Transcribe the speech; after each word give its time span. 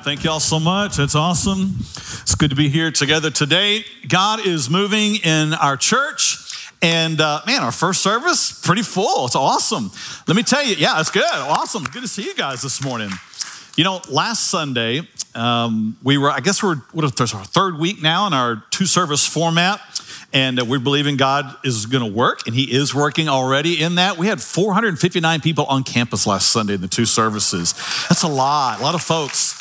right. 0.00 0.04
Thank 0.04 0.24
y'all 0.24 0.40
so 0.40 0.58
much. 0.60 0.96
That's 0.96 1.14
awesome. 1.14 1.74
It's 1.78 2.34
good 2.34 2.50
to 2.50 2.56
be 2.56 2.68
here 2.68 2.90
together 2.90 3.30
today. 3.30 3.84
God 4.08 4.46
is 4.46 4.70
moving 4.70 5.16
in 5.16 5.54
our 5.54 5.76
church. 5.76 6.36
And 6.82 7.20
uh, 7.20 7.40
man, 7.46 7.62
our 7.62 7.72
first 7.72 8.00
service, 8.00 8.60
pretty 8.64 8.82
full. 8.82 9.26
It's 9.26 9.36
awesome. 9.36 9.90
Let 10.26 10.36
me 10.36 10.42
tell 10.42 10.64
you, 10.64 10.76
yeah, 10.76 11.00
it's 11.00 11.10
good. 11.10 11.24
Awesome. 11.24 11.84
Good 11.84 12.02
to 12.02 12.08
see 12.08 12.22
you 12.22 12.34
guys 12.34 12.62
this 12.62 12.82
morning. 12.82 13.10
You 13.76 13.84
know, 13.84 14.00
last 14.08 14.48
Sunday, 14.48 15.02
um, 15.34 15.96
we 16.02 16.16
were, 16.18 16.30
I 16.30 16.40
guess 16.40 16.62
we're, 16.62 16.76
what 16.92 17.04
is 17.04 17.12
this, 17.12 17.34
our 17.34 17.44
third 17.44 17.78
week 17.78 18.02
now 18.02 18.26
in 18.26 18.32
our 18.32 18.64
two 18.70 18.86
service 18.86 19.26
format. 19.26 19.80
And 20.32 20.60
uh, 20.60 20.64
we're 20.64 20.78
believing 20.78 21.16
God 21.16 21.56
is 21.64 21.86
going 21.86 22.08
to 22.08 22.16
work, 22.16 22.46
and 22.46 22.54
He 22.54 22.72
is 22.72 22.94
working 22.94 23.28
already 23.28 23.82
in 23.82 23.96
that. 23.96 24.16
We 24.16 24.28
had 24.28 24.40
459 24.40 25.40
people 25.40 25.64
on 25.64 25.82
campus 25.82 26.24
last 26.24 26.52
Sunday 26.52 26.74
in 26.74 26.80
the 26.80 26.88
two 26.88 27.04
services. 27.04 27.74
That's 28.08 28.22
a 28.22 28.28
lot, 28.28 28.78
a 28.78 28.82
lot 28.82 28.94
of 28.94 29.02
folks. 29.02 29.59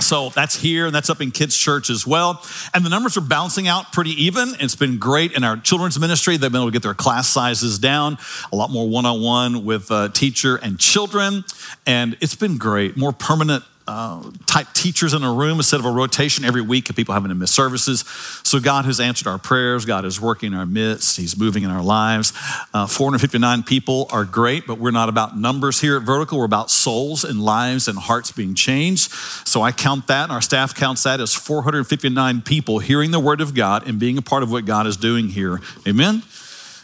So 0.00 0.30
that's 0.30 0.56
here 0.60 0.86
and 0.86 0.94
that's 0.94 1.10
up 1.10 1.20
in 1.20 1.30
kids' 1.30 1.56
church 1.56 1.90
as 1.90 2.06
well. 2.06 2.44
And 2.74 2.84
the 2.84 2.90
numbers 2.90 3.16
are 3.16 3.22
bouncing 3.22 3.68
out 3.68 3.92
pretty 3.92 4.10
even. 4.24 4.54
It's 4.60 4.76
been 4.76 4.98
great 4.98 5.32
in 5.32 5.44
our 5.44 5.56
children's 5.56 5.98
ministry. 5.98 6.36
They've 6.36 6.50
been 6.50 6.60
able 6.60 6.70
to 6.70 6.72
get 6.72 6.82
their 6.82 6.94
class 6.94 7.28
sizes 7.28 7.78
down, 7.78 8.18
a 8.52 8.56
lot 8.56 8.70
more 8.70 8.88
one 8.88 9.06
on 9.06 9.22
one 9.22 9.64
with 9.64 9.90
uh, 9.90 10.08
teacher 10.08 10.56
and 10.56 10.78
children. 10.78 11.44
And 11.86 12.16
it's 12.20 12.34
been 12.34 12.58
great. 12.58 12.96
More 12.96 13.12
permanent 13.12 13.64
uh, 13.92 14.22
type 14.46 14.68
teachers 14.72 15.14
in 15.14 15.24
a 15.24 15.32
room 15.32 15.58
instead 15.58 15.80
of 15.80 15.84
a 15.84 15.90
rotation 15.90 16.44
every 16.44 16.62
week 16.62 16.88
of 16.88 16.94
people 16.94 17.12
having 17.12 17.28
to 17.28 17.34
miss 17.34 17.50
services. 17.50 18.04
So 18.44 18.60
God 18.60 18.84
has 18.84 19.00
answered 19.00 19.26
our 19.26 19.36
prayers. 19.36 19.84
God 19.84 20.04
is 20.04 20.20
working 20.20 20.52
in 20.52 20.58
our 20.58 20.64
midst. 20.64 21.16
He's 21.16 21.36
moving 21.36 21.64
in 21.64 21.70
our 21.70 21.82
lives. 21.82 22.32
Uh, 22.72 22.86
459 22.86 23.64
people 23.64 24.06
are 24.12 24.24
great, 24.24 24.64
but 24.64 24.78
we're 24.78 24.92
not 24.92 25.08
about 25.08 25.36
numbers 25.36 25.80
here 25.80 25.96
at 25.96 26.04
Vertical. 26.04 26.38
We're 26.38 26.44
about 26.44 26.70
souls 26.70 27.24
and 27.24 27.42
lives 27.42 27.88
and 27.88 27.98
hearts 27.98 28.30
being 28.30 28.54
changed. 28.54 29.10
So 29.10 29.60
I 29.60 29.72
count 29.72 30.06
that, 30.06 30.22
and 30.22 30.32
our 30.32 30.40
staff 30.40 30.72
counts 30.72 31.02
that 31.02 31.18
as 31.18 31.34
459 31.34 32.42
people 32.42 32.78
hearing 32.78 33.10
the 33.10 33.18
word 33.18 33.40
of 33.40 33.56
God 33.56 33.88
and 33.88 33.98
being 33.98 34.16
a 34.16 34.22
part 34.22 34.44
of 34.44 34.52
what 34.52 34.66
God 34.66 34.86
is 34.86 34.96
doing 34.96 35.30
here. 35.30 35.58
Amen. 35.88 36.22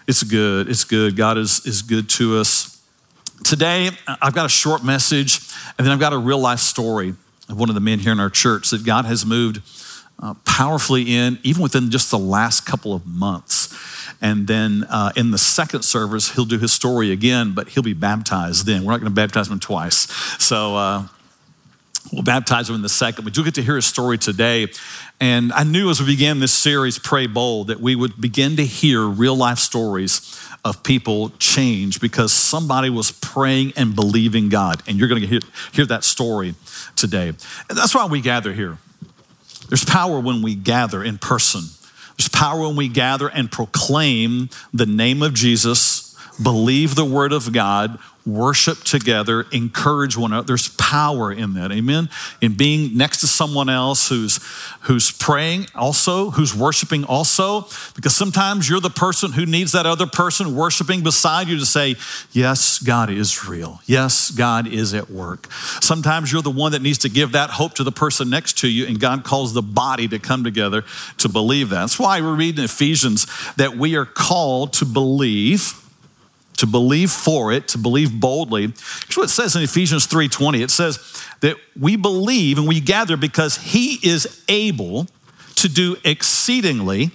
It's 0.08 0.24
good. 0.24 0.68
It's 0.68 0.82
good. 0.82 1.14
God 1.14 1.38
is, 1.38 1.64
is 1.66 1.82
good 1.82 2.08
to 2.10 2.38
us. 2.38 2.65
Today, 3.46 3.90
I've 4.08 4.34
got 4.34 4.44
a 4.44 4.48
short 4.48 4.82
message, 4.82 5.38
and 5.78 5.86
then 5.86 5.92
I've 5.92 6.00
got 6.00 6.12
a 6.12 6.18
real 6.18 6.40
life 6.40 6.58
story 6.58 7.14
of 7.48 7.56
one 7.56 7.68
of 7.68 7.76
the 7.76 7.80
men 7.80 8.00
here 8.00 8.10
in 8.10 8.18
our 8.18 8.28
church 8.28 8.70
that 8.70 8.84
God 8.84 9.04
has 9.04 9.24
moved 9.24 9.62
uh, 10.20 10.34
powerfully 10.44 11.14
in, 11.14 11.38
even 11.44 11.62
within 11.62 11.92
just 11.92 12.10
the 12.10 12.18
last 12.18 12.66
couple 12.66 12.92
of 12.92 13.06
months. 13.06 13.72
And 14.20 14.48
then 14.48 14.84
uh, 14.90 15.12
in 15.14 15.30
the 15.30 15.38
second 15.38 15.84
service, 15.84 16.32
he'll 16.34 16.44
do 16.44 16.58
his 16.58 16.72
story 16.72 17.12
again, 17.12 17.52
but 17.54 17.68
he'll 17.68 17.84
be 17.84 17.92
baptized 17.92 18.66
then. 18.66 18.84
We're 18.84 18.94
not 18.94 19.00
going 19.00 19.12
to 19.12 19.14
baptize 19.14 19.48
him 19.48 19.60
twice. 19.60 20.10
So 20.42 20.74
uh, 20.74 21.06
we'll 22.12 22.24
baptize 22.24 22.68
him 22.68 22.74
in 22.74 22.82
the 22.82 22.88
second, 22.88 23.22
but 23.22 23.36
you'll 23.36 23.44
get 23.44 23.54
to 23.54 23.62
hear 23.62 23.76
his 23.76 23.86
story 23.86 24.18
today. 24.18 24.66
And 25.20 25.52
I 25.52 25.62
knew 25.62 25.88
as 25.88 26.00
we 26.00 26.06
began 26.06 26.40
this 26.40 26.52
series, 26.52 26.98
Pray 26.98 27.28
Bold, 27.28 27.68
that 27.68 27.78
we 27.78 27.94
would 27.94 28.20
begin 28.20 28.56
to 28.56 28.66
hear 28.66 29.06
real 29.06 29.36
life 29.36 29.58
stories 29.58 30.36
of 30.66 30.82
people 30.82 31.30
change 31.38 32.00
because 32.00 32.32
somebody 32.32 32.90
was 32.90 33.12
praying 33.12 33.72
and 33.76 33.94
believing 33.94 34.48
God. 34.48 34.82
And 34.88 34.98
you're 34.98 35.08
going 35.08 35.20
to 35.20 35.26
hear, 35.26 35.38
hear 35.70 35.86
that 35.86 36.02
story 36.02 36.56
today. 36.96 37.28
And 37.28 37.78
that's 37.78 37.94
why 37.94 38.04
we 38.06 38.20
gather 38.20 38.52
here. 38.52 38.78
There's 39.68 39.84
power 39.84 40.18
when 40.18 40.42
we 40.42 40.56
gather 40.56 41.04
in 41.04 41.18
person. 41.18 41.62
There's 42.18 42.28
power 42.28 42.62
when 42.62 42.74
we 42.74 42.88
gather 42.88 43.28
and 43.28 43.50
proclaim 43.50 44.50
the 44.74 44.86
name 44.86 45.22
of 45.22 45.34
Jesus, 45.34 46.16
believe 46.42 46.96
the 46.96 47.04
word 47.04 47.32
of 47.32 47.52
God, 47.52 48.00
worship 48.26 48.78
together, 48.78 49.46
encourage 49.52 50.16
one 50.16 50.32
another. 50.32 50.48
There's 50.48 50.68
power 50.86 51.32
in 51.32 51.54
that. 51.54 51.72
Amen. 51.72 52.08
In 52.40 52.54
being 52.54 52.96
next 52.96 53.18
to 53.20 53.26
someone 53.26 53.68
else 53.68 54.08
who's 54.08 54.38
who's 54.82 55.10
praying 55.10 55.66
also, 55.74 56.30
who's 56.30 56.54
worshiping 56.54 57.02
also, 57.02 57.62
because 57.96 58.14
sometimes 58.14 58.68
you're 58.68 58.80
the 58.80 58.88
person 58.88 59.32
who 59.32 59.44
needs 59.44 59.72
that 59.72 59.84
other 59.84 60.06
person 60.06 60.54
worshiping 60.54 61.02
beside 61.02 61.48
you 61.48 61.58
to 61.58 61.66
say, 61.66 61.96
"Yes, 62.30 62.78
God 62.78 63.10
is 63.10 63.48
real. 63.48 63.80
Yes, 63.86 64.30
God 64.30 64.68
is 64.68 64.94
at 64.94 65.10
work." 65.10 65.48
Sometimes 65.80 66.30
you're 66.30 66.40
the 66.40 66.50
one 66.50 66.70
that 66.70 66.82
needs 66.82 66.98
to 66.98 67.08
give 67.08 67.32
that 67.32 67.50
hope 67.50 67.74
to 67.74 67.82
the 67.82 67.90
person 67.90 68.30
next 68.30 68.58
to 68.58 68.68
you, 68.68 68.86
and 68.86 69.00
God 69.00 69.24
calls 69.24 69.54
the 69.54 69.62
body 69.62 70.06
to 70.06 70.20
come 70.20 70.44
together 70.44 70.84
to 71.18 71.28
believe 71.28 71.70
that. 71.70 71.80
That's 71.80 71.98
why 71.98 72.20
we're 72.20 72.34
reading 72.34 72.62
Ephesians 72.62 73.26
that 73.56 73.76
we 73.76 73.96
are 73.96 74.06
called 74.06 74.72
to 74.74 74.84
believe 74.84 75.74
to 76.56 76.66
believe 76.66 77.10
for 77.10 77.52
it, 77.52 77.68
to 77.68 77.78
believe 77.78 78.18
boldly. 78.18 78.62
Here's 78.62 79.16
what 79.16 79.24
it 79.24 79.28
says 79.28 79.56
in 79.56 79.62
Ephesians 79.62 80.06
3:20. 80.06 80.62
It 80.62 80.70
says 80.70 80.98
that 81.40 81.56
we 81.78 81.96
believe 81.96 82.58
and 82.58 82.66
we 82.66 82.80
gather 82.80 83.16
because 83.16 83.58
he 83.58 83.98
is 84.02 84.42
able 84.48 85.06
to 85.56 85.68
do 85.68 85.96
exceedingly 86.04 87.10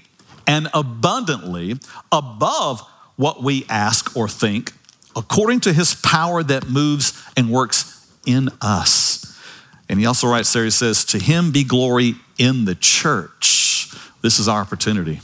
and 0.48 0.68
abundantly 0.74 1.80
above 2.12 2.82
what 3.16 3.44
we 3.44 3.66
ask 3.70 4.16
or 4.16 4.28
think, 4.28 4.74
according 5.16 5.60
to 5.62 5.74
his 5.74 5.94
power 5.94 6.42
that 6.44 6.70
moves 6.70 7.14
and 7.38 7.50
works 7.52 8.12
in 8.26 8.50
us. 8.62 9.40
And 9.88 10.00
he 10.00 10.06
also 10.06 10.28
writes 10.28 10.54
there, 10.54 10.64
he 10.64 10.70
says, 10.72 11.04
To 11.06 11.20
him 11.20 11.52
be 11.52 11.64
glory 11.64 12.16
in 12.38 12.66
the 12.66 12.76
church. 12.76 13.94
This 14.22 14.40
is 14.40 14.48
our 14.48 14.62
opportunity 14.62 15.20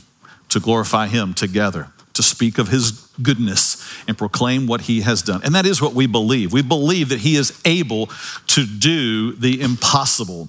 to 0.50 0.60
glorify 0.60 1.06
him 1.06 1.34
together 1.34 1.88
to 2.14 2.22
speak 2.22 2.58
of 2.58 2.68
his 2.68 2.92
goodness 3.22 3.77
and 4.06 4.16
proclaim 4.16 4.66
what 4.66 4.82
he 4.82 5.02
has 5.02 5.22
done. 5.22 5.40
And 5.44 5.54
that 5.54 5.66
is 5.66 5.80
what 5.80 5.94
we 5.94 6.06
believe. 6.06 6.52
We 6.52 6.62
believe 6.62 7.08
that 7.10 7.20
he 7.20 7.36
is 7.36 7.60
able 7.64 8.10
to 8.48 8.66
do 8.66 9.32
the 9.32 9.60
impossible. 9.60 10.48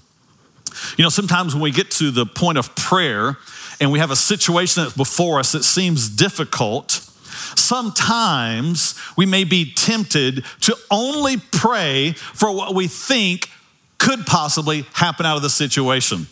You 0.98 1.04
know, 1.04 1.10
sometimes 1.10 1.54
when 1.54 1.62
we 1.64 1.72
get 1.72 1.92
to 1.92 2.12
the 2.12 2.26
point 2.26 2.58
of 2.58 2.76
prayer 2.76 3.38
and 3.80 3.92
we 3.92 4.00
have 4.00 4.12
a 4.12 4.16
situation 4.16 4.84
that's 4.84 4.96
before 4.96 5.40
us 5.40 5.52
that 5.54 5.64
seems 5.64 6.10
difficult, 6.10 6.92
sometimes 7.56 9.00
we 9.18 9.26
may 9.26 9.44
be 9.44 9.72
tempted 9.74 10.46
to 10.62 10.78
only 10.92 11.38
pray 11.52 12.12
for 12.14 12.52
what 12.52 12.76
we 12.76 12.88
think 12.88 13.50
could 13.98 14.26
possibly 14.26 14.86
happen 14.94 15.26
out 15.26 15.36
of 15.36 15.44
the 15.44 15.50
situation, 15.50 16.28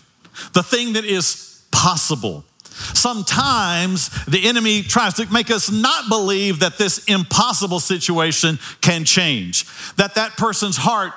the 0.54 0.64
thing 0.64 0.94
that 0.94 1.06
is 1.06 1.64
possible. 1.72 2.44
Sometimes 2.78 4.10
the 4.26 4.48
enemy 4.48 4.84
tries 4.84 5.16
to 5.16 5.32
make 5.32 5.52
us 5.52 5.72
not 5.72 6.10
believe 6.10 6.60
that 6.60 6.78
this 6.78 7.04
impossible 7.06 7.80
situation 7.80 8.60
can 8.82 9.06
change, 9.06 9.66
that 9.96 10.16
that 10.16 10.38
person's 10.38 10.78
heart 10.78 11.14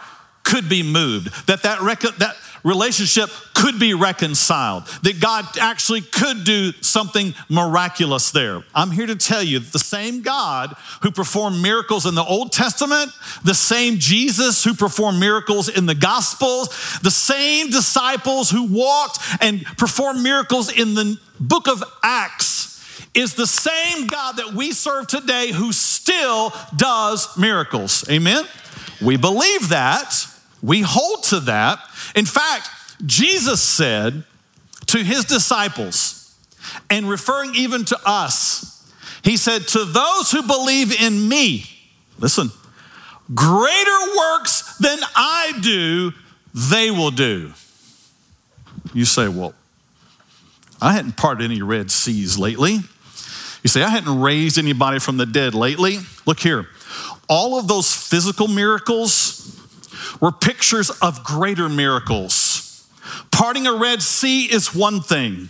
could 0.50 0.68
be 0.68 0.82
moved, 0.82 1.46
that 1.46 1.62
that, 1.62 1.80
rec- 1.80 2.00
that 2.00 2.36
relationship 2.64 3.30
could 3.54 3.78
be 3.78 3.94
reconciled, 3.94 4.86
that 5.02 5.20
God 5.20 5.46
actually 5.58 6.00
could 6.00 6.44
do 6.44 6.72
something 6.80 7.34
miraculous 7.48 8.30
there. 8.30 8.62
I'm 8.74 8.90
here 8.90 9.06
to 9.06 9.16
tell 9.16 9.42
you 9.42 9.60
the 9.60 9.78
same 9.78 10.22
God 10.22 10.74
who 11.02 11.10
performed 11.10 11.62
miracles 11.62 12.04
in 12.04 12.14
the 12.14 12.24
Old 12.24 12.52
Testament, 12.52 13.12
the 13.44 13.54
same 13.54 13.98
Jesus 13.98 14.64
who 14.64 14.74
performed 14.74 15.20
miracles 15.20 15.68
in 15.68 15.86
the 15.86 15.94
Gospels, 15.94 16.98
the 17.02 17.10
same 17.10 17.70
disciples 17.70 18.50
who 18.50 18.64
walked 18.64 19.18
and 19.40 19.64
performed 19.78 20.22
miracles 20.22 20.70
in 20.70 20.94
the 20.94 21.18
book 21.38 21.68
of 21.68 21.82
Acts 22.02 22.68
is 23.14 23.34
the 23.34 23.46
same 23.46 24.06
God 24.06 24.36
that 24.36 24.52
we 24.52 24.72
serve 24.72 25.08
today 25.08 25.50
who 25.52 25.72
still 25.72 26.52
does 26.76 27.36
miracles. 27.36 28.08
Amen? 28.08 28.44
We 29.00 29.16
believe 29.16 29.70
that. 29.70 30.26
We 30.62 30.82
hold 30.82 31.24
to 31.24 31.40
that. 31.40 31.78
In 32.14 32.26
fact, 32.26 32.68
Jesus 33.06 33.62
said 33.62 34.24
to 34.86 34.98
his 34.98 35.24
disciples, 35.24 36.36
and 36.88 37.08
referring 37.08 37.54
even 37.54 37.84
to 37.86 37.98
us, 38.04 38.90
he 39.22 39.36
said, 39.36 39.68
To 39.68 39.84
those 39.84 40.30
who 40.30 40.42
believe 40.42 41.00
in 41.00 41.28
me, 41.28 41.64
listen, 42.18 42.50
greater 43.34 44.16
works 44.16 44.76
than 44.78 44.98
I 45.14 45.52
do, 45.62 46.12
they 46.54 46.90
will 46.90 47.10
do. 47.10 47.52
You 48.92 49.04
say, 49.04 49.28
Well, 49.28 49.54
I 50.80 50.92
hadn't 50.92 51.16
parted 51.16 51.44
any 51.44 51.62
Red 51.62 51.90
Seas 51.90 52.38
lately. 52.38 52.78
You 53.62 53.68
say, 53.68 53.82
I 53.82 53.90
hadn't 53.90 54.20
raised 54.20 54.58
anybody 54.58 54.98
from 54.98 55.18
the 55.18 55.26
dead 55.26 55.54
lately. 55.54 55.98
Look 56.24 56.40
here. 56.40 56.66
All 57.28 57.58
of 57.58 57.68
those 57.68 57.94
physical 57.94 58.48
miracles 58.48 59.59
were 60.20 60.32
pictures 60.32 60.90
of 61.02 61.24
greater 61.24 61.68
miracles. 61.68 62.88
Parting 63.30 63.66
a 63.66 63.74
Red 63.74 64.02
Sea 64.02 64.44
is 64.44 64.74
one 64.74 65.00
thing. 65.00 65.48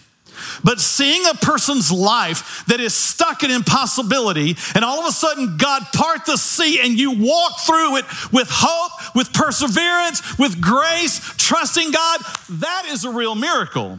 But 0.65 0.81
seeing 0.81 1.27
a 1.27 1.35
person's 1.35 1.93
life 1.93 2.65
that 2.67 2.81
is 2.81 2.95
stuck 2.95 3.43
in 3.43 3.51
impossibility, 3.51 4.57
and 4.75 4.85
all 4.85 5.01
of 5.01 5.07
a 5.07 5.13
sudden 5.13 5.57
God 5.59 5.83
part 5.95 6.25
the 6.25 6.37
sea 6.37 6.81
and 6.81 6.99
you 6.99 7.11
walk 7.11 7.61
through 7.61 7.97
it 7.97 8.05
with 8.33 8.49
hope, 8.51 9.15
with 9.15 9.33
perseverance, 9.35 10.39
with 10.39 10.61
grace, 10.61 11.35
trusting 11.37 11.91
God, 11.91 12.21
that 12.49 12.87
is 12.89 13.05
a 13.05 13.11
real 13.11 13.35
miracle. 13.35 13.99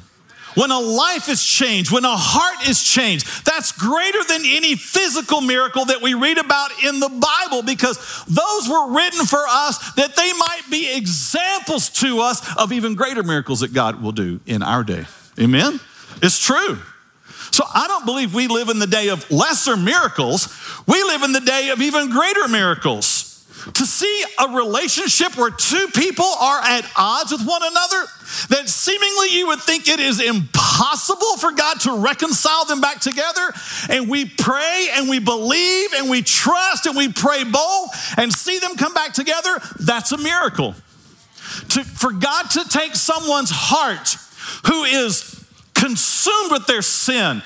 When 0.56 0.72
a 0.72 0.80
life 0.80 1.30
is 1.30 1.44
changed, 1.44 1.92
when 1.92 2.06
a 2.06 2.16
heart 2.16 2.68
is 2.68 2.84
changed, 2.84 3.46
that's 3.46 3.72
greater 3.72 4.24
than 4.28 4.42
any 4.46 4.76
physical 4.76 5.42
miracle 5.42 5.86
that 5.86 6.02
we 6.02 6.14
read 6.14 6.38
about 6.38 6.72
in 6.84 7.00
the 7.00 7.10
Bible 7.10 7.64
because 7.64 8.26
those 8.26 8.70
were 8.70 8.94
written 8.94 9.26
for 9.26 9.44
us 9.48 9.94
that 9.94 10.16
they 10.16 10.34
might 10.34 10.64
be 10.70 10.96
examples 10.96 11.90
to 11.90 12.20
us 12.20 12.56
of 12.58 12.72
even 12.72 12.96
greater 12.96 13.24
miracles 13.24 13.62
that 13.62 13.74
God 13.74 14.02
will 14.02 14.12
do 14.12 14.40
in 14.46 14.64
our 14.64 14.84
day. 14.84 15.06
Amen? 15.40 15.80
It's 16.22 16.40
true. 16.40 16.80
So 17.52 17.66
I 17.74 17.88
don't 17.88 18.06
believe 18.06 18.34
we 18.34 18.48
live 18.48 18.70
in 18.70 18.80
the 18.80 18.88
day 18.88 19.10
of 19.10 19.30
lesser 19.30 19.76
miracles. 19.76 20.48
We 20.88 21.04
live 21.04 21.24
in 21.24 21.34
the 21.34 21.42
day 21.42 21.70
of 21.70 21.82
even 21.82 22.10
greater 22.10 22.48
miracles. 22.48 23.21
To 23.76 23.86
see 23.86 24.24
a 24.40 24.56
relationship 24.56 25.38
where 25.38 25.52
two 25.52 25.88
people 25.94 26.26
are 26.26 26.60
at 26.62 26.90
odds 26.98 27.32
with 27.32 27.46
one 27.46 27.62
another, 27.64 28.08
that 28.50 28.68
seemingly 28.68 29.38
you 29.38 29.48
would 29.48 29.60
think 29.60 29.88
it 29.88 30.00
is 30.00 30.20
impossible 30.20 31.38
for 31.38 31.52
God 31.52 31.80
to 31.82 31.98
reconcile 32.00 32.66
them 32.66 32.82
back 32.82 33.02
together. 33.02 33.54
And 33.90 34.10
we 34.10 34.26
pray 34.26 34.88
and 34.94 35.10
we 35.10 35.20
believe 35.20 35.94
and 35.94 36.10
we 36.10 36.22
trust 36.22 36.86
and 36.86 36.98
we 36.98 37.12
pray 37.12 37.44
bold 37.44 37.90
and 38.18 38.34
see 38.34 38.58
them 38.60 38.78
come 38.78 38.94
back 38.94 39.14
together. 39.14 39.60
That's 39.80 40.12
a 40.12 40.18
miracle. 40.18 40.74
To, 41.70 41.84
for 41.84 42.12
God 42.12 42.50
to 42.52 42.64
take 42.70 42.96
someone's 42.96 43.52
heart 43.52 44.18
who 44.66 44.84
is 44.86 45.46
consumed 45.74 46.52
with 46.52 46.68
their 46.68 46.82
sin, 46.82 47.42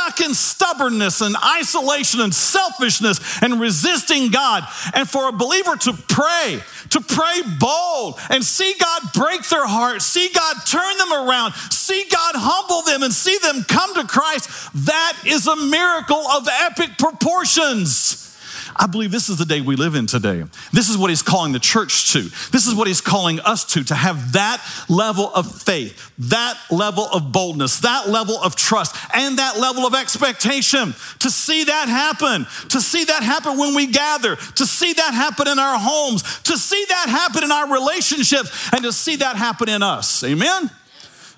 stuck 0.00 0.20
in 0.26 0.34
stubbornness 0.34 1.20
and 1.20 1.36
isolation 1.36 2.20
and 2.20 2.34
selfishness 2.34 3.42
and 3.42 3.60
resisting 3.60 4.30
God. 4.30 4.64
And 4.94 5.08
for 5.08 5.28
a 5.28 5.32
believer 5.32 5.76
to 5.76 5.92
pray, 6.08 6.60
to 6.90 7.00
pray 7.00 7.42
bold 7.58 8.18
and 8.30 8.44
see 8.44 8.74
God 8.78 9.02
break 9.14 9.46
their 9.48 9.66
heart, 9.66 10.02
see 10.02 10.30
God 10.34 10.56
turn 10.66 10.96
them 10.98 11.12
around, 11.12 11.54
see 11.70 12.04
God 12.10 12.34
humble 12.36 12.82
them 12.82 13.02
and 13.02 13.12
see 13.12 13.38
them 13.38 13.64
come 13.64 13.94
to 13.94 14.06
Christ, 14.06 14.48
that 14.86 15.18
is 15.26 15.46
a 15.46 15.56
miracle 15.56 16.26
of 16.28 16.48
epic 16.48 16.90
proportions. 16.98 18.29
I 18.76 18.86
believe 18.86 19.10
this 19.10 19.28
is 19.28 19.36
the 19.36 19.44
day 19.44 19.60
we 19.60 19.76
live 19.76 19.94
in 19.94 20.06
today. 20.06 20.44
This 20.72 20.88
is 20.88 20.96
what 20.96 21.10
he's 21.10 21.22
calling 21.22 21.52
the 21.52 21.58
church 21.58 22.12
to. 22.12 22.22
This 22.50 22.66
is 22.66 22.74
what 22.74 22.86
he's 22.86 23.00
calling 23.00 23.40
us 23.40 23.64
to, 23.72 23.84
to 23.84 23.94
have 23.94 24.32
that 24.32 24.64
level 24.88 25.30
of 25.34 25.62
faith, 25.62 26.12
that 26.18 26.56
level 26.70 27.06
of 27.12 27.32
boldness, 27.32 27.80
that 27.80 28.08
level 28.08 28.36
of 28.36 28.56
trust, 28.56 28.96
and 29.14 29.38
that 29.38 29.58
level 29.58 29.84
of 29.86 29.94
expectation. 29.94 30.94
To 31.20 31.30
see 31.30 31.64
that 31.64 31.88
happen, 31.88 32.46
to 32.68 32.80
see 32.80 33.04
that 33.04 33.22
happen 33.22 33.58
when 33.58 33.74
we 33.74 33.86
gather, 33.86 34.36
to 34.36 34.66
see 34.66 34.92
that 34.92 35.14
happen 35.14 35.48
in 35.48 35.58
our 35.58 35.78
homes, 35.78 36.22
to 36.42 36.56
see 36.56 36.84
that 36.88 37.08
happen 37.08 37.44
in 37.44 37.50
our 37.50 37.72
relationships, 37.72 38.70
and 38.72 38.82
to 38.84 38.92
see 38.92 39.16
that 39.16 39.36
happen 39.36 39.68
in 39.68 39.82
us. 39.82 40.22
Amen? 40.22 40.70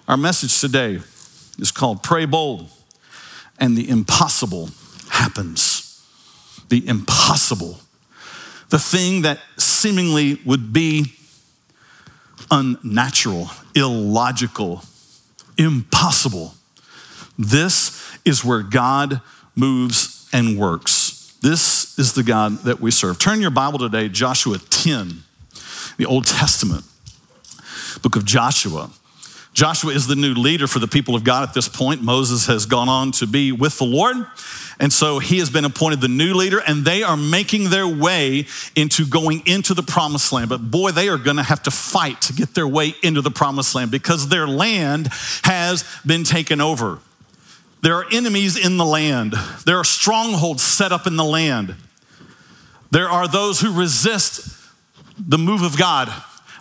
Our 0.06 0.16
message 0.16 0.60
today 0.60 1.00
is 1.58 1.70
called 1.70 2.02
Pray 2.02 2.26
Bold, 2.26 2.68
and 3.58 3.76
the 3.76 3.88
impossible 3.88 4.70
happens 5.08 5.71
the 6.72 6.88
impossible, 6.88 7.78
the 8.70 8.78
thing 8.78 9.20
that 9.20 9.38
seemingly 9.58 10.40
would 10.46 10.72
be 10.72 11.12
unnatural, 12.50 13.50
illogical, 13.74 14.82
impossible. 15.58 16.54
This 17.38 18.16
is 18.24 18.42
where 18.42 18.62
God 18.62 19.20
moves 19.54 20.26
and 20.32 20.58
works. 20.58 21.36
This 21.42 21.98
is 21.98 22.14
the 22.14 22.22
God 22.22 22.60
that 22.60 22.80
we 22.80 22.90
serve. 22.90 23.18
Turn 23.18 23.42
your 23.42 23.50
Bible 23.50 23.78
today, 23.78 24.08
Joshua 24.08 24.56
10, 24.56 25.24
the 25.98 26.06
Old 26.06 26.24
Testament, 26.24 26.86
book 28.00 28.16
of 28.16 28.24
Joshua. 28.24 28.88
Joshua 29.52 29.92
is 29.92 30.06
the 30.06 30.16
new 30.16 30.32
leader 30.32 30.66
for 30.66 30.78
the 30.78 30.88
people 30.88 31.14
of 31.14 31.24
God 31.24 31.46
at 31.46 31.54
this 31.54 31.68
point. 31.68 32.02
Moses 32.02 32.46
has 32.46 32.64
gone 32.64 32.88
on 32.88 33.12
to 33.12 33.26
be 33.26 33.52
with 33.52 33.78
the 33.78 33.84
Lord. 33.84 34.16
And 34.80 34.92
so 34.92 35.18
he 35.18 35.38
has 35.38 35.50
been 35.50 35.64
appointed 35.64 36.00
the 36.00 36.08
new 36.08 36.34
leader, 36.34 36.58
and 36.58 36.84
they 36.84 37.02
are 37.02 37.16
making 37.16 37.70
their 37.70 37.86
way 37.86 38.46
into 38.74 39.06
going 39.06 39.46
into 39.46 39.74
the 39.74 39.82
promised 39.82 40.32
land. 40.32 40.48
But 40.48 40.70
boy, 40.70 40.90
they 40.90 41.08
are 41.08 41.18
going 41.18 41.36
to 41.36 41.42
have 41.42 41.62
to 41.64 41.70
fight 41.70 42.22
to 42.22 42.32
get 42.32 42.54
their 42.54 42.66
way 42.66 42.94
into 43.02 43.20
the 43.20 43.30
promised 43.30 43.74
land 43.74 43.90
because 43.90 44.28
their 44.28 44.48
land 44.48 45.08
has 45.44 45.84
been 46.04 46.24
taken 46.24 46.60
over. 46.60 46.98
There 47.82 47.96
are 47.96 48.06
enemies 48.10 48.56
in 48.56 48.76
the 48.76 48.84
land, 48.84 49.34
there 49.66 49.76
are 49.76 49.84
strongholds 49.84 50.62
set 50.62 50.92
up 50.92 51.06
in 51.06 51.16
the 51.16 51.24
land. 51.24 51.74
There 52.90 53.08
are 53.08 53.26
those 53.26 53.60
who 53.60 53.72
resist 53.72 54.48
the 55.18 55.38
move 55.38 55.62
of 55.62 55.78
God. 55.78 56.12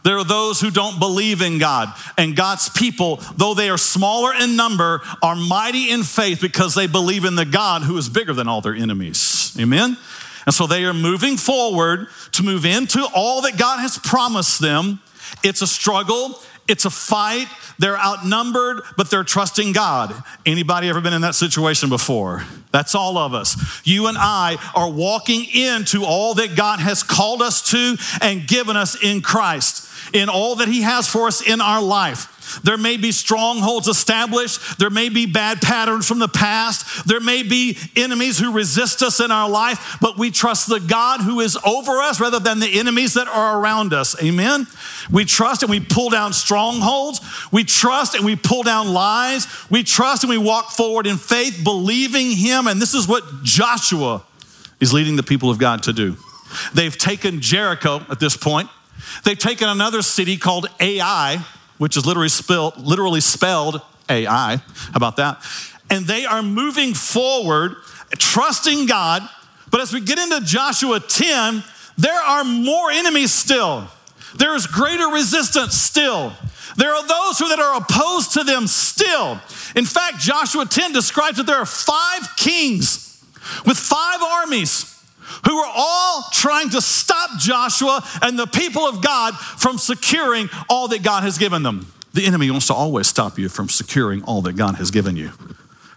There 0.03 0.17
are 0.17 0.23
those 0.23 0.59
who 0.59 0.71
don't 0.71 0.99
believe 0.99 1.41
in 1.41 1.59
God. 1.59 1.93
And 2.17 2.35
God's 2.35 2.69
people, 2.69 3.17
though 3.35 3.53
they 3.53 3.69
are 3.69 3.77
smaller 3.77 4.33
in 4.33 4.55
number, 4.55 5.01
are 5.21 5.35
mighty 5.35 5.91
in 5.91 6.03
faith 6.03 6.41
because 6.41 6.73
they 6.73 6.87
believe 6.87 7.25
in 7.25 7.35
the 7.35 7.45
God 7.45 7.83
who 7.83 7.97
is 7.97 8.09
bigger 8.09 8.33
than 8.33 8.47
all 8.47 8.61
their 8.61 8.75
enemies. 8.75 9.55
Amen? 9.59 9.97
And 10.45 10.55
so 10.55 10.65
they 10.65 10.85
are 10.85 10.93
moving 10.93 11.37
forward 11.37 12.07
to 12.31 12.43
move 12.43 12.65
into 12.65 13.07
all 13.13 13.41
that 13.43 13.57
God 13.57 13.79
has 13.79 13.99
promised 13.99 14.59
them. 14.59 14.99
It's 15.43 15.61
a 15.61 15.67
struggle, 15.67 16.41
it's 16.67 16.85
a 16.85 16.89
fight. 16.89 17.47
They're 17.79 17.97
outnumbered, 17.97 18.81
but 18.95 19.09
they're 19.09 19.23
trusting 19.23 19.71
God. 19.71 20.13
Anybody 20.45 20.87
ever 20.87 21.01
been 21.01 21.13
in 21.13 21.21
that 21.21 21.33
situation 21.33 21.89
before? 21.89 22.43
That's 22.71 22.93
all 22.93 23.17
of 23.17 23.33
us. 23.33 23.81
You 23.83 24.05
and 24.05 24.17
I 24.19 24.57
are 24.75 24.89
walking 24.89 25.45
into 25.45 26.05
all 26.05 26.35
that 26.35 26.55
God 26.55 26.79
has 26.79 27.01
called 27.01 27.41
us 27.41 27.71
to 27.71 27.97
and 28.21 28.47
given 28.47 28.77
us 28.77 29.01
in 29.03 29.21
Christ 29.21 29.80
in 30.13 30.29
all 30.29 30.55
that 30.57 30.67
He 30.67 30.81
has 30.81 31.07
for 31.07 31.27
us 31.27 31.45
in 31.45 31.61
our 31.61 31.81
life. 31.81 32.59
There 32.63 32.77
may 32.77 32.97
be 32.97 33.11
strongholds 33.11 33.87
established. 33.87 34.79
There 34.79 34.89
may 34.89 35.09
be 35.09 35.25
bad 35.25 35.61
patterns 35.61 36.07
from 36.07 36.19
the 36.19 36.27
past. 36.27 37.07
There 37.07 37.19
may 37.19 37.43
be 37.43 37.77
enemies 37.95 38.39
who 38.39 38.51
resist 38.51 39.01
us 39.01 39.19
in 39.19 39.31
our 39.31 39.49
life, 39.49 39.97
but 40.01 40.17
we 40.17 40.31
trust 40.31 40.67
the 40.67 40.79
God 40.79 41.21
who 41.21 41.39
is 41.39 41.57
over 41.65 41.99
us 41.99 42.19
rather 42.19 42.39
than 42.39 42.59
the 42.59 42.79
enemies 42.79 43.13
that 43.13 43.27
are 43.27 43.59
around 43.59 43.93
us. 43.93 44.21
Amen. 44.21 44.67
We 45.09 45.25
trust 45.25 45.63
and 45.63 45.69
we 45.69 45.79
pull 45.79 46.09
down 46.09 46.33
strongholds. 46.33 47.21
We 47.51 47.63
trust 47.63 48.15
and 48.15 48.25
we 48.25 48.35
pull 48.35 48.63
down 48.63 48.93
lies. 48.93 49.47
We 49.69 49.83
trust 49.83 50.23
and 50.23 50.29
we 50.29 50.37
walk 50.37 50.71
forward 50.71 51.07
in 51.07 51.17
faith, 51.17 51.61
believing 51.63 52.31
Him. 52.31 52.67
And 52.67 52.81
this 52.81 52.93
is 52.93 53.07
what 53.07 53.23
Joshua 53.43 54.23
is 54.79 54.93
leading 54.93 55.15
the 55.15 55.23
people 55.23 55.49
of 55.49 55.57
God 55.57 55.83
to 55.83 55.93
do. 55.93 56.17
They've 56.73 56.97
taken 56.97 57.39
Jericho 57.39 58.05
at 58.09 58.19
this 58.19 58.35
point. 58.35 58.69
They've 59.23 59.37
taken 59.37 59.69
another 59.69 60.01
city 60.01 60.37
called 60.37 60.67
Ai, 60.79 61.45
which 61.77 61.97
is 61.97 62.05
literally 62.05 62.29
spelled, 62.29 62.77
literally 62.77 63.21
spelled 63.21 63.81
AI. 64.09 64.57
How 64.57 64.95
about 64.95 65.17
that? 65.17 65.43
And 65.89 66.05
they 66.05 66.25
are 66.25 66.41
moving 66.41 66.93
forward, 66.93 67.75
trusting 68.17 68.85
God. 68.85 69.27
But 69.69 69.81
as 69.81 69.93
we 69.93 70.01
get 70.01 70.19
into 70.19 70.41
Joshua 70.41 70.99
10, 70.99 71.63
there 71.97 72.19
are 72.19 72.43
more 72.43 72.91
enemies 72.91 73.31
still. 73.31 73.87
There 74.37 74.55
is 74.55 74.67
greater 74.67 75.07
resistance 75.07 75.75
still. 75.75 76.33
There 76.77 76.93
are 76.93 77.05
those 77.05 77.39
who 77.39 77.49
that 77.49 77.59
are 77.59 77.77
opposed 77.77 78.33
to 78.33 78.43
them 78.43 78.67
still. 78.67 79.39
In 79.75 79.85
fact, 79.85 80.19
Joshua 80.19 80.65
10 80.65 80.93
describes 80.93 81.37
that 81.37 81.45
there 81.45 81.57
are 81.57 81.65
five 81.65 82.35
kings 82.37 83.21
with 83.65 83.77
five 83.77 84.21
armies 84.21 85.00
who 85.45 85.57
are 85.57 85.71
all 85.75 86.23
trying 86.31 86.69
to 86.71 86.81
stop 86.81 87.29
Joshua 87.39 88.03
and 88.21 88.37
the 88.37 88.47
people 88.47 88.83
of 88.83 89.01
God 89.03 89.35
from 89.35 89.77
securing 89.77 90.49
all 90.69 90.87
that 90.89 91.03
God 91.03 91.23
has 91.23 91.37
given 91.37 91.63
them. 91.63 91.91
The 92.13 92.25
enemy 92.25 92.51
wants 92.51 92.67
to 92.67 92.73
always 92.73 93.07
stop 93.07 93.39
you 93.39 93.49
from 93.49 93.69
securing 93.69 94.23
all 94.23 94.41
that 94.43 94.53
God 94.53 94.75
has 94.75 94.91
given 94.91 95.15
you. 95.15 95.31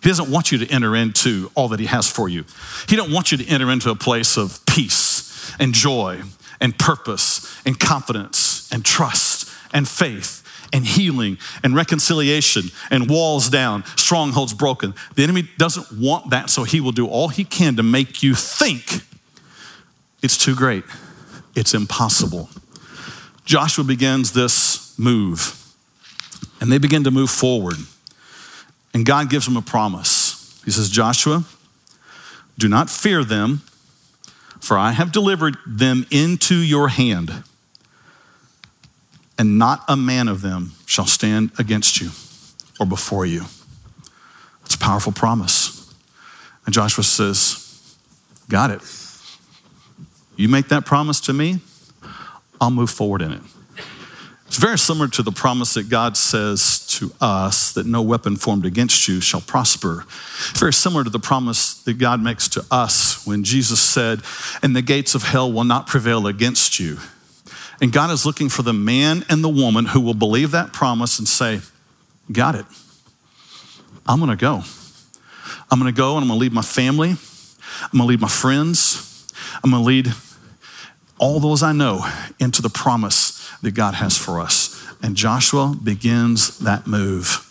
He 0.03 0.11
doesn't 0.11 0.31
want 0.31 0.53
you 0.53 0.59
to 0.59 0.71
enter 0.71 0.95
into 0.95 1.51
all 1.55 1.69
that 1.69 1.81
he 1.81 1.87
has 1.87 2.11
for 2.11 2.29
you. 2.29 2.45
He 2.89 2.95
don't 2.95 3.11
want 3.11 3.33
you 3.33 3.39
to 3.39 3.49
enter 3.49 3.71
into 3.71 3.91
a 3.91 3.97
place 3.97 4.37
of 4.37 4.65
peace 4.67 5.51
and 5.59 5.73
joy 5.73 6.23
and 6.61 6.79
purpose 6.79 7.61
and 7.65 7.79
confidence 7.81 8.71
and 8.71 8.85
trust 8.85 9.51
and 9.73 9.89
faith 9.89 10.43
and 10.73 10.85
healing 10.85 11.39
and 11.63 11.75
reconciliation 11.75 12.65
and 12.91 13.09
walls 13.09 13.49
down, 13.49 13.85
strongholds 13.97 14.53
broken. 14.53 14.95
The 15.15 15.23
enemy 15.23 15.49
doesn't 15.57 15.99
want 15.99 16.31
that, 16.31 16.51
so 16.51 16.65
he 16.65 16.81
will 16.81 16.93
do 16.93 17.07
all 17.07 17.29
he 17.29 17.45
can 17.45 17.77
to 17.77 17.83
make 17.83 18.23
you 18.23 18.35
think 18.35 19.03
it's 20.25 20.39
too 20.39 20.55
great. 20.55 20.85
It's 21.55 21.75
impossible. 21.75 22.49
Joshua 23.45 23.85
begins 23.85 24.33
this 24.33 24.99
move, 24.99 25.63
and 26.63 26.73
they 26.73 26.79
begin 26.79 27.05
to 27.05 27.11
move 27.11 27.29
forward. 27.29 27.77
And 28.95 29.05
God 29.05 29.29
gives 29.29 29.45
them 29.45 29.59
a 29.59 29.63
promise. 29.63 30.63
He 30.65 30.71
says, 30.71 30.89
Joshua, 30.89 31.45
do 32.59 32.69
not 32.69 32.89
fear 32.89 33.23
them, 33.23 33.61
for 34.61 34.79
I 34.79 34.93
have 34.93 35.13
delivered 35.13 35.59
them 35.67 36.07
into 36.11 36.55
your 36.55 36.89
hand, 36.89 37.45
and 39.37 39.59
not 39.59 39.85
a 39.89 39.97
man 39.97 40.27
of 40.29 40.41
them 40.41 40.73
shall 40.87 41.05
stand 41.05 41.51
against 41.59 42.01
you 42.01 42.13
or 42.81 42.87
before 42.87 43.27
you. 43.27 43.43
It's 44.65 44.75
a 44.75 44.79
powerful 44.79 45.13
promise. 45.13 45.95
And 46.65 46.73
Joshua 46.73 47.05
says, 47.05 47.61
Got 48.49 48.71
it. 48.71 49.04
You 50.37 50.49
make 50.49 50.69
that 50.69 50.85
promise 50.85 51.21
to 51.23 51.33
me, 51.33 51.61
I'll 52.61 52.71
move 52.71 52.91
forward 52.91 53.23
in 53.23 53.33
it. 53.33 53.41
It's 54.47 54.57
very 54.59 54.79
similar 54.79 55.09
to 55.09 55.23
the 55.23 55.33
promise 55.33 55.75
that 55.75 55.89
God 55.89 56.17
says 56.17 56.87
to 56.99 57.13
us 57.21 57.73
that 57.73 57.87
no 57.87 58.03
weapon 58.03 58.37
formed 58.37 58.65
against 58.65 59.09
you 59.09 59.21
shall 59.21 59.41
prosper. 59.41 60.05
It's 60.51 60.61
Very 60.61 60.73
similar 60.73 61.03
to 61.03 61.11
the 61.11 61.19
promise 61.19 61.75
that 61.83 61.95
God 61.95 62.23
makes 62.23 62.49
to 62.51 62.65
us 62.71 63.27
when 63.27 63.43
Jesus 63.43 63.81
said, 63.81 64.21
And 64.63 64.77
the 64.77 64.83
gates 64.83 65.17
of 65.17 65.25
hell 65.25 65.51
will 65.51 65.65
not 65.65 65.89
prevail 65.89 66.29
against 66.29 66.79
you. 66.79 66.99
And 67.81 67.93
God 67.93 68.13
is 68.13 68.25
looking 68.25 68.49
for 68.49 68.63
the 68.63 68.73
man 68.73 69.25
and 69.29 69.43
the 69.43 69.49
woman 69.49 69.87
who 69.87 70.01
will 70.01 70.15
believe 70.15 70.53
that 70.53 70.73
promise 70.73 71.19
and 71.19 71.27
say, 71.27 71.61
Got 72.31 72.55
it. 72.55 72.67
I'm 74.07 74.21
gonna 74.21 74.37
go. 74.37 74.63
I'm 75.71 75.79
gonna 75.81 75.91
go 75.91 76.15
and 76.15 76.23
I'm 76.23 76.29
gonna 76.29 76.39
leave 76.39 76.53
my 76.53 76.63
family. 76.63 77.11
I'm 77.11 77.91
gonna 77.93 78.05
leave 78.05 78.21
my 78.21 78.29
friends. 78.29 79.14
I'm 79.63 79.71
gonna 79.71 79.83
lead 79.83 80.13
all 81.19 81.41
those 81.41 81.63
I 81.63 81.73
know 81.73 82.07
into 82.41 82.61
the 82.61 82.69
promise 82.69 83.51
that 83.63 83.73
God 83.73 83.95
has 83.95 84.19
for 84.19 84.41
us. 84.41 84.85
And 85.03 85.17
Joshua 85.17 85.75
begins 85.83 86.59
that 86.59 86.87
move. 86.87 87.51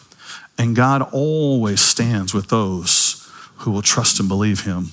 And 0.57 0.75
God 0.75 1.01
always 1.11 1.81
stands 1.81 2.33
with 2.33 2.49
those 2.49 3.29
who 3.57 3.71
will 3.71 3.81
trust 3.81 4.19
and 4.19 4.27
believe 4.27 4.61
him. 4.65 4.91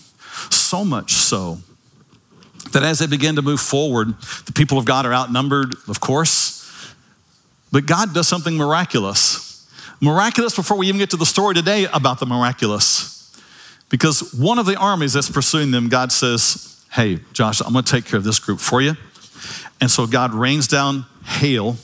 So 0.51 0.85
much 0.85 1.13
so 1.13 1.59
that 2.73 2.83
as 2.83 3.01
they 3.01 3.07
begin 3.07 3.37
to 3.37 3.43
move 3.43 3.61
forward, 3.61 4.15
the 4.47 4.53
people 4.53 4.79
of 4.79 4.85
God 4.85 5.05
are 5.05 5.13
outnumbered, 5.13 5.75
of 5.89 6.01
course, 6.01 6.95
but 7.73 7.87
God 7.87 8.15
does 8.15 8.29
something 8.29 8.57
miraculous. 8.57 9.69
Miraculous 10.01 10.57
before 10.57 10.77
we 10.77 10.89
even 10.89 10.99
get 10.99 11.11
to 11.11 11.17
the 11.17 11.27
story 11.27 11.55
today 11.55 11.87
about 11.93 12.21
the 12.21 12.27
miraculous. 12.27 13.17
Because 13.89 14.33
one 14.33 14.59
of 14.59 14.67
the 14.67 14.77
armies 14.77 15.13
that's 15.13 15.31
pursuing 15.31 15.71
them, 15.71 15.89
God 15.89 16.13
says, 16.13 16.80
Hey, 16.93 17.21
Josh, 17.33 17.61
I'm 17.61 17.73
gonna 17.73 17.83
take 17.83 18.05
care 18.05 18.19
of 18.19 18.25
this 18.25 18.39
group 18.39 18.61
for 18.61 18.81
you. 18.81 18.97
And 19.81 19.91
so 19.91 20.07
God 20.07 20.35
rains 20.35 20.67
down 20.67 21.07
hail 21.25 21.77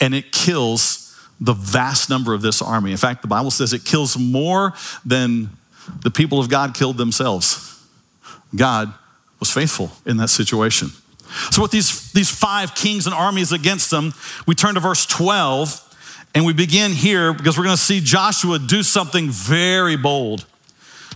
and 0.00 0.14
it 0.14 0.32
kills 0.32 1.04
the 1.40 1.52
vast 1.52 2.08
number 2.08 2.32
of 2.32 2.42
this 2.42 2.62
army. 2.62 2.90
In 2.90 2.96
fact, 2.96 3.22
the 3.22 3.28
Bible 3.28 3.50
says 3.50 3.72
it 3.72 3.84
kills 3.84 4.16
more 4.16 4.72
than 5.04 5.50
the 6.02 6.10
people 6.10 6.40
of 6.40 6.48
God 6.48 6.74
killed 6.74 6.96
themselves. 6.96 7.82
God 8.54 8.92
was 9.40 9.50
faithful 9.50 9.90
in 10.06 10.16
that 10.18 10.28
situation. 10.28 10.90
So, 11.50 11.62
with 11.62 11.70
these, 11.70 12.12
these 12.12 12.30
five 12.30 12.74
kings 12.74 13.06
and 13.06 13.14
armies 13.14 13.52
against 13.52 13.90
them, 13.90 14.14
we 14.46 14.54
turn 14.54 14.74
to 14.74 14.80
verse 14.80 15.04
12 15.06 15.80
and 16.34 16.44
we 16.44 16.52
begin 16.52 16.92
here 16.92 17.32
because 17.32 17.58
we're 17.58 17.64
going 17.64 17.76
to 17.76 17.82
see 17.82 18.00
Joshua 18.00 18.58
do 18.58 18.82
something 18.82 19.30
very 19.30 19.96
bold. 19.96 20.46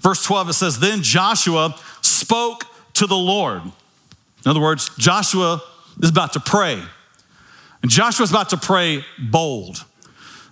Verse 0.01 0.23
12, 0.25 0.51
it 0.51 0.53
says, 0.55 0.81
Then 0.81 1.03
Joshua 1.03 1.75
spoke 2.03 2.65
to 2.99 3.07
the 3.07 3.17
Lord. 3.17 3.63
In 3.63 4.51
other 4.51 4.61
words, 4.61 4.91
Joshua 4.99 5.63
is 6.01 6.11
about 6.11 6.33
to 6.35 6.41
pray. 6.41 6.83
And 7.83 7.91
Joshua's 7.91 8.31
about 8.31 8.51
to 8.51 8.57
pray 8.57 9.05
bold. 9.19 9.85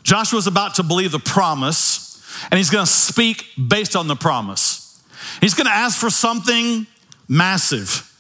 Joshua's 0.03 0.47
about 0.47 0.77
to 0.77 0.83
believe 0.83 1.11
the 1.11 1.19
promise, 1.19 2.23
and 2.51 2.59
he's 2.59 2.71
to 2.87 2.93
speak 2.93 3.45
based 3.69 3.97
on 3.97 4.07
the 4.07 4.15
promise. 4.15 5.03
He's 5.41 5.55
to 5.67 5.73
ask 5.73 5.99
for 5.99 6.11
something 6.11 6.87
massive. 7.29 8.13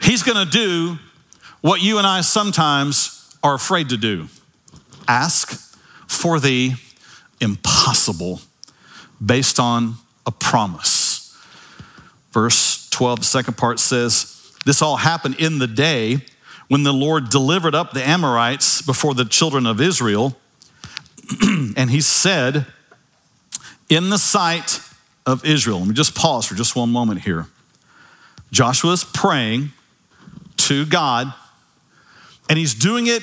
He's 0.00 0.22
to 0.44 0.50
do 0.50 0.98
what 1.60 1.82
you 1.82 1.98
and 1.98 2.06
I 2.06 2.22
sometimes 2.22 3.36
are 3.42 3.54
afraid 3.54 3.90
to 3.90 3.96
do 3.96 4.28
ask 5.08 5.52
for 6.08 6.38
the 6.38 6.72
impossible 7.40 8.40
based 9.24 9.58
on 9.58 9.96
a 10.26 10.30
promise. 10.30 11.01
Verse 12.32 12.88
12, 12.90 13.20
the 13.20 13.24
second 13.24 13.56
part 13.56 13.78
says, 13.78 14.52
This 14.64 14.80
all 14.80 14.96
happened 14.96 15.36
in 15.38 15.58
the 15.58 15.66
day 15.66 16.18
when 16.68 16.82
the 16.82 16.92
Lord 16.92 17.28
delivered 17.28 17.74
up 17.74 17.92
the 17.92 18.06
Amorites 18.06 18.80
before 18.80 19.14
the 19.14 19.24
children 19.24 19.66
of 19.66 19.80
Israel. 19.80 20.36
and 21.76 21.90
he 21.90 22.00
said, 22.00 22.66
In 23.90 24.08
the 24.08 24.18
sight 24.18 24.80
of 25.26 25.44
Israel, 25.44 25.78
let 25.80 25.88
me 25.88 25.94
just 25.94 26.14
pause 26.14 26.46
for 26.46 26.54
just 26.54 26.74
one 26.74 26.90
moment 26.90 27.20
here. 27.20 27.46
Joshua 28.50 28.92
is 28.92 29.04
praying 29.04 29.72
to 30.58 30.86
God, 30.86 31.32
and 32.48 32.58
he's 32.58 32.74
doing 32.74 33.06
it 33.06 33.22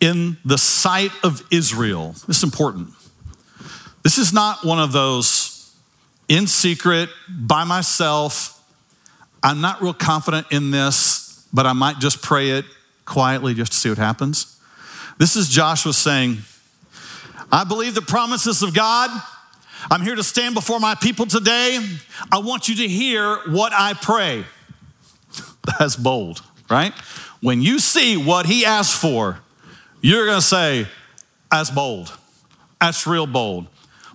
in 0.00 0.36
the 0.44 0.58
sight 0.58 1.12
of 1.22 1.42
Israel. 1.50 2.12
This 2.26 2.38
is 2.38 2.44
important. 2.44 2.90
This 4.02 4.18
is 4.18 4.32
not 4.32 4.64
one 4.64 4.78
of 4.78 4.92
those 4.92 5.37
in 6.28 6.46
secret, 6.46 7.08
by 7.28 7.64
myself. 7.64 8.54
I'm 9.42 9.60
not 9.60 9.80
real 9.80 9.94
confident 9.94 10.46
in 10.50 10.70
this 10.70 11.28
but 11.52 11.66
I 11.66 11.72
might 11.72 11.98
just 11.98 12.22
pray 12.22 12.50
it 12.50 12.64
quietly 13.04 13.54
just 13.54 13.72
to 13.72 13.78
see 13.78 13.88
what 13.88 13.98
happens. 13.98 14.60
This 15.18 15.36
is 15.36 15.48
Joshua 15.48 15.92
saying, 15.92 16.38
I 17.50 17.64
believe 17.64 17.94
the 17.94 18.02
promises 18.02 18.62
of 18.62 18.74
God. 18.74 19.10
I'm 19.90 20.02
here 20.02 20.14
to 20.14 20.22
stand 20.22 20.54
before 20.54 20.80
my 20.80 20.94
people 20.94 21.26
today. 21.26 21.78
I 22.30 22.38
want 22.38 22.68
you 22.68 22.74
to 22.76 22.88
hear 22.88 23.38
what 23.46 23.72
I 23.72 23.94
pray. 23.94 24.44
That's 25.78 25.96
bold, 25.96 26.42
right? 26.68 26.92
When 27.40 27.62
you 27.62 27.78
see 27.78 28.16
what 28.16 28.46
he 28.46 28.64
asked 28.64 29.00
for, 29.00 29.40
you're 30.00 30.26
going 30.26 30.38
to 30.38 30.46
say, 30.46 30.86
That's 31.50 31.70
bold. 31.70 32.16
That's 32.80 33.06
real 33.06 33.26
bold. 33.26 33.66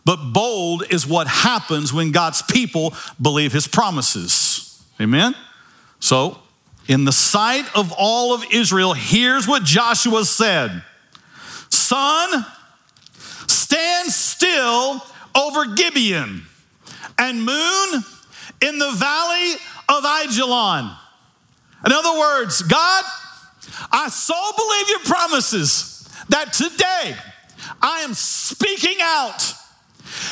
But 0.06 0.34
bold 0.34 0.84
is 0.90 1.08
what 1.08 1.28
happens 1.28 1.94
when 1.94 2.12
God's 2.12 2.42
people 2.42 2.94
believe 3.22 3.54
his 3.54 3.68
promises. 3.68 4.84
Amen? 5.00 5.36
So 6.00 6.40
in 6.88 7.06
the 7.06 7.14
sight 7.14 7.66
of 7.76 7.94
all 7.98 8.34
of 8.34 8.44
Israel, 8.52 8.94
here's 8.94 9.48
what 9.48 9.64
Joshua 9.64 10.26
said 10.26 10.84
Sun, 11.70 12.46
stand 13.48 14.10
still 14.12 15.02
over 15.36 15.66
Gibeon, 15.74 16.44
and 17.18 17.46
moon 17.46 18.04
in 18.62 18.80
the 18.80 18.92
valley 18.92 19.54
of 19.90 20.04
Ajalon. 20.04 20.98
In 21.86 21.92
other 21.92 22.18
words, 22.18 22.62
God, 22.62 23.04
I 23.92 24.10
so 24.10 24.34
believe 24.56 24.90
your 24.90 25.00
promises 25.00 26.08
that 26.30 26.54
today 26.54 27.16
I 27.82 28.02
am 28.02 28.14
speaking 28.14 28.98
out. 29.02 29.54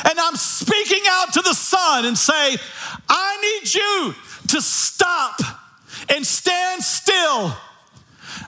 And 0.08 0.18
I'm 0.18 0.36
speaking 0.36 1.02
out 1.08 1.32
to 1.34 1.42
the 1.42 1.54
sun 1.54 2.04
and 2.04 2.16
say, 2.16 2.56
I 3.08 3.60
need 3.60 3.74
you 3.74 4.14
to 4.48 4.62
stop 4.62 5.40
and 6.08 6.26
stand 6.26 6.82
still. 6.82 7.56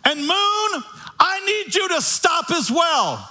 And 0.04 0.20
moon, 0.20 0.84
I 1.18 1.40
need 1.46 1.74
you 1.74 1.88
to 1.88 2.00
stop 2.00 2.50
as 2.50 2.70
well. 2.70 3.28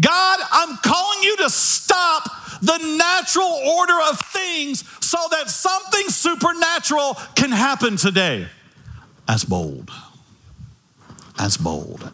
God, 0.00 0.40
I'm 0.50 0.76
calling 0.78 1.22
you 1.22 1.36
to 1.38 1.50
stop 1.50 2.24
the 2.60 2.78
natural 2.98 3.46
order 3.46 3.98
of 4.10 4.20
things 4.20 4.84
so 5.04 5.18
that 5.30 5.50
something 5.50 6.08
supernatural 6.08 7.14
can 7.34 7.52
happen 7.52 7.96
today. 7.96 8.48
As 9.28 9.44
bold, 9.44 9.90
as 11.38 11.56
bold, 11.56 12.10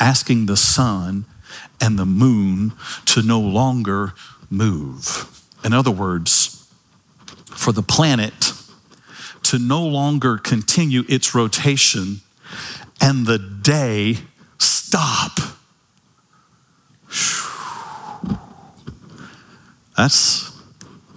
asking 0.00 0.46
the 0.46 0.56
sun 0.56 1.24
and 1.80 1.98
the 1.98 2.06
moon 2.06 2.72
to 3.06 3.22
no 3.22 3.40
longer 3.40 4.14
move. 4.56 5.42
In 5.64 5.72
other 5.72 5.90
words, 5.90 6.68
for 7.46 7.72
the 7.72 7.82
planet 7.82 8.52
to 9.44 9.58
no 9.58 9.84
longer 9.84 10.38
continue 10.38 11.04
its 11.08 11.34
rotation 11.34 12.20
and 13.00 13.26
the 13.26 13.38
day 13.38 14.18
stop. 14.58 15.38
That's 19.96 20.50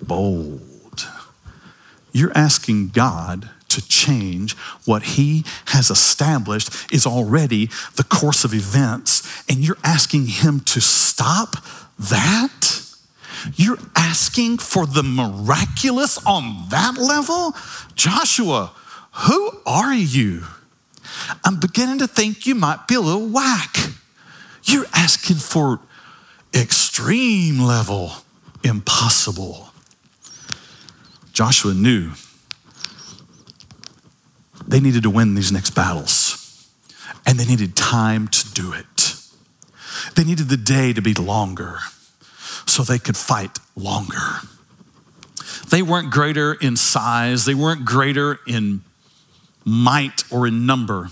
bold. 0.01 1.08
You're 2.12 2.36
asking 2.36 2.89
God 2.89 3.50
to 3.70 3.88
change 3.88 4.56
what 4.86 5.03
He 5.03 5.44
has 5.67 5.89
established 5.89 6.91
is 6.91 7.06
already 7.06 7.70
the 7.96 8.03
course 8.03 8.44
of 8.44 8.53
events, 8.53 9.44
and 9.50 9.60
you're 9.60 9.77
asking 9.84 10.27
Him 10.27 10.60
to 10.62 10.82
stop 10.82 11.58
that? 12.00 12.57
You're 13.56 13.80
asking 13.96 14.58
for 14.60 14.86
the 14.86 15.04
miraculous 15.04 16.18
on 16.25 16.68
that 16.70 16.98
level? 16.98 17.56
Joshua, 17.96 18.72
who 19.12 19.51
are 19.66 19.94
you? 19.94 20.44
I'm 21.44 21.60
beginning 21.60 22.00
to 22.00 22.08
think 22.08 22.46
you 22.46 22.56
might 22.56 22.88
be 22.88 22.96
a 22.96 23.01
little 23.01 23.27
whack. 23.27 23.75
You're 24.63 24.86
asking 24.94 25.38
for 25.38 25.80
extreme 26.54 27.60
level, 27.60 28.12
impossible. 28.63 29.70
Joshua 31.32 31.74
knew 31.74 32.12
they 34.68 34.80
needed 34.80 35.04
to 35.04 35.10
win 35.10 35.36
these 35.36 35.51
next 35.51 35.72
battles, 35.72 36.68
and 37.25 37.39
they 37.39 37.46
needed 37.46 37.75
time 37.75 38.27
to 38.27 38.51
do 38.54 38.74
it. 38.74 39.16
They 40.16 40.24
needed 40.24 40.50
the 40.50 40.58
day 40.58 40.94
to 40.94 41.01
be 41.01 41.13
longer 41.13 41.80
so 42.68 42.84
they 42.84 43.00
could 43.00 43.18
fight 43.18 43.60
longer. 43.76 44.42
They 45.70 45.82
weren't 45.82 46.12
greater 46.12 46.54
in 46.54 46.76
size, 46.78 47.46
they 47.46 47.56
weren't 47.56 47.86
greater 47.86 48.40
in 48.48 48.82
might 49.66 50.24
or 50.32 50.48
in 50.48 50.66
number, 50.66 51.10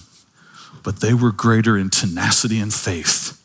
but 0.84 1.02
they 1.02 1.14
were 1.14 1.32
greater 1.32 1.78
in 1.78 1.90
tenacity 1.90 2.60
and 2.60 2.74
faith. 2.74 3.42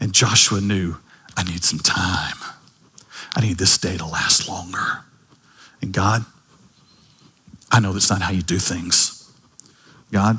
And 0.00 0.12
Joshua 0.12 0.60
knew, 0.60 0.96
I 1.36 1.44
need 1.44 1.64
some 1.64 1.78
time. 1.78 2.36
I 3.34 3.40
need 3.40 3.56
this 3.56 3.78
day 3.78 3.96
to 3.96 4.06
last 4.06 4.48
longer. 4.48 5.04
And 5.80 5.92
God, 5.92 6.24
I 7.70 7.80
know 7.80 7.92
that's 7.92 8.10
not 8.10 8.22
how 8.22 8.32
you 8.32 8.42
do 8.42 8.58
things. 8.58 9.32
God, 10.12 10.38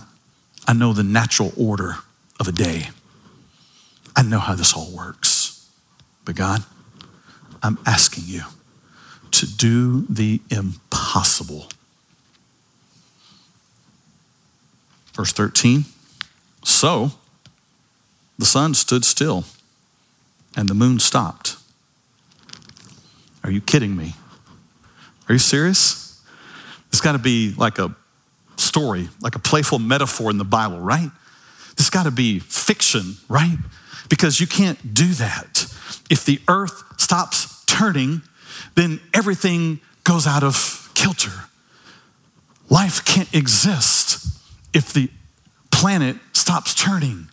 I 0.67 0.73
know 0.73 0.93
the 0.93 1.03
natural 1.03 1.51
order 1.57 1.97
of 2.39 2.47
a 2.47 2.51
day. 2.51 2.89
I 4.15 4.21
know 4.21 4.39
how 4.39 4.55
this 4.55 4.73
all 4.73 4.89
works. 4.95 5.69
But 6.23 6.35
God, 6.35 6.63
I'm 7.65 7.79
asking 7.83 8.25
you 8.27 8.43
to 9.31 9.47
do 9.47 10.05
the 10.07 10.39
impossible. 10.51 11.67
Verse 15.15 15.33
13 15.33 15.85
So 16.63 17.13
the 18.37 18.45
sun 18.45 18.75
stood 18.75 19.03
still 19.03 19.45
and 20.55 20.69
the 20.69 20.75
moon 20.75 20.99
stopped. 20.99 21.57
Are 23.43 23.49
you 23.49 23.61
kidding 23.61 23.97
me? 23.97 24.13
Are 25.27 25.33
you 25.33 25.39
serious? 25.39 26.21
It's 26.89 27.01
got 27.01 27.13
to 27.13 27.19
be 27.19 27.55
like 27.57 27.79
a 27.79 27.95
story, 28.57 29.09
like 29.21 29.33
a 29.33 29.39
playful 29.39 29.79
metaphor 29.79 30.29
in 30.29 30.37
the 30.37 30.45
Bible, 30.45 30.79
right? 30.79 31.09
This 31.77 31.89
got 31.89 32.03
to 32.03 32.11
be 32.11 32.37
fiction, 32.37 33.15
right? 33.27 33.57
Because 34.07 34.39
you 34.39 34.45
can't 34.45 34.93
do 34.93 35.07
that. 35.13 35.65
If 36.11 36.25
the 36.25 36.39
earth 36.47 36.83
stops 37.01 37.54
turning, 37.75 38.21
then 38.75 38.99
everything 39.13 39.79
goes 40.03 40.25
out 40.25 40.43
of 40.43 40.89
kilter. 40.93 41.31
Life 42.69 43.03
can't 43.05 43.33
exist 43.33 44.25
if 44.73 44.93
the 44.93 45.09
planet 45.71 46.15
stops 46.33 46.73
turning 46.73 47.27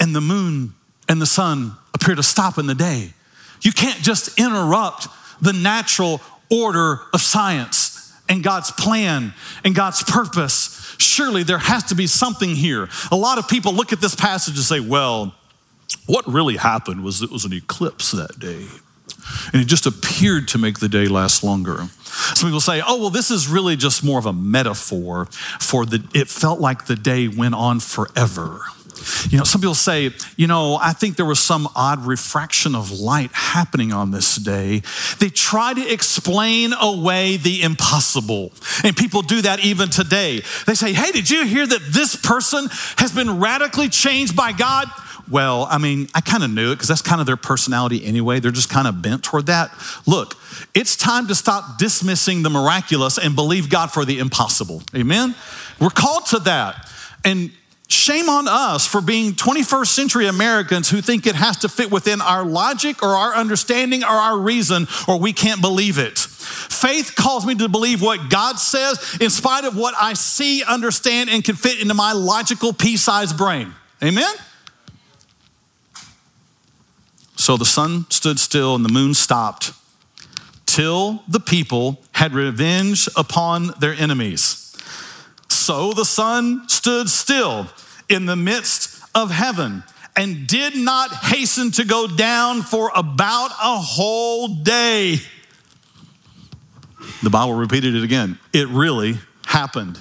and 0.00 0.14
the 0.14 0.20
moon 0.20 0.74
and 1.08 1.20
the 1.20 1.26
sun 1.26 1.76
appear 1.94 2.14
to 2.14 2.22
stop 2.22 2.58
in 2.58 2.66
the 2.66 2.74
day. 2.74 3.12
You 3.60 3.72
can't 3.72 4.00
just 4.02 4.38
interrupt 4.40 5.08
the 5.40 5.52
natural 5.52 6.20
order 6.50 7.00
of 7.12 7.20
science 7.20 8.12
and 8.28 8.42
God's 8.42 8.70
plan 8.70 9.34
and 9.64 9.74
God's 9.74 10.02
purpose. 10.02 10.96
Surely 10.98 11.42
there 11.42 11.58
has 11.58 11.84
to 11.84 11.94
be 11.94 12.06
something 12.06 12.56
here. 12.56 12.88
A 13.10 13.16
lot 13.16 13.38
of 13.38 13.48
people 13.48 13.74
look 13.74 13.92
at 13.92 14.00
this 14.00 14.14
passage 14.14 14.54
and 14.54 14.64
say, 14.64 14.80
well, 14.80 15.34
what 16.06 16.26
really 16.26 16.56
happened 16.56 17.04
was 17.04 17.22
it 17.22 17.30
was 17.30 17.44
an 17.44 17.52
eclipse 17.52 18.12
that 18.12 18.38
day. 18.38 18.66
And 19.52 19.62
it 19.62 19.66
just 19.66 19.86
appeared 19.86 20.48
to 20.48 20.58
make 20.58 20.78
the 20.78 20.88
day 20.88 21.06
last 21.06 21.42
longer. 21.42 21.88
Some 22.34 22.48
people 22.48 22.60
say, 22.60 22.82
oh, 22.86 23.00
well, 23.00 23.10
this 23.10 23.30
is 23.30 23.48
really 23.48 23.76
just 23.76 24.04
more 24.04 24.18
of 24.18 24.26
a 24.26 24.32
metaphor 24.32 25.26
for 25.60 25.86
the, 25.86 26.06
it 26.14 26.28
felt 26.28 26.60
like 26.60 26.86
the 26.86 26.96
day 26.96 27.28
went 27.28 27.54
on 27.54 27.80
forever. 27.80 28.62
You 29.30 29.38
know, 29.38 29.44
some 29.44 29.60
people 29.60 29.74
say, 29.74 30.10
you 30.36 30.46
know, 30.46 30.78
I 30.80 30.92
think 30.92 31.16
there 31.16 31.26
was 31.26 31.40
some 31.40 31.68
odd 31.74 32.06
refraction 32.06 32.74
of 32.74 32.92
light 32.92 33.32
happening 33.32 33.92
on 33.92 34.10
this 34.10 34.36
day. 34.36 34.82
They 35.18 35.28
try 35.28 35.74
to 35.74 35.92
explain 35.92 36.72
away 36.72 37.36
the 37.36 37.62
impossible. 37.62 38.52
And 38.84 38.96
people 38.96 39.22
do 39.22 39.42
that 39.42 39.64
even 39.64 39.88
today. 39.88 40.42
They 40.66 40.74
say, 40.74 40.92
hey, 40.92 41.10
did 41.10 41.30
you 41.30 41.44
hear 41.46 41.66
that 41.66 41.80
this 41.88 42.14
person 42.14 42.68
has 42.98 43.12
been 43.12 43.40
radically 43.40 43.88
changed 43.88 44.36
by 44.36 44.52
God? 44.52 44.88
Well, 45.30 45.66
I 45.70 45.78
mean, 45.78 46.08
I 46.14 46.20
kind 46.20 46.42
of 46.42 46.50
knew 46.50 46.72
it 46.72 46.76
because 46.76 46.88
that's 46.88 47.02
kind 47.02 47.20
of 47.20 47.26
their 47.26 47.36
personality 47.36 48.04
anyway. 48.04 48.40
They're 48.40 48.50
just 48.50 48.70
kind 48.70 48.86
of 48.86 49.02
bent 49.02 49.24
toward 49.24 49.46
that. 49.46 49.70
Look, 50.06 50.36
it's 50.74 50.96
time 50.96 51.28
to 51.28 51.34
stop 51.34 51.78
dismissing 51.78 52.42
the 52.42 52.50
miraculous 52.50 53.18
and 53.18 53.34
believe 53.34 53.70
God 53.70 53.90
for 53.90 54.04
the 54.04 54.18
impossible. 54.18 54.82
Amen? 54.94 55.34
We're 55.80 55.90
called 55.90 56.26
to 56.26 56.38
that. 56.40 56.88
And 57.24 57.50
Shame 57.92 58.30
on 58.30 58.48
us 58.48 58.86
for 58.86 59.02
being 59.02 59.32
21st 59.32 59.86
century 59.86 60.26
Americans 60.26 60.88
who 60.88 61.02
think 61.02 61.26
it 61.26 61.34
has 61.34 61.58
to 61.58 61.68
fit 61.68 61.90
within 61.90 62.22
our 62.22 62.42
logic 62.42 63.02
or 63.02 63.10
our 63.10 63.34
understanding 63.34 64.02
or 64.02 64.08
our 64.08 64.38
reason, 64.38 64.88
or 65.06 65.18
we 65.20 65.34
can't 65.34 65.60
believe 65.60 65.98
it. 65.98 66.16
Faith 66.18 67.12
calls 67.16 67.44
me 67.44 67.54
to 67.56 67.68
believe 67.68 68.00
what 68.00 68.30
God 68.30 68.58
says 68.58 69.18
in 69.20 69.28
spite 69.28 69.64
of 69.64 69.76
what 69.76 69.94
I 70.00 70.14
see, 70.14 70.64
understand, 70.64 71.28
and 71.28 71.44
can 71.44 71.54
fit 71.54 71.82
into 71.82 71.92
my 71.92 72.12
logical 72.12 72.72
pea 72.72 72.96
sized 72.96 73.36
brain. 73.36 73.74
Amen? 74.02 74.34
So 77.42 77.56
the 77.56 77.64
sun 77.64 78.06
stood 78.08 78.38
still 78.38 78.76
and 78.76 78.84
the 78.84 78.92
moon 78.92 79.14
stopped 79.14 79.72
till 80.64 81.24
the 81.26 81.40
people 81.40 82.00
had 82.12 82.34
revenge 82.34 83.08
upon 83.16 83.72
their 83.80 83.94
enemies. 83.94 84.76
So 85.48 85.92
the 85.92 86.04
sun 86.04 86.68
stood 86.68 87.08
still 87.10 87.66
in 88.08 88.26
the 88.26 88.36
midst 88.36 89.02
of 89.12 89.32
heaven 89.32 89.82
and 90.14 90.46
did 90.46 90.76
not 90.76 91.10
hasten 91.10 91.72
to 91.72 91.84
go 91.84 92.06
down 92.06 92.62
for 92.62 92.92
about 92.94 93.50
a 93.50 93.76
whole 93.76 94.46
day. 94.62 95.16
The 97.24 97.30
Bible 97.30 97.54
repeated 97.54 97.96
it 97.96 98.04
again. 98.04 98.38
It 98.52 98.68
really 98.68 99.18
happened. 99.46 99.98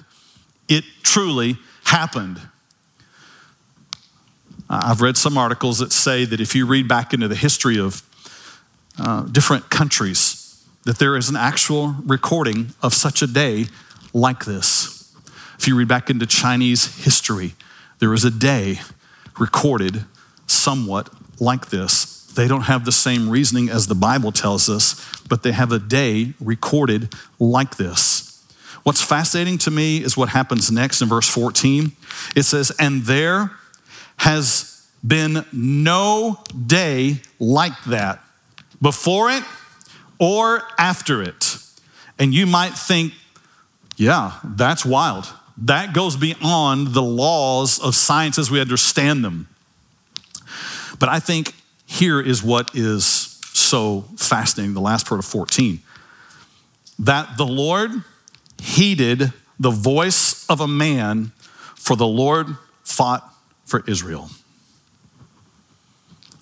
It 0.70 0.84
truly 1.02 1.58
happened. 1.86 2.40
I've 4.74 5.02
read 5.02 5.18
some 5.18 5.38
articles 5.38 5.80
that 5.80 5.92
say 5.92 6.24
that 6.24 6.40
if 6.40 6.56
you 6.56 6.66
read 6.66 6.88
back 6.88 7.14
into 7.14 7.28
the 7.28 7.36
history 7.36 7.78
of 7.78 8.04
uh, 8.98 9.24
different 9.24 9.70
countries, 9.70 10.66
that 10.86 10.98
there 10.98 11.18
is 11.18 11.28
an 11.28 11.36
actual 11.36 11.96
recording 12.06 12.74
of 12.82 12.94
such 12.94 13.22
a 13.22 13.28
day 13.28 13.66
like 14.14 14.46
this. 14.46 15.14
If 15.60 15.68
you 15.68 15.76
read 15.76 15.90
back 15.90 16.10
into 16.10 16.26
Chinese 16.26 17.04
history, 17.04 17.54
there 18.00 18.10
was 18.10 18.24
a 18.24 18.32
day 18.32 18.80
recorded 19.38 20.06
somewhat 20.48 21.10
like 21.40 21.70
this. 21.70 22.26
They 22.28 22.48
don't 22.48 22.62
have 22.62 22.86
the 22.86 22.94
same 22.94 23.30
reasoning 23.30 23.70
as 23.70 23.88
the 23.88 23.96
Bible 23.96 24.32
tells 24.32 24.70
us, 24.70 25.06
but 25.28 25.44
they 25.44 25.52
have 25.52 25.74
a 25.74 25.80
day 25.80 26.34
recorded 26.40 27.14
like 27.40 27.76
this. 27.76 28.42
What's 28.84 29.02
fascinating 29.02 29.58
to 29.60 29.72
me 29.72 29.98
is 29.98 30.16
what 30.16 30.30
happens 30.30 30.72
next 30.72 31.02
in 31.02 31.10
verse 31.10 31.28
14. 31.28 31.92
It 32.38 32.44
says, 32.44 32.72
And 32.80 33.04
there 33.04 33.52
has 34.22 34.88
been 35.06 35.44
no 35.52 36.38
day 36.68 37.20
like 37.40 37.84
that 37.86 38.24
before 38.80 39.32
it 39.32 39.44
or 40.20 40.62
after 40.78 41.24
it. 41.24 41.58
And 42.20 42.32
you 42.32 42.46
might 42.46 42.74
think, 42.74 43.14
yeah, 43.98 44.34
that's 44.44 44.86
wild. 44.86 45.26
That 45.58 45.94
goes 45.94 46.18
beyond 46.18 46.90
the 46.90 47.02
laws 47.02 47.80
of 47.80 47.96
science 47.96 48.38
as 48.38 48.52
we 48.52 48.62
understand 48.62 49.26
them. 49.26 49.48
But 51.00 51.10
I 51.10 51.20
think 51.20 51.56
here 51.88 52.22
is 52.22 52.44
what 52.44 52.76
is 52.76 53.40
so 53.54 54.02
fascinating 54.18 54.76
the 54.76 54.82
last 54.82 55.08
part 55.08 55.18
of 55.18 55.26
14 55.26 55.80
that 57.00 57.38
the 57.38 57.48
Lord 57.48 58.04
heeded 58.62 59.34
the 59.60 59.72
voice 59.72 60.48
of 60.48 60.62
a 60.62 60.68
man, 60.68 61.32
for 61.74 61.96
the 61.96 62.06
Lord 62.06 62.56
fought 62.84 63.28
for 63.72 63.84
Israel. 63.88 64.30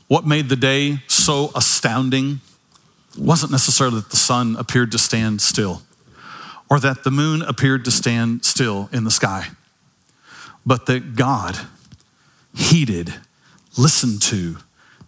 What 0.07 0.25
made 0.25 0.49
the 0.49 0.55
day 0.55 1.03
so 1.07 1.51
astounding 1.55 2.41
wasn't 3.15 3.51
necessarily 3.51 3.97
that 3.97 4.09
the 4.09 4.17
sun 4.17 4.55
appeared 4.55 4.91
to 4.93 4.97
stand 4.97 5.39
still 5.39 5.83
or 6.69 6.79
that 6.79 7.03
the 7.03 7.11
moon 7.11 7.43
appeared 7.43 7.85
to 7.85 7.91
stand 7.91 8.43
still 8.43 8.89
in 8.91 9.03
the 9.03 9.11
sky, 9.11 9.49
but 10.65 10.87
that 10.87 11.15
God 11.15 11.59
heeded, 12.55 13.13
listened 13.77 14.21
to, 14.23 14.57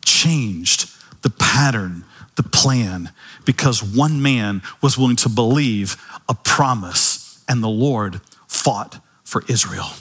changed 0.05 0.91
the 1.23 1.31
pattern, 1.31 2.03
the 2.35 2.43
plan, 2.43 3.11
because 3.45 3.83
one 3.83 4.21
man 4.21 4.61
was 4.81 4.97
willing 4.97 5.15
to 5.17 5.29
believe 5.29 5.97
a 6.29 6.35
promise, 6.35 7.43
and 7.47 7.63
the 7.63 7.67
Lord 7.67 8.21
fought 8.47 8.99
for 9.23 9.43
Israel. 9.47 9.91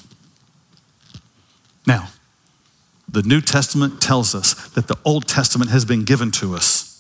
Now, 1.87 2.09
the 3.09 3.23
New 3.23 3.41
Testament 3.41 4.01
tells 4.01 4.35
us 4.35 4.69
that 4.71 4.87
the 4.87 4.99
Old 5.05 5.27
Testament 5.27 5.71
has 5.71 5.85
been 5.85 6.05
given 6.05 6.31
to 6.33 6.55
us 6.55 6.91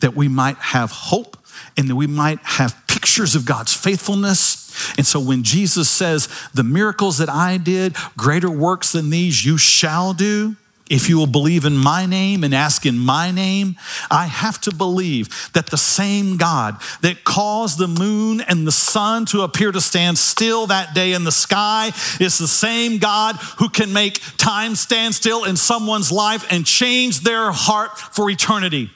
that 0.00 0.14
we 0.14 0.28
might 0.28 0.56
have 0.56 0.90
hope 0.90 1.36
and 1.76 1.88
that 1.88 1.96
we 1.96 2.06
might 2.06 2.38
have 2.40 2.76
pictures 2.86 3.34
of 3.34 3.44
God's 3.44 3.72
faithfulness. 3.72 4.94
And 4.96 5.06
so 5.06 5.20
when 5.20 5.42
Jesus 5.42 5.88
says, 5.88 6.28
The 6.54 6.64
miracles 6.64 7.18
that 7.18 7.28
I 7.28 7.56
did, 7.56 7.96
greater 8.16 8.50
works 8.50 8.92
than 8.92 9.10
these 9.10 9.44
you 9.44 9.56
shall 9.58 10.12
do, 10.12 10.56
if 10.88 11.08
you 11.08 11.18
will 11.18 11.26
believe 11.26 11.64
in 11.64 11.76
my 11.76 12.06
name 12.06 12.44
and 12.44 12.54
ask 12.54 12.86
in 12.86 12.98
my 12.98 13.30
name, 13.30 13.76
I 14.10 14.26
have 14.26 14.60
to 14.62 14.74
believe 14.74 15.50
that 15.52 15.66
the 15.66 15.76
same 15.76 16.36
God 16.36 16.80
that 17.00 17.24
caused 17.24 17.78
the 17.78 17.88
moon 17.88 18.40
and 18.40 18.66
the 18.66 18.72
sun 18.72 19.26
to 19.26 19.42
appear 19.42 19.72
to 19.72 19.80
stand 19.80 20.16
still 20.16 20.66
that 20.68 20.94
day 20.94 21.12
in 21.12 21.24
the 21.24 21.32
sky 21.32 21.88
is 22.20 22.38
the 22.38 22.48
same 22.48 22.98
God 22.98 23.36
who 23.58 23.68
can 23.68 23.92
make 23.92 24.20
time 24.38 24.76
stand 24.76 25.14
still 25.14 25.44
in 25.44 25.56
someone's 25.56 26.12
life 26.12 26.46
and 26.50 26.64
change 26.64 27.20
their 27.20 27.50
heart 27.50 27.98
for 27.98 28.30
eternity. 28.30 28.90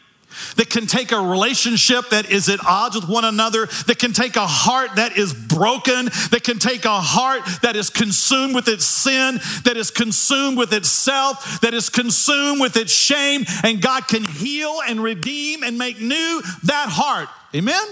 That 0.57 0.71
can 0.71 0.87
take 0.87 1.13
a 1.13 1.21
relationship 1.21 2.11
that 2.11 2.31
is 2.31 2.49
at 2.49 2.65
odds 2.65 2.97
with 2.97 3.09
one 3.09 3.25
another, 3.25 3.67
that 3.87 3.99
can 3.99 4.13
take 4.13 4.37
a 4.37 4.47
heart 4.47 4.97
that 4.97 5.17
is 5.17 5.33
broken, 5.33 6.07
that 6.31 6.43
can 6.45 6.59
take 6.59 6.85
a 6.85 7.01
heart 7.01 7.43
that 7.63 7.77
is 7.77 7.91
consumed 7.91 8.55
with 8.55 8.69
its 8.69 8.85
sin, 8.85 9.41
that 9.65 9.77
is 9.77 9.91
consumed 9.91 10.59
with 10.59 10.73
itself, 10.73 11.61
that 11.61 11.75
is 11.75 11.89
consumed 11.89 12.61
with 12.61 12.77
its 12.77 12.93
shame, 12.93 13.45
and 13.65 13.81
God 13.81 14.09
can 14.09 14.25
heal 14.25 14.81
and 14.87 15.03
redeem 15.03 15.63
and 15.63 15.79
make 15.79 16.01
new 16.01 16.43
that 16.65 16.89
heart. 16.91 17.29
Amen? 17.55 17.83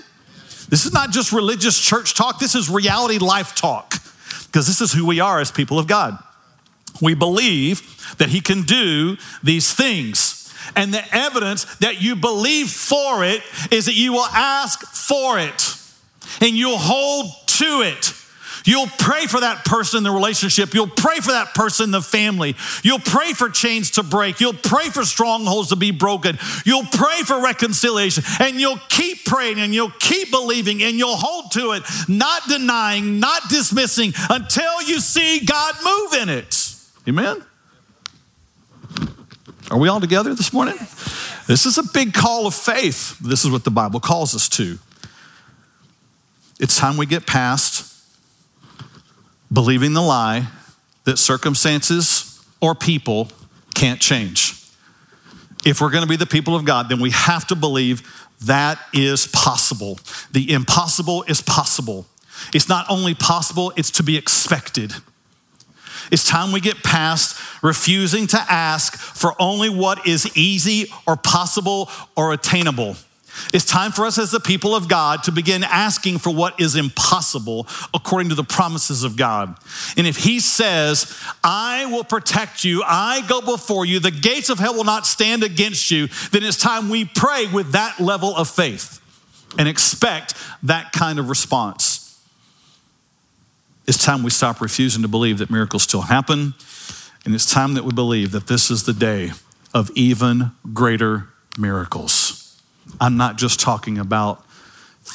This 0.69 0.85
is 0.85 0.93
not 0.93 1.11
just 1.11 1.33
religious 1.33 1.79
church 1.79 2.15
talk, 2.15 2.39
this 2.39 2.55
is 2.55 2.69
reality 2.69 3.19
life 3.19 3.55
talk, 3.55 3.95
because 4.47 4.67
this 4.67 4.81
is 4.81 4.93
who 4.93 5.07
we 5.07 5.21
are 5.21 5.41
as 5.41 5.51
people 5.51 5.79
of 5.79 5.87
God. 5.87 6.19
We 7.01 7.15
believe 7.15 8.15
that 8.19 8.29
He 8.29 8.41
can 8.41 8.63
do 8.63 9.17
these 9.43 9.73
things. 9.73 10.28
And 10.77 10.93
the 10.93 11.03
evidence 11.15 11.65
that 11.77 12.01
you 12.01 12.17
believe 12.17 12.71
for 12.71 13.25
it 13.25 13.43
is 13.71 13.87
that 13.87 13.95
you 13.95 14.13
will 14.13 14.27
ask 14.27 14.81
for 14.87 15.39
it 15.39 15.77
and 16.41 16.57
you'll 16.57 16.79
hold 16.79 17.27
to 17.47 17.83
it. 17.83 18.15
You'll 18.65 18.89
pray 18.99 19.27
for 19.27 19.41
that 19.41 19.65
person 19.65 19.99
in 19.99 20.05
the 20.05 20.11
relationship. 20.11 20.75
You'll 20.75 20.89
pray 20.89 21.21
for 21.21 21.33
that 21.33 21.55
person 21.55 21.85
in 21.85 21.91
the 21.91 22.03
family. 22.03 22.55
You'll 22.83 22.99
pray 22.99 23.33
for 23.33 23.49
chains 23.49 23.93
to 23.93 24.03
break. 24.03 24.41
You'll 24.41 24.53
pray 24.53 24.91
for 24.91 25.05
strongholds 25.05 25.71
to 25.71 25.77
be 25.77 25.91
broken. 25.91 26.39
You'll 26.67 26.85
pray 26.85 27.23
for 27.25 27.43
reconciliation. 27.43 28.25
And 28.41 28.61
you'll 28.61 28.81
keep 28.91 29.25
praying 29.25 29.59
and 29.59 29.75
you'll 29.75 29.93
keep 29.99 30.31
believing 30.31 30.83
and 30.83 30.97
you'll 30.97 31.17
hold 31.17 31.53
to 31.53 31.73
it, 31.73 31.83
not 32.09 32.43
denying, 32.47 33.21
not 33.21 33.49
dismissing 33.49 34.13
until 34.29 34.83
you 34.83 35.01
see 35.01 35.47
God 35.47 35.75
move 35.83 36.23
in 36.23 36.29
it. 36.29 36.75
Amen? 37.09 37.43
Are 39.71 39.79
we 39.79 39.89
all 39.89 40.01
together 40.01 40.35
this 40.35 40.53
morning? 40.53 40.77
This 41.47 41.67
is 41.67 41.77
a 41.77 41.83
big 41.83 42.15
call 42.15 42.47
of 42.47 42.55
faith. 42.55 43.19
This 43.19 43.45
is 43.45 43.51
what 43.51 43.65
the 43.65 43.71
Bible 43.71 44.01
calls 44.01 44.35
us 44.35 44.49
to. 44.51 44.79
It's 46.59 46.77
time 46.77 46.97
we 46.97 47.07
get 47.07 47.27
past 47.27 47.85
believing 49.53 49.93
the 49.93 50.01
lie 50.01 50.49
that 51.05 51.19
circumstances 51.19 52.43
or 52.61 52.75
people 52.75 53.29
can't 53.75 54.01
change. 54.01 54.55
If 55.67 55.81
we're 55.81 55.91
going 55.91 56.03
to 56.03 56.09
be 56.09 56.17
the 56.17 56.27
people 56.27 56.55
of 56.55 56.65
God, 56.65 56.89
then 56.89 57.01
we 57.01 57.11
have 57.11 57.47
to 57.49 57.55
believe 57.55 58.03
that 58.43 58.79
is 58.95 59.27
possible. 59.27 59.99
The 60.33 60.53
impossible 60.53 61.25
is 61.25 61.43
possible. 61.43 62.07
It's 62.55 62.69
not 62.69 62.87
only 62.89 63.15
possible, 63.15 63.73
it's 63.77 63.91
to 63.93 64.03
be 64.03 64.17
expected. 64.17 64.95
It's 66.11 66.25
time 66.25 66.53
we 66.53 66.61
get 66.61 66.83
past 66.83 67.41
refusing 67.63 68.27
to 68.29 68.39
ask 68.49 68.97
for 68.97 69.35
only 69.41 69.69
what 69.69 70.07
is 70.07 70.37
easy 70.37 70.93
or 71.07 71.17
possible 71.17 71.91
or 72.17 72.33
attainable. 72.33 72.97
It's 73.53 73.65
time 73.65 73.93
for 73.93 74.05
us 74.05 74.19
as 74.19 74.31
the 74.31 74.41
people 74.41 74.75
of 74.75 74.89
God 74.89 75.23
to 75.25 75.33
begin 75.33 75.63
asking 75.63 76.19
for 76.19 76.31
what 76.31 76.61
is 76.61 76.77
impossible 76.77 77.67
according 77.95 78.31
to 78.31 78.35
the 78.35 78.45
promises 78.45 79.05
of 79.05 79.17
God. 79.17 79.57
And 79.97 80.07
if 80.07 80.17
He 80.17 80.41
says, 80.41 81.17
I 81.43 81.87
will 81.87 82.05
protect 82.05 82.65
you, 82.65 82.83
I 82.85 83.25
go 83.29 83.41
before 83.41 83.87
you, 83.87 84.01
the 84.01 84.11
gates 84.11 84.51
of 84.51 84.59
hell 84.59 84.75
will 84.75 84.85
not 84.85 85.07
stand 85.07 85.43
against 85.43 85.91
you, 85.91 86.09
then 86.33 86.43
it's 86.43 86.57
time 86.57 86.89
we 86.89 87.05
pray 87.05 87.47
with 87.47 87.73
that 87.73 88.01
level 88.01 88.35
of 88.37 88.49
faith 88.49 89.01
and 89.57 89.69
expect 89.69 90.35
that 90.65 90.93
kind 90.93 91.19
of 91.19 91.29
response. 91.29 91.88
It's 93.89 94.05
time 94.05 94.23
we 94.23 94.29
stop 94.29 94.61
refusing 94.61 95.01
to 95.01 95.09
believe 95.09 95.39
that 95.39 95.49
miracles 95.49 95.83
still 95.83 96.03
happen. 96.03 96.53
And 97.25 97.35
it's 97.35 97.51
time 97.51 97.73
that 97.73 97.85
we 97.85 97.93
believe 97.93 98.33
that 98.33 98.47
this 98.47 98.71
is 98.71 98.83
the 98.83 98.93
day 98.93 99.31
of 99.73 99.91
even 99.95 100.51
greater 100.75 101.29
miracles. 101.59 102.61
I'm 103.01 103.17
not 103.17 103.39
just 103.39 103.61
talking 103.61 103.97
about 103.97 104.45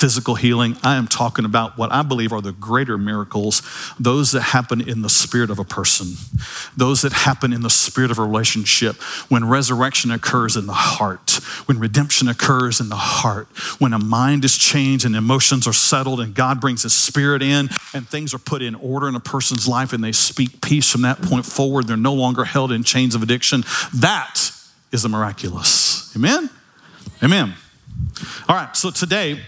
physical 0.04 0.36
healing. 0.36 0.76
I 0.84 0.98
am 0.98 1.08
talking 1.08 1.46
about 1.46 1.78
what 1.78 1.90
I 1.90 2.02
believe 2.02 2.34
are 2.34 2.42
the 2.42 2.52
greater 2.52 2.98
miracles, 2.98 3.62
those 3.98 4.34
that 4.34 4.42
happen 4.42 4.82
in 4.82 5.02
the 5.02 5.08
spirit 5.08 5.50
of 5.50 5.60
a 5.60 5.64
person, 5.64 6.08
those 6.76 7.04
that 7.04 7.14
happen 7.14 7.54
in 7.54 7.62
the 7.62 7.70
spirit 7.70 8.12
of 8.12 8.20
a 8.20 8.22
relationship, 8.22 8.98
when 9.30 9.48
resurrection 9.48 10.12
occurs 10.12 10.58
in 10.58 10.66
the 10.66 10.74
heart, 10.74 11.40
when 11.68 11.80
redemption 11.80 12.28
occurs 12.28 12.82
in 12.82 12.90
the 12.90 12.98
heart, 12.98 13.48
when 13.80 13.94
a 13.94 13.98
mind 13.98 14.44
is 14.44 14.58
changed 14.58 15.06
and 15.06 15.16
emotions 15.16 15.66
are 15.70 15.72
settled 15.72 16.20
and 16.20 16.36
God 16.36 16.60
brings 16.60 16.84
his 16.84 16.94
spirit 16.94 17.42
in 17.42 17.70
and 17.94 18.06
things 18.06 18.34
are 18.34 18.40
put 18.40 18.62
in 18.62 18.76
order 18.76 19.08
in 19.08 19.16
a 19.16 19.22
person's 19.22 19.70
life 19.70 19.94
and 19.94 20.04
they 20.04 20.12
speak 20.12 20.60
peace 20.60 20.92
from 20.92 21.04
that 21.04 21.22
point 21.22 21.46
forward. 21.46 21.88
They're 21.88 21.96
no 21.96 22.14
longer 22.14 22.44
held 22.44 22.74
in 22.74 22.84
chains 22.84 23.16
of 23.16 23.24
addiction. 23.24 23.64
That 23.94 24.52
is 24.92 25.04
the 25.04 25.08
miraculous. 25.08 26.14
Amen? 26.14 26.50
Amen. 27.24 27.54
All 28.50 28.56
right, 28.58 28.76
so 28.76 28.92
today, 28.92 29.40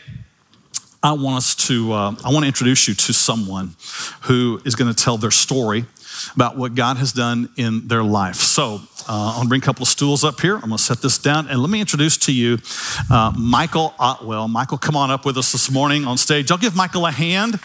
I 1.05 1.11
want 1.11 1.37
us 1.37 1.53
to, 1.67 1.93
uh, 1.93 2.15
I 2.25 2.31
want 2.31 2.45
to 2.45 2.47
introduce 2.47 2.87
you 2.87 2.95
to 2.95 3.13
someone 3.13 3.75
who 4.21 4.59
is 4.65 4.73
going 4.73 4.91
to 4.91 5.03
tell 5.03 5.17
their 5.17 5.29
story 5.29 5.85
about 6.33 6.57
what 6.57 6.73
God 6.73 6.97
has 6.97 7.13
done 7.13 7.49
in 7.57 7.87
their 7.87 8.03
life. 8.03 8.37
So 8.37 8.81
uh, 9.07 9.35
I'm 9.35 9.43
to 9.43 9.47
bring 9.47 9.61
a 9.61 9.63
couple 9.63 9.83
of 9.83 9.87
stools 9.87 10.23
up 10.23 10.39
here. 10.39 10.55
I'm 10.55 10.61
going 10.61 10.77
to 10.77 10.83
set 10.83 11.03
this 11.03 11.19
down 11.19 11.47
and 11.47 11.61
let 11.61 11.69
me 11.69 11.79
introduce 11.79 12.17
to 12.25 12.33
you 12.33 12.57
uh, 13.11 13.31
Michael 13.37 13.93
Otwell. 13.99 14.47
Michael, 14.47 14.79
come 14.79 14.95
on 14.95 15.11
up 15.11 15.27
with 15.27 15.37
us 15.37 15.51
this 15.51 15.69
morning 15.69 16.05
on 16.05 16.17
stage. 16.17 16.49
I'll 16.49 16.57
give 16.57 16.75
Michael 16.75 17.05
a 17.05 17.11
hand. 17.11 17.59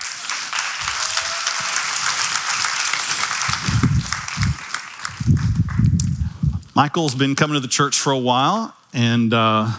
Michael's 6.76 7.14
been 7.14 7.34
coming 7.34 7.54
to 7.54 7.60
the 7.60 7.68
church 7.68 7.98
for 7.98 8.12
a 8.12 8.18
while, 8.18 8.76
and 8.92 9.32
uh, 9.32 9.70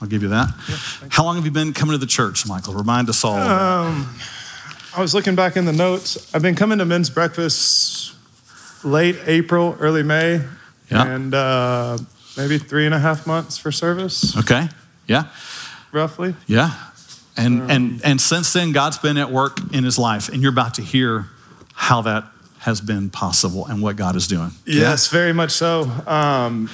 I'll 0.00 0.08
give 0.08 0.22
you 0.22 0.28
that. 0.28 0.48
Yeah, 0.68 1.08
How 1.10 1.24
long 1.24 1.36
have 1.36 1.44
you 1.44 1.50
been 1.50 1.72
coming 1.72 1.92
to 1.92 1.98
the 1.98 2.06
church, 2.06 2.46
Michael? 2.46 2.74
Remind 2.74 3.08
us 3.08 3.24
all. 3.24 3.36
Um, 3.36 4.14
I 4.94 5.00
was 5.00 5.14
looking 5.14 5.34
back 5.34 5.56
in 5.56 5.64
the 5.64 5.72
notes. 5.72 6.34
I've 6.34 6.42
been 6.42 6.54
coming 6.54 6.78
to 6.78 6.84
men's 6.84 7.10
breakfast 7.10 8.14
late 8.84 9.16
April, 9.26 9.76
early 9.80 10.02
May, 10.02 10.42
yeah. 10.90 11.06
and 11.06 11.34
uh, 11.34 11.98
maybe 12.36 12.58
three 12.58 12.86
and 12.86 12.94
a 12.94 12.98
half 12.98 13.26
months 13.26 13.58
for 13.58 13.72
service. 13.72 14.36
Okay. 14.36 14.68
Yeah. 15.06 15.24
Roughly. 15.92 16.34
Yeah. 16.46 16.74
And 17.36 17.62
um, 17.62 17.70
and 17.70 18.04
and 18.04 18.20
since 18.20 18.52
then, 18.52 18.72
God's 18.72 18.98
been 18.98 19.18
at 19.18 19.30
work 19.30 19.58
in 19.72 19.84
his 19.84 19.98
life, 19.98 20.28
and 20.30 20.42
you're 20.42 20.52
about 20.52 20.74
to 20.74 20.82
hear 20.82 21.26
how 21.74 22.02
that 22.02 22.24
has 22.60 22.80
been 22.80 23.10
possible 23.10 23.66
and 23.66 23.82
what 23.82 23.96
God 23.96 24.16
is 24.16 24.26
doing. 24.26 24.50
Yes, 24.64 25.12
yeah? 25.12 25.18
very 25.18 25.32
much 25.32 25.52
so. 25.52 25.82
Um, 26.06 26.70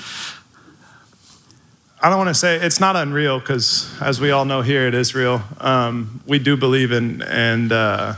I 2.05 2.09
don't 2.09 2.19
want 2.19 2.31
to 2.31 2.35
say 2.35 2.57
it's 2.57 2.81
not 2.81 2.97
unreal 2.97 3.39
because, 3.39 3.89
as 4.01 4.21
we 4.21 4.33
all 4.33 4.45
know 4.45 4.61
here, 4.61 4.89
it 4.89 4.95
is 4.95 5.15
real. 5.15 5.41
Um, 5.61 6.21
we 6.27 6.41
do 6.41 6.57
believe 6.57 6.91
in, 6.91 7.23
and 7.23 7.71
uh, 7.71 8.15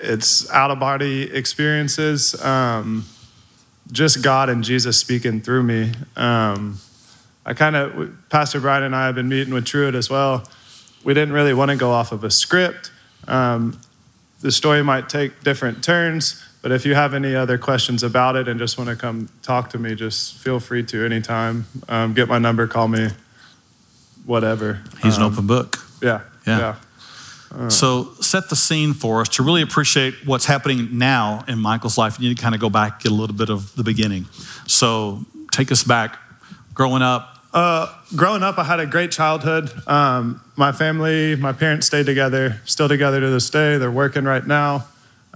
it's 0.00 0.50
out 0.50 0.70
of 0.70 0.80
body 0.80 1.24
experiences. 1.30 2.42
Um, 2.42 3.04
just 3.92 4.22
God 4.22 4.48
and 4.48 4.64
Jesus 4.64 4.96
speaking 4.96 5.42
through 5.42 5.62
me. 5.64 5.92
Um, 6.16 6.78
I 7.44 7.52
kind 7.52 7.76
of, 7.76 8.14
Pastor 8.30 8.60
Brian 8.60 8.82
and 8.82 8.96
I 8.96 9.04
have 9.04 9.14
been 9.14 9.28
meeting 9.28 9.52
with 9.52 9.66
Truett 9.66 9.94
as 9.94 10.08
well. 10.08 10.48
We 11.04 11.12
didn't 11.12 11.34
really 11.34 11.52
want 11.52 11.70
to 11.70 11.76
go 11.76 11.90
off 11.90 12.12
of 12.12 12.24
a 12.24 12.30
script. 12.30 12.90
Um, 13.26 13.78
the 14.40 14.50
story 14.50 14.82
might 14.82 15.10
take 15.10 15.42
different 15.42 15.84
turns, 15.84 16.42
but 16.60 16.72
if 16.72 16.84
you 16.84 16.94
have 16.94 17.14
any 17.14 17.34
other 17.34 17.56
questions 17.58 18.02
about 18.02 18.36
it 18.36 18.48
and 18.48 18.58
just 18.58 18.78
want 18.78 18.90
to 18.90 18.96
come 18.96 19.28
talk 19.42 19.70
to 19.70 19.78
me, 19.78 19.94
just 19.94 20.36
feel 20.36 20.58
free 20.58 20.82
to 20.84 21.04
anytime. 21.04 21.66
Um, 21.88 22.14
get 22.14 22.28
my 22.28 22.38
number, 22.38 22.66
call 22.66 22.88
me, 22.88 23.08
whatever. 24.26 24.82
He's 25.02 25.16
um, 25.16 25.24
an 25.24 25.32
open 25.32 25.46
book. 25.46 25.78
Yeah. 26.02 26.22
Yeah. 26.46 26.58
yeah. 26.58 26.76
Uh, 27.50 27.70
so 27.70 28.12
set 28.20 28.50
the 28.50 28.56
scene 28.56 28.92
for 28.92 29.20
us 29.20 29.28
to 29.30 29.42
really 29.42 29.62
appreciate 29.62 30.14
what's 30.26 30.44
happening 30.44 30.98
now 30.98 31.44
in 31.48 31.58
Michael's 31.58 31.96
life. 31.96 32.18
You 32.20 32.28
need 32.28 32.36
to 32.36 32.42
kind 32.42 32.54
of 32.54 32.60
go 32.60 32.68
back, 32.68 33.00
get 33.00 33.12
a 33.12 33.14
little 33.14 33.36
bit 33.36 33.50
of 33.50 33.74
the 33.74 33.84
beginning. 33.84 34.26
So 34.66 35.24
take 35.50 35.72
us 35.72 35.82
back, 35.82 36.18
growing 36.74 37.02
up. 37.02 37.36
Uh, 37.54 37.86
growing 38.14 38.42
up, 38.42 38.58
I 38.58 38.64
had 38.64 38.80
a 38.80 38.86
great 38.86 39.10
childhood. 39.10 39.70
Um, 39.86 40.42
my 40.56 40.72
family, 40.72 41.36
my 41.36 41.52
parents 41.52 41.86
stayed 41.86 42.04
together, 42.04 42.60
still 42.66 42.88
together 42.88 43.20
to 43.20 43.30
this 43.30 43.48
day. 43.48 43.78
They're 43.78 43.90
working 43.90 44.24
right 44.24 44.46
now. 44.46 44.84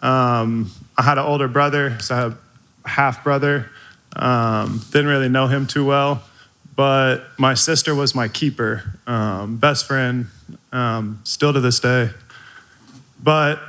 Um, 0.03 0.71
I 0.99 1.03
had 1.03 1.17
an 1.17 1.25
older 1.25 1.49
brother, 1.49 1.99
so 2.01 2.15
I 2.15 2.19
have 2.19 2.39
a 2.85 2.89
half 2.89 3.25
brother. 3.25 3.71
Um, 4.15 4.83
didn't 4.91 5.07
really 5.07 5.29
know 5.29 5.47
him 5.47 5.67
too 5.67 5.87
well, 5.87 6.23
but 6.77 7.25
my 7.39 7.55
sister 7.55 7.95
was 7.95 8.15
my 8.15 8.29
keeper, 8.29 8.99
um, 9.07 9.57
best 9.57 9.87
friend, 9.87 10.27
um, 10.73 11.21
still 11.25 11.53
to 11.53 11.61
this 11.61 11.81
day. 11.81 12.11
But 13.23 13.61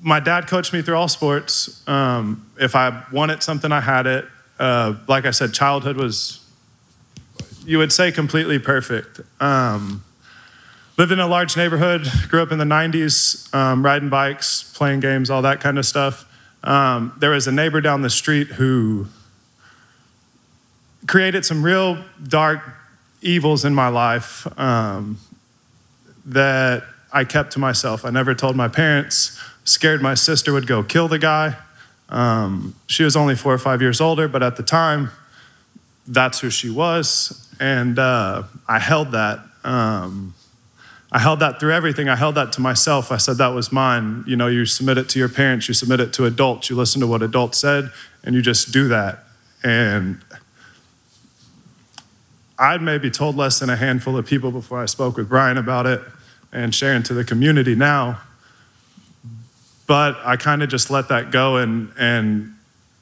my 0.00 0.20
dad 0.20 0.46
coached 0.46 0.72
me 0.72 0.82
through 0.82 0.96
all 0.96 1.08
sports. 1.08 1.86
Um, 1.88 2.50
if 2.58 2.74
I 2.74 3.04
wanted 3.12 3.42
something, 3.42 3.70
I 3.70 3.80
had 3.80 4.06
it. 4.06 4.24
Uh, 4.58 4.94
like 5.08 5.26
I 5.26 5.30
said, 5.32 5.52
childhood 5.52 5.96
was, 5.96 6.44
you 7.64 7.78
would 7.78 7.92
say, 7.92 8.12
completely 8.12 8.58
perfect. 8.58 9.20
Um, 9.40 10.04
lived 10.96 11.12
in 11.12 11.20
a 11.20 11.26
large 11.26 11.56
neighborhood, 11.56 12.06
grew 12.28 12.42
up 12.42 12.52
in 12.52 12.58
the 12.58 12.64
90s, 12.64 13.52
um, 13.54 13.84
riding 13.84 14.08
bikes, 14.08 14.72
playing 14.74 15.00
games, 15.00 15.30
all 15.30 15.42
that 15.42 15.60
kind 15.60 15.78
of 15.78 15.86
stuff. 15.86 16.26
Um, 16.64 17.14
there 17.18 17.30
was 17.30 17.46
a 17.46 17.52
neighbor 17.52 17.80
down 17.80 18.02
the 18.02 18.10
street 18.10 18.48
who 18.48 19.06
created 21.06 21.44
some 21.44 21.62
real 21.62 22.04
dark 22.26 22.60
evils 23.20 23.64
in 23.64 23.74
my 23.74 23.88
life 23.88 24.46
um, 24.58 25.18
that 26.24 26.84
I 27.12 27.24
kept 27.24 27.52
to 27.52 27.58
myself. 27.58 28.04
I 28.04 28.10
never 28.10 28.34
told 28.34 28.56
my 28.56 28.68
parents, 28.68 29.40
scared 29.64 30.02
my 30.02 30.14
sister 30.14 30.52
would 30.52 30.66
go 30.66 30.82
kill 30.82 31.08
the 31.08 31.18
guy. 31.18 31.56
Um, 32.08 32.74
she 32.86 33.04
was 33.04 33.16
only 33.16 33.34
four 33.34 33.52
or 33.52 33.58
five 33.58 33.80
years 33.80 34.00
older, 34.00 34.28
but 34.28 34.42
at 34.42 34.56
the 34.56 34.62
time, 34.62 35.10
that's 36.06 36.40
who 36.40 36.50
she 36.50 36.68
was. 36.68 37.48
And 37.58 37.98
uh, 37.98 38.44
I 38.68 38.78
held 38.78 39.12
that. 39.12 39.40
Um, 39.64 40.34
I 41.14 41.18
held 41.18 41.40
that 41.40 41.60
through 41.60 41.72
everything. 41.74 42.08
I 42.08 42.16
held 42.16 42.36
that 42.36 42.52
to 42.54 42.62
myself. 42.62 43.12
I 43.12 43.18
said 43.18 43.36
that 43.36 43.48
was 43.48 43.70
mine. 43.70 44.24
You 44.26 44.34
know, 44.34 44.46
you 44.46 44.64
submit 44.64 44.96
it 44.96 45.10
to 45.10 45.18
your 45.18 45.28
parents, 45.28 45.68
you 45.68 45.74
submit 45.74 46.00
it 46.00 46.14
to 46.14 46.24
adults, 46.24 46.70
you 46.70 46.76
listen 46.76 47.02
to 47.02 47.06
what 47.06 47.22
adults 47.22 47.58
said, 47.58 47.92
and 48.24 48.34
you 48.34 48.40
just 48.40 48.72
do 48.72 48.88
that. 48.88 49.24
And 49.62 50.22
I'd 52.58 52.80
maybe 52.80 53.10
told 53.10 53.36
less 53.36 53.58
than 53.58 53.68
a 53.68 53.76
handful 53.76 54.16
of 54.16 54.24
people 54.24 54.50
before 54.50 54.82
I 54.82 54.86
spoke 54.86 55.18
with 55.18 55.28
Brian 55.28 55.58
about 55.58 55.84
it 55.84 56.00
and 56.50 56.74
sharing 56.74 57.02
to 57.02 57.14
the 57.14 57.24
community 57.24 57.74
now. 57.74 58.22
But 59.86 60.16
I 60.24 60.36
kind 60.36 60.62
of 60.62 60.70
just 60.70 60.90
let 60.90 61.08
that 61.08 61.30
go 61.30 61.56
and, 61.56 61.92
and 61.98 62.54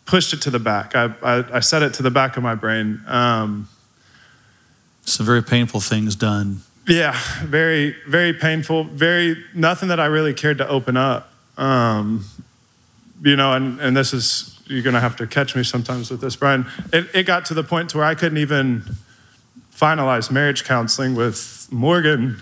pushed 0.04 0.32
it 0.32 0.42
to 0.42 0.50
the 0.50 0.58
back. 0.58 0.96
I, 0.96 1.14
I, 1.22 1.56
I 1.58 1.60
set 1.60 1.82
it 1.82 1.94
to 1.94 2.02
the 2.02 2.10
back 2.10 2.36
of 2.36 2.42
my 2.42 2.56
brain. 2.56 3.02
Um, 3.06 3.68
Some 5.04 5.26
very 5.26 5.44
painful 5.44 5.78
things 5.78 6.16
done 6.16 6.62
yeah, 6.90 7.16
very, 7.44 7.94
very 8.06 8.32
painful. 8.32 8.84
Very 8.84 9.42
nothing 9.54 9.88
that 9.88 10.00
I 10.00 10.06
really 10.06 10.34
cared 10.34 10.58
to 10.58 10.68
open 10.68 10.96
up. 10.96 11.32
Um, 11.56 12.24
you 13.22 13.36
know, 13.36 13.52
and, 13.52 13.80
and 13.80 13.96
this 13.96 14.12
is 14.12 14.58
you're 14.66 14.82
gonna 14.82 15.00
have 15.00 15.16
to 15.16 15.26
catch 15.26 15.54
me 15.54 15.62
sometimes 15.62 16.10
with 16.10 16.20
this, 16.20 16.36
Brian. 16.36 16.66
It, 16.92 17.06
it 17.14 17.22
got 17.24 17.44
to 17.46 17.54
the 17.54 17.64
point 17.64 17.90
to 17.90 17.98
where 17.98 18.06
I 18.06 18.14
couldn't 18.14 18.38
even 18.38 18.84
finalize 19.74 20.30
marriage 20.30 20.64
counseling 20.64 21.14
with 21.14 21.68
Morgan 21.70 22.38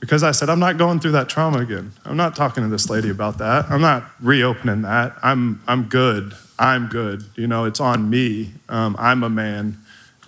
because 0.00 0.22
I 0.22 0.30
said 0.32 0.48
I'm 0.48 0.60
not 0.60 0.78
going 0.78 1.00
through 1.00 1.12
that 1.12 1.28
trauma 1.28 1.58
again. 1.58 1.92
I'm 2.04 2.16
not 2.16 2.36
talking 2.36 2.62
to 2.62 2.68
this 2.68 2.88
lady 2.90 3.10
about 3.10 3.38
that. 3.38 3.70
I'm 3.70 3.80
not 3.80 4.04
reopening 4.20 4.82
that. 4.82 5.16
I'm 5.22 5.62
I'm 5.66 5.84
good. 5.84 6.34
I'm 6.58 6.88
good. 6.88 7.24
You 7.34 7.46
know, 7.46 7.64
it's 7.64 7.80
on 7.80 8.08
me. 8.08 8.52
Um, 8.68 8.96
I'm 8.98 9.22
a 9.22 9.30
man, 9.30 9.78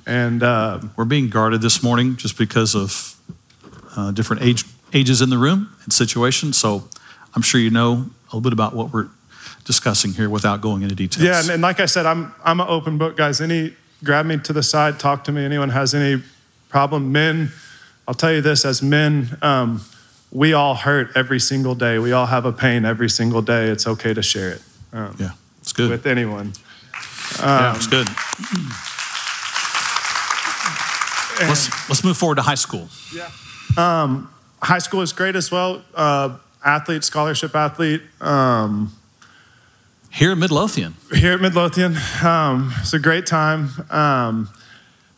and 0.07 0.43
uh, 0.43 0.81
we're 0.97 1.05
being 1.05 1.29
guarded 1.29 1.63
this 1.63 1.83
morning 1.83 2.17
just 2.17 2.37
because 2.37 2.75
of 2.75 3.18
uh, 3.99 4.13
different 4.13 4.43
age, 4.43 4.65
ages 4.93 5.21
in 5.21 5.29
the 5.29 5.39
room 5.39 5.75
and 5.83 5.93
situations. 5.93 6.57
So 6.57 6.89
I'm 7.35 7.43
sure 7.43 7.61
you 7.61 7.71
know 7.71 7.93
a 7.93 8.27
little 8.27 8.41
bit 8.41 8.53
about 8.53 8.73
what 8.75 8.93
we're 8.93 9.09
discussing 9.65 10.13
here 10.13 10.31
without 10.31 10.61
going 10.61 10.83
into 10.83 10.95
details. 10.95 11.25
Yeah, 11.25 11.41
and, 11.41 11.51
and 11.51 11.63
like 11.63 11.81
I 11.81 11.87
said, 11.87 12.07
I'm 12.07 12.33
I'm 12.45 12.61
an 12.61 12.69
open 12.69 12.97
book, 12.97 13.17
guys. 13.17 13.41
Any 13.41 13.75
grab 14.05 14.27
me 14.27 14.39
to 14.39 14.53
the 14.53 14.63
side, 14.63 15.01
talk 15.01 15.25
to 15.25 15.33
me. 15.33 15.45
Anyone 15.45 15.71
has 15.71 15.95
any 15.95 16.23
problem? 16.69 17.11
Men, 17.11 17.51
I'll 18.07 18.15
tell 18.15 18.33
you 18.33 18.41
this: 18.41 18.65
as 18.65 18.83
men, 18.83 19.37
um, 19.43 19.83
we 20.31 20.53
all 20.53 20.77
hurt 20.77 21.11
every 21.17 21.41
single 21.41 21.75
day. 21.75 21.99
We 21.99 22.13
all 22.13 22.27
have 22.27 22.45
a 22.45 22.53
pain 22.53 22.85
every 22.85 23.11
single 23.11 23.43
day. 23.43 23.67
It's 23.67 23.87
okay 23.87 24.15
to 24.15 24.23
share 24.23 24.51
it. 24.51 24.63
Um, 24.93 25.17
yeah, 25.19 25.33
it's 25.61 25.73
good 25.73 25.91
with 25.91 26.07
anyone. 26.07 26.53
Um, 27.41 27.49
yeah, 27.49 27.77
it's 27.77 27.89
good. 27.89 28.07
let's 31.49 31.89
let's 31.89 32.05
move 32.05 32.17
forward 32.17 32.37
to 32.37 32.43
high 32.43 32.55
school. 32.55 32.89
Yeah. 33.13 33.29
Um, 33.77 34.31
high 34.63 34.79
school 34.79 35.03
is 35.03 35.13
great 35.13 35.37
as 35.37 35.51
well. 35.51 35.83
Uh, 35.95 36.37
athlete, 36.65 37.05
scholarship 37.05 37.55
athlete. 37.55 38.03
Um, 38.21 38.93
here 40.11 40.33
at 40.33 40.39
Midlothian. 40.39 40.95
Here 41.15 41.33
at 41.33 41.41
Midlothian. 41.41 41.97
Um, 42.25 42.73
it's 42.81 42.93
a 42.93 42.99
great 42.99 43.27
time. 43.27 43.71
Um, 43.91 44.49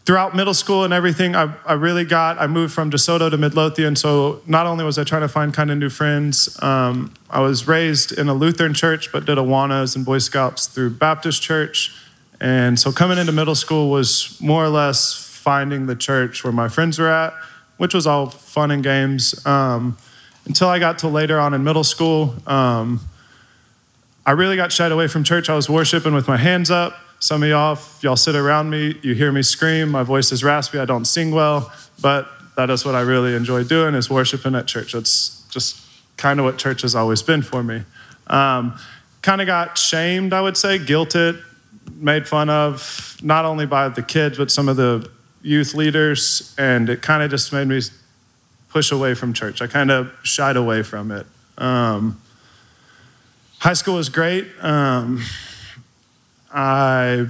throughout 0.04 0.34
middle 0.34 0.54
school 0.54 0.84
and 0.84 0.92
everything, 0.92 1.36
I, 1.36 1.54
I, 1.64 1.74
really 1.74 2.04
got, 2.04 2.38
I 2.38 2.46
moved 2.46 2.74
from 2.74 2.90
DeSoto 2.90 3.30
to 3.30 3.38
Midlothian. 3.38 3.96
So 3.96 4.42
not 4.46 4.66
only 4.66 4.84
was 4.84 4.98
I 4.98 5.04
trying 5.04 5.22
to 5.22 5.28
find 5.28 5.54
kind 5.54 5.70
of 5.70 5.78
new 5.78 5.90
friends, 5.90 6.60
um, 6.62 7.14
I 7.30 7.40
was 7.40 7.68
raised 7.68 8.12
in 8.12 8.28
a 8.28 8.34
Lutheran 8.34 8.74
church, 8.74 9.12
but 9.12 9.24
did 9.24 9.38
Awanas 9.38 9.94
and 9.94 10.04
Boy 10.04 10.18
Scouts 10.18 10.66
through 10.66 10.90
Baptist 10.90 11.40
church. 11.40 11.96
And 12.40 12.78
so 12.78 12.90
coming 12.90 13.18
into 13.18 13.32
middle 13.32 13.54
school 13.54 13.90
was 13.90 14.38
more 14.40 14.64
or 14.64 14.70
less 14.70 15.14
finding 15.14 15.86
the 15.86 15.96
church 15.96 16.42
where 16.42 16.52
my 16.52 16.68
friends 16.68 16.98
were 16.98 17.08
at 17.08 17.32
which 17.80 17.94
was 17.94 18.06
all 18.06 18.26
fun 18.26 18.70
and 18.70 18.82
games. 18.82 19.34
Um, 19.46 19.96
until 20.44 20.68
I 20.68 20.78
got 20.78 20.98
to 20.98 21.08
later 21.08 21.40
on 21.40 21.54
in 21.54 21.64
middle 21.64 21.82
school, 21.82 22.34
um, 22.46 23.00
I 24.26 24.32
really 24.32 24.54
got 24.54 24.70
shied 24.70 24.92
away 24.92 25.08
from 25.08 25.24
church. 25.24 25.48
I 25.48 25.54
was 25.54 25.70
worshiping 25.70 26.12
with 26.12 26.28
my 26.28 26.36
hands 26.36 26.70
up. 26.70 26.94
Some 27.20 27.42
of 27.42 27.48
y'all, 27.48 27.78
y'all 28.02 28.16
sit 28.16 28.36
around 28.36 28.68
me, 28.68 28.98
you 29.00 29.14
hear 29.14 29.32
me 29.32 29.40
scream. 29.40 29.88
My 29.88 30.02
voice 30.02 30.30
is 30.30 30.44
raspy. 30.44 30.78
I 30.78 30.84
don't 30.84 31.06
sing 31.06 31.30
well, 31.30 31.72
but 32.02 32.28
that 32.54 32.68
is 32.68 32.84
what 32.84 32.94
I 32.94 33.00
really 33.00 33.34
enjoy 33.34 33.64
doing 33.64 33.94
is 33.94 34.10
worshiping 34.10 34.54
at 34.54 34.66
church. 34.66 34.94
It's 34.94 35.42
just 35.48 35.82
kind 36.18 36.38
of 36.38 36.44
what 36.44 36.58
church 36.58 36.82
has 36.82 36.94
always 36.94 37.22
been 37.22 37.40
for 37.40 37.62
me. 37.62 37.84
Um, 38.26 38.78
kind 39.22 39.40
of 39.40 39.46
got 39.46 39.78
shamed, 39.78 40.34
I 40.34 40.42
would 40.42 40.58
say, 40.58 40.78
guilted, 40.78 41.42
made 41.94 42.28
fun 42.28 42.50
of, 42.50 43.16
not 43.22 43.46
only 43.46 43.64
by 43.64 43.88
the 43.88 44.02
kids, 44.02 44.36
but 44.36 44.50
some 44.50 44.68
of 44.68 44.76
the 44.76 45.10
youth 45.42 45.74
leaders, 45.74 46.54
and 46.58 46.88
it 46.88 47.02
kind 47.02 47.22
of 47.22 47.30
just 47.30 47.52
made 47.52 47.68
me 47.68 47.80
push 48.68 48.92
away 48.92 49.14
from 49.14 49.32
church. 49.32 49.60
I 49.60 49.66
kind 49.66 49.90
of 49.90 50.12
shied 50.22 50.56
away 50.56 50.82
from 50.82 51.10
it. 51.10 51.26
Um, 51.58 52.20
high 53.58 53.72
school 53.74 53.96
was 53.96 54.08
great. 54.08 54.46
Um, 54.60 55.22
I 56.52 57.26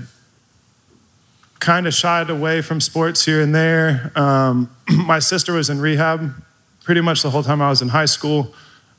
kind 1.59 1.87
of 1.87 1.95
shied 1.95 2.31
away 2.31 2.63
from 2.63 2.81
sports 2.81 3.25
here 3.25 3.41
and 3.41 3.55
there. 3.55 4.13
Um, 4.17 4.71
my 4.89 5.19
sister 5.19 5.53
was 5.53 5.69
in 5.71 5.81
rehab 5.81 6.35
pretty 6.83 7.01
much 7.01 7.23
the 7.23 7.31
whole 7.31 7.43
time 7.43 7.63
I 7.63 7.69
was 7.69 7.83
in 7.83 7.89
high 7.89 8.07
school. 8.07 8.55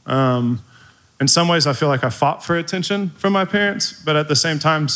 Um, 0.05 0.63
in 1.19 1.27
some 1.27 1.47
ways, 1.47 1.67
I 1.67 1.73
feel 1.73 1.89
like 1.89 2.03
I 2.03 2.09
fought 2.09 2.43
for 2.43 2.57
attention 2.57 3.09
from 3.11 3.33
my 3.33 3.45
parents, 3.45 4.01
but 4.03 4.15
at 4.15 4.27
the 4.27 4.35
same 4.35 4.59
time, 4.59 4.87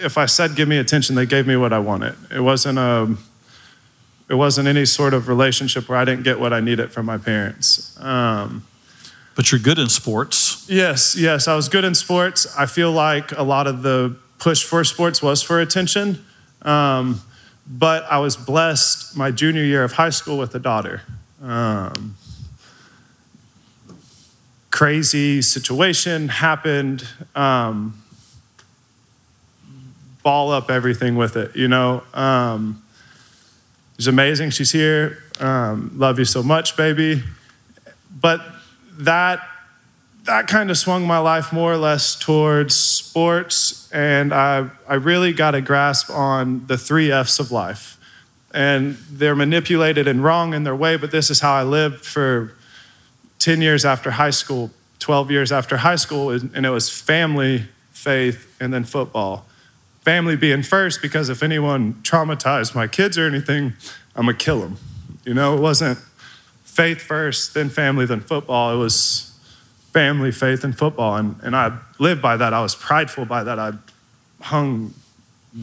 if 0.00 0.16
I 0.16 0.26
said 0.26 0.54
give 0.54 0.68
me 0.68 0.78
attention, 0.78 1.14
they 1.14 1.26
gave 1.26 1.46
me 1.46 1.56
what 1.56 1.72
I 1.72 1.78
wanted. 1.78 2.14
It 2.30 2.40
wasn't 2.40 2.78
a 2.78 3.16
it 4.32 4.36
wasn't 4.36 4.66
any 4.66 4.86
sort 4.86 5.12
of 5.12 5.28
relationship 5.28 5.90
where 5.90 5.98
I 5.98 6.06
didn't 6.06 6.24
get 6.24 6.40
what 6.40 6.54
I 6.54 6.60
needed 6.60 6.90
from 6.90 7.04
my 7.04 7.18
parents. 7.18 7.94
Um, 8.00 8.64
but 9.34 9.52
you're 9.52 9.60
good 9.60 9.78
in 9.78 9.90
sports. 9.90 10.66
Yes, 10.70 11.14
yes, 11.14 11.46
I 11.46 11.54
was 11.54 11.68
good 11.68 11.84
in 11.84 11.94
sports. 11.94 12.46
I 12.56 12.64
feel 12.64 12.90
like 12.92 13.32
a 13.32 13.42
lot 13.42 13.66
of 13.66 13.82
the 13.82 14.16
push 14.38 14.64
for 14.64 14.84
sports 14.84 15.22
was 15.22 15.42
for 15.42 15.60
attention. 15.60 16.24
Um, 16.62 17.20
but 17.66 18.04
I 18.04 18.20
was 18.20 18.38
blessed 18.38 19.14
my 19.14 19.30
junior 19.30 19.64
year 19.64 19.84
of 19.84 19.92
high 19.92 20.08
school 20.08 20.38
with 20.38 20.54
a 20.54 20.58
daughter. 20.58 21.02
Um, 21.42 22.16
crazy 24.70 25.42
situation 25.42 26.28
happened. 26.28 27.06
Um, 27.34 28.02
ball 30.22 30.50
up 30.50 30.70
everything 30.70 31.16
with 31.16 31.36
it, 31.36 31.54
you 31.54 31.68
know. 31.68 32.02
Um, 32.14 32.81
She's 34.02 34.08
amazing. 34.08 34.50
She's 34.50 34.72
here. 34.72 35.22
Um, 35.38 35.92
love 35.94 36.18
you 36.18 36.24
so 36.24 36.42
much, 36.42 36.76
baby. 36.76 37.22
But 38.20 38.40
that 38.98 39.48
that 40.24 40.48
kind 40.48 40.72
of 40.72 40.76
swung 40.76 41.06
my 41.06 41.18
life 41.18 41.52
more 41.52 41.72
or 41.72 41.76
less 41.76 42.16
towards 42.16 42.74
sports, 42.74 43.88
and 43.92 44.34
I 44.34 44.68
I 44.88 44.94
really 44.94 45.32
got 45.32 45.54
a 45.54 45.60
grasp 45.60 46.10
on 46.10 46.66
the 46.66 46.76
three 46.76 47.12
F's 47.12 47.38
of 47.38 47.52
life. 47.52 47.96
And 48.52 48.96
they're 49.08 49.36
manipulated 49.36 50.08
and 50.08 50.24
wrong 50.24 50.52
in 50.52 50.64
their 50.64 50.74
way, 50.74 50.96
but 50.96 51.12
this 51.12 51.30
is 51.30 51.38
how 51.38 51.52
I 51.52 51.62
lived 51.62 52.04
for 52.04 52.56
10 53.38 53.62
years 53.62 53.84
after 53.84 54.10
high 54.10 54.30
school, 54.30 54.72
12 54.98 55.30
years 55.30 55.52
after 55.52 55.76
high 55.76 55.94
school, 55.94 56.30
and 56.30 56.66
it 56.66 56.70
was 56.70 56.90
family, 56.90 57.66
faith, 57.92 58.52
and 58.58 58.74
then 58.74 58.82
football 58.82 59.46
family 60.02 60.36
being 60.36 60.62
first 60.62 61.00
because 61.00 61.28
if 61.28 61.42
anyone 61.42 61.94
traumatized 62.02 62.74
my 62.74 62.86
kids 62.86 63.16
or 63.16 63.26
anything, 63.26 63.74
I'm 64.14 64.26
gonna 64.26 64.36
kill 64.36 64.60
them. 64.60 64.76
You 65.24 65.34
know, 65.34 65.56
it 65.56 65.60
wasn't 65.60 65.98
faith 66.64 67.00
first, 67.00 67.54
then 67.54 67.68
family, 67.68 68.06
then 68.06 68.20
football. 68.20 68.74
It 68.74 68.78
was 68.78 69.38
family, 69.92 70.32
faith, 70.32 70.64
and 70.64 70.76
football. 70.76 71.16
And, 71.16 71.36
and 71.42 71.54
I 71.54 71.78
lived 71.98 72.22
by 72.22 72.36
that. 72.36 72.52
I 72.52 72.62
was 72.62 72.74
prideful 72.74 73.26
by 73.26 73.44
that. 73.44 73.58
I 73.58 73.72
hung 74.40 74.94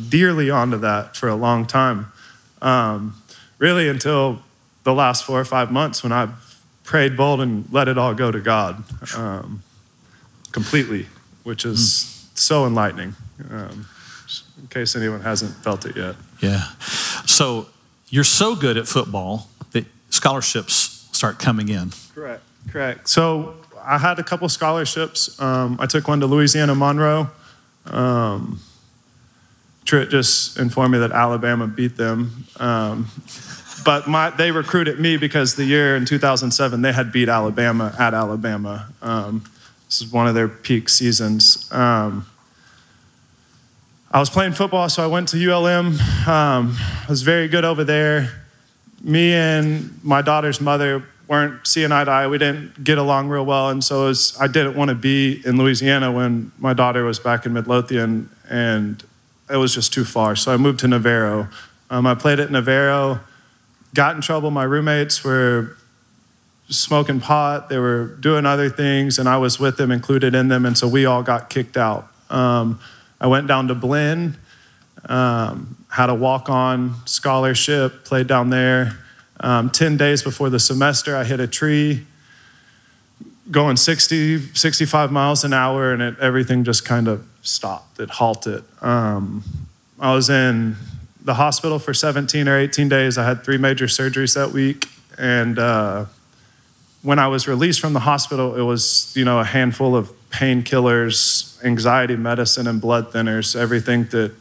dearly 0.10 0.50
onto 0.50 0.78
that 0.78 1.18
for 1.18 1.28
a 1.28 1.36
long 1.36 1.66
time. 1.66 2.12
Um, 2.62 3.22
really 3.58 3.90
until 3.90 4.42
the 4.84 4.94
last 4.94 5.24
four 5.26 5.40
or 5.40 5.46
five 5.46 5.72
months 5.72 6.04
when 6.04 6.12
I 6.12 6.30
prayed 6.84 7.18
bold 7.18 7.42
and 7.42 7.66
let 7.72 7.88
it 7.88 7.98
all 7.98 8.14
go 8.14 8.32
to 8.32 8.40
God 8.40 8.84
um, 9.16 9.64
completely, 10.52 11.08
which 11.44 11.66
is 11.66 11.80
mm. 11.80 12.38
so 12.38 12.66
enlightening. 12.66 13.16
Um, 13.52 13.88
in 14.60 14.68
case 14.68 14.96
anyone 14.96 15.22
hasn't 15.22 15.56
felt 15.64 15.86
it 15.86 15.96
yet. 15.96 16.16
Yeah. 16.42 16.64
So 17.26 17.68
you're 18.10 18.24
so 18.24 18.56
good 18.56 18.78
at 18.78 18.88
football 18.88 19.50
that 19.72 19.86
scholarships 20.10 21.08
start 21.12 21.40
coming 21.40 21.70
in. 21.70 21.92
Correct. 22.14 22.44
Correct. 22.70 23.10
So 23.10 23.56
I 23.84 23.98
had 23.98 24.20
a 24.20 24.24
couple 24.24 24.48
scholarships. 24.50 25.40
Um, 25.42 25.78
I 25.80 25.86
took 25.86 26.08
one 26.08 26.20
to 26.20 26.28
Louisiana 26.28 26.76
Monroe. 26.76 27.30
Um, 27.86 28.60
Tritt 29.86 30.10
just 30.10 30.60
informed 30.60 30.94
me 30.94 31.00
that 31.00 31.12
Alabama 31.12 31.66
beat 31.66 31.98
them. 31.98 32.46
Um, 32.58 33.08
but 33.84 34.08
my, 34.08 34.30
they 34.30 34.52
recruited 34.52 35.00
me 35.00 35.18
because 35.18 35.56
the 35.56 35.64
year 35.66 35.96
in 35.96 36.06
2007 36.06 36.82
they 36.82 36.94
had 36.94 37.12
beat 37.12 37.30
Alabama 37.30 37.96
at 37.98 38.14
Alabama. 38.14 38.90
Um, 39.02 39.44
this 39.88 40.02
is 40.02 40.12
one 40.12 40.28
of 40.28 40.36
their 40.36 40.48
peak 40.48 40.90
seasons. 40.90 41.72
Um, 41.72 42.28
I 44.12 44.20
was 44.20 44.32
playing 44.32 44.54
football, 44.54 44.90
so 44.90 45.04
I 45.04 45.08
went 45.08 45.28
to 45.30 45.52
ULM. 45.52 46.00
Um, 46.28 46.76
I 46.76 47.06
was 47.08 47.22
very 47.22 47.48
good 47.48 47.64
over 47.64 47.84
there. 47.84 48.42
Me 49.04 49.34
and 49.34 50.04
my 50.04 50.24
daughter's 50.24 50.60
mother 50.60 51.04
weren't 51.28 51.68
seeing 51.68 51.92
eye 51.92 52.06
to 52.06 52.10
eye. 52.10 52.28
We 52.28 52.40
didn't 52.40 52.84
get 52.84 52.98
along 52.98 53.30
real 53.30 53.46
well, 53.46 53.70
and 53.70 53.84
so 53.84 54.06
was, 54.06 54.36
I 54.42 54.48
didn't 54.48 54.76
want 54.76 54.90
to 54.90 54.96
be 54.96 55.44
in 55.46 55.58
Louisiana 55.60 56.12
when 56.12 56.52
my 56.58 56.74
daughter 56.74 57.04
was 57.04 57.20
back 57.20 57.46
in 57.46 57.54
Midlothian, 57.54 58.32
and 58.50 59.04
it 59.48 59.58
was 59.58 59.76
just 59.76 59.94
too 59.94 60.06
far. 60.06 60.36
So 60.36 60.52
I 60.52 60.58
moved 60.58 60.80
to 60.80 60.88
Navarro. 60.88 61.48
Um, 61.92 62.08
I 62.08 62.16
played 62.16 62.40
at 62.40 62.50
Navarro, 62.50 63.20
got 63.94 64.16
in 64.16 64.24
trouble. 64.24 64.50
My 64.50 64.64
roommates 64.64 65.24
were 65.24 65.78
smoking 66.68 67.20
pot, 67.20 67.70
they 67.70 67.78
were 67.78 68.08
doing 68.20 68.48
other 68.48 68.72
things, 68.72 69.20
and 69.20 69.30
I 69.30 69.38
was 69.38 69.60
with 69.60 69.78
them, 69.78 69.92
included 69.92 70.34
in 70.34 70.48
them, 70.48 70.66
and 70.66 70.76
so 70.76 70.88
we 70.88 71.06
all 71.06 71.22
got 71.22 71.52
kicked 71.52 71.78
out. 71.78 72.08
Um, 72.32 72.80
I 73.22 73.28
went 73.28 73.48
down 73.48 73.68
to 73.68 73.76
Blinn, 73.76 74.38
um, 75.06 75.78
had 75.90 76.10
a 76.10 76.16
walk 76.16 76.50
on 76.50 76.96
scholarship, 77.06 78.06
played 78.06 78.28
down 78.28 78.50
there. 78.50 78.98
Um, 79.42 79.70
10 79.70 79.98
days 79.98 80.22
before 80.22 80.50
the 80.50 80.60
semester, 80.60 81.16
I 81.16 81.24
hit 81.24 81.40
a 81.40 81.48
tree 81.48 82.06
going 83.52 83.78
60, 83.78 84.54
65 84.54 85.12
miles 85.12 85.44
an 85.44 85.54
hour, 85.54 85.92
and 85.92 86.02
it, 86.02 86.20
everything 86.20 86.64
just 86.64 86.86
kind 86.86 87.08
of 87.08 87.26
stopped. 87.42 88.00
It 88.00 88.10
halted. 88.10 88.64
Um, 88.82 89.44
I 90.00 90.14
was 90.14 90.30
in 90.30 90.76
the 91.24 91.34
hospital 91.36 91.80
for 91.80 91.94
17 91.94 92.48
or 92.48 92.58
18 92.58 92.90
days. 92.90 93.18
I 93.18 93.26
had 93.26 93.44
three 93.44 93.58
major 93.58 93.86
surgeries 93.86 94.36
that 94.36 94.52
week. 94.52 94.88
And 95.18 95.60
uh, 95.60 96.06
when 97.02 97.20
I 97.20 97.28
was 97.28 97.48
released 97.48 97.80
from 97.80 97.94
the 97.94 98.02
hospital, 98.02 98.56
it 98.56 98.62
was, 98.62 99.14
you 99.16 99.24
know, 99.24 99.40
a 99.40 99.44
handful 99.44 99.96
of 99.96 100.12
painkillers, 100.30 101.64
anxiety 101.64 102.16
medicine, 102.16 102.68
and 102.68 102.82
blood 102.82 103.12
thinners, 103.12 103.56
everything 103.56 104.06
that 104.06 104.34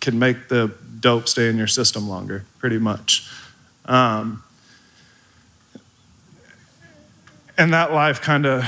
can 0.00 0.18
make 0.18 0.48
the 0.48 0.72
dope 1.00 1.28
stay 1.28 1.48
in 1.48 1.56
your 1.56 1.66
system 1.66 2.08
longer, 2.08 2.44
pretty 2.58 2.78
much. 2.78 3.28
Um, 3.86 4.42
and 7.58 7.72
that 7.72 7.92
life 7.92 8.20
kind 8.20 8.46
of, 8.46 8.64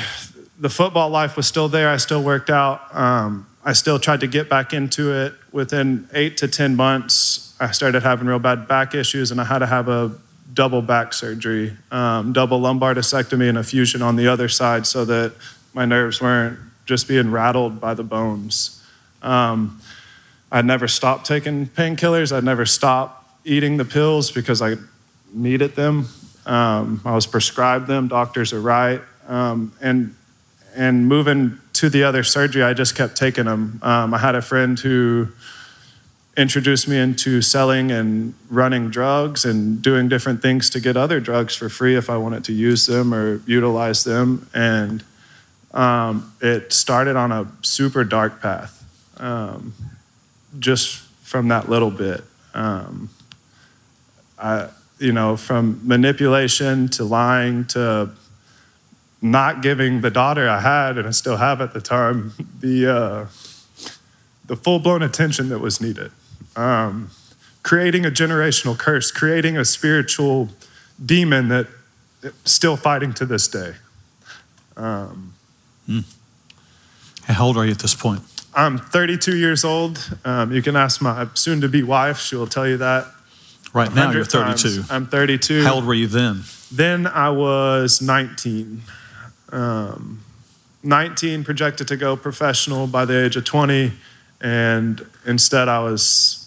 the 0.59 0.69
football 0.69 1.09
life 1.09 1.37
was 1.37 1.47
still 1.47 1.69
there. 1.69 1.89
I 1.89 1.97
still 1.99 2.23
worked 2.23 2.51
out. 2.51 2.95
Um, 2.95 3.47
I 3.65 3.73
still 3.73 3.99
tried 3.99 4.21
to 4.21 4.27
get 4.27 4.49
back 4.49 4.73
into 4.73 5.13
it. 5.13 5.35
Within 5.53 6.09
eight 6.13 6.37
to 6.39 6.49
10 6.49 6.77
months, 6.77 7.57
I 7.59 7.71
started 7.71 8.03
having 8.03 8.27
real 8.27 8.39
bad 8.39 8.69
back 8.69 8.95
issues, 8.95 9.31
and 9.31 9.41
I 9.41 9.45
had 9.45 9.61
to 9.61 9.67
have 9.67 9.89
a 9.89 10.13
double 10.57 10.83
back 10.83 11.13
surgery, 11.13 11.77
um, 11.93 12.33
double 12.33 12.59
lumbar 12.59 12.95
discectomy, 12.95 13.49
and 13.49 13.59
a 13.59 13.63
fusion 13.63 14.03
on 14.03 14.17
the 14.17 14.27
other 14.27 14.49
side 14.49 14.87
so 14.87 15.05
that 15.05 15.35
my 15.75 15.85
nerves 15.85 16.21
weren't 16.21 16.59
just 16.87 17.07
being 17.07 17.31
rattled 17.31 17.81
by 17.81 17.95
the 17.95 18.03
bones. 18.03 18.83
Um, 19.23 19.81
I'd 20.51 20.65
never 20.65 20.89
stopped 20.89 21.27
taking 21.27 21.67
painkillers. 21.67 22.35
I'd 22.35 22.45
never 22.45 22.65
stopped 22.65 23.31
eating 23.45 23.77
the 23.77 23.85
pills 23.85 24.31
because 24.31 24.63
I 24.63 24.77
needed 25.33 25.77
them. 25.77 26.09
Um, 26.47 27.03
I 27.05 27.15
was 27.15 27.27
prescribed 27.27 27.87
them. 27.87 28.09
Doctors 28.09 28.53
are 28.53 28.61
right. 28.61 29.03
Um, 29.29 29.73
and 29.81 30.15
and 30.75 31.09
moving 31.09 31.59
to 31.75 31.89
the 31.89 32.05
other 32.05 32.23
surgery, 32.23 32.63
I 32.63 32.73
just 32.75 32.95
kept 32.97 33.17
taking 33.17 33.47
them. 33.47 33.79
Um, 33.83 34.15
I 34.15 34.19
had 34.19 34.35
a 34.35 34.43
friend 34.43 34.79
who 34.79 35.29
introduced 36.37 36.87
me 36.87 36.99
into 36.99 37.41
selling 37.41 37.91
and 37.91 38.35
running 38.51 38.91
drugs 38.91 39.45
and 39.45 39.81
doing 39.81 40.09
different 40.09 40.43
things 40.43 40.69
to 40.71 40.81
get 40.81 40.97
other 40.97 41.19
drugs 41.19 41.55
for 41.55 41.69
free 41.69 41.97
if 41.97 42.11
I 42.11 42.17
wanted 42.17 42.45
to 42.45 42.53
use 42.53 42.87
them 42.87 43.15
or 43.15 43.41
utilize 43.47 44.05
them. 44.05 44.49
And 44.53 45.03
um, 45.73 46.33
it 46.41 46.73
started 46.73 47.17
on 47.17 47.33
a 47.33 47.51
super 47.63 48.05
dark 48.05 48.43
path 48.43 48.85
um, 49.19 49.75
just 50.59 50.99
from 51.23 51.49
that 51.49 51.69
little 51.69 51.91
bit. 51.91 52.23
Um, 52.55 53.11
I, 54.39 54.69
you 54.99 55.13
know, 55.13 55.37
from 55.37 55.81
manipulation 55.83 56.89
to 56.89 57.05
lying 57.05 57.65
to 57.67 58.11
not 59.23 59.63
giving 59.63 60.03
the 60.03 60.11
daughter 60.11 60.49
I 60.49 60.61
had 60.61 60.99
and 60.99 61.07
I 61.07 61.11
still 61.11 61.39
have 61.39 61.61
at 61.61 61.73
the 61.73 61.81
time 61.81 62.33
the 62.61 62.87
uh, 62.87 63.27
the 64.47 64.57
full 64.57 64.79
blown 64.79 65.03
attention 65.03 65.49
that 65.49 65.59
was 65.59 65.81
needed, 65.81 66.13
um, 66.57 67.11
creating 67.63 68.07
a 68.07 68.11
generational 68.11 68.79
curse, 68.79 69.11
creating 69.11 69.57
a 69.57 69.65
spiritual 69.65 70.49
demon 71.05 71.49
that 71.49 71.67
still 72.45 72.77
fighting 72.77 73.13
to 73.15 73.27
this 73.27 73.47
day. 73.49 73.75
Um, 74.77 75.35
mm. 75.89 76.05
How 77.25 77.47
old 77.47 77.57
are 77.57 77.65
you 77.65 77.73
at 77.73 77.81
this 77.81 77.95
point? 77.95 78.23
I'm 78.55 78.79
32 78.79 79.37
years 79.37 79.65
old. 79.65 80.17
Um, 80.25 80.53
you 80.53 80.63
can 80.63 80.77
ask 80.77 81.03
my 81.03 81.29
soon 81.35 81.61
to 81.61 81.69
be 81.69 81.83
wife; 81.83 82.19
she 82.19 82.37
will 82.37 82.47
tell 82.47 82.67
you 82.67 82.79
that. 82.79 83.07
Right 83.75 83.95
now, 83.95 84.11
you're 84.11 84.25
32. 84.25 84.77
Times. 84.77 84.91
I'm 84.91 85.07
32. 85.07 85.63
How 85.63 85.75
old 85.75 85.85
were 85.85 85.93
you 85.93 86.07
then? 86.07 86.43
Then 86.73 87.07
I 87.07 87.29
was 87.29 88.01
19. 88.01 88.81
Um, 89.53 90.25
19, 90.83 91.45
projected 91.45 91.89
to 91.89 91.97
go 91.97 92.17
professional 92.17 92.87
by 92.87 93.05
the 93.05 93.25
age 93.25 93.37
of 93.37 93.45
20, 93.45 93.93
and 94.41 95.05
instead 95.27 95.69
I 95.69 95.81
was 95.81 96.46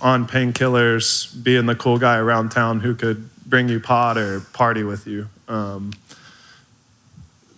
on 0.00 0.26
painkillers, 0.26 1.42
being 1.42 1.66
the 1.66 1.74
cool 1.74 1.98
guy 1.98 2.18
around 2.18 2.50
town 2.50 2.80
who 2.80 2.94
could 2.94 3.30
bring 3.44 3.68
you 3.68 3.80
pot 3.80 4.18
or 4.18 4.40
party 4.40 4.82
with 4.82 5.06
you. 5.06 5.28
Um, 5.48 5.92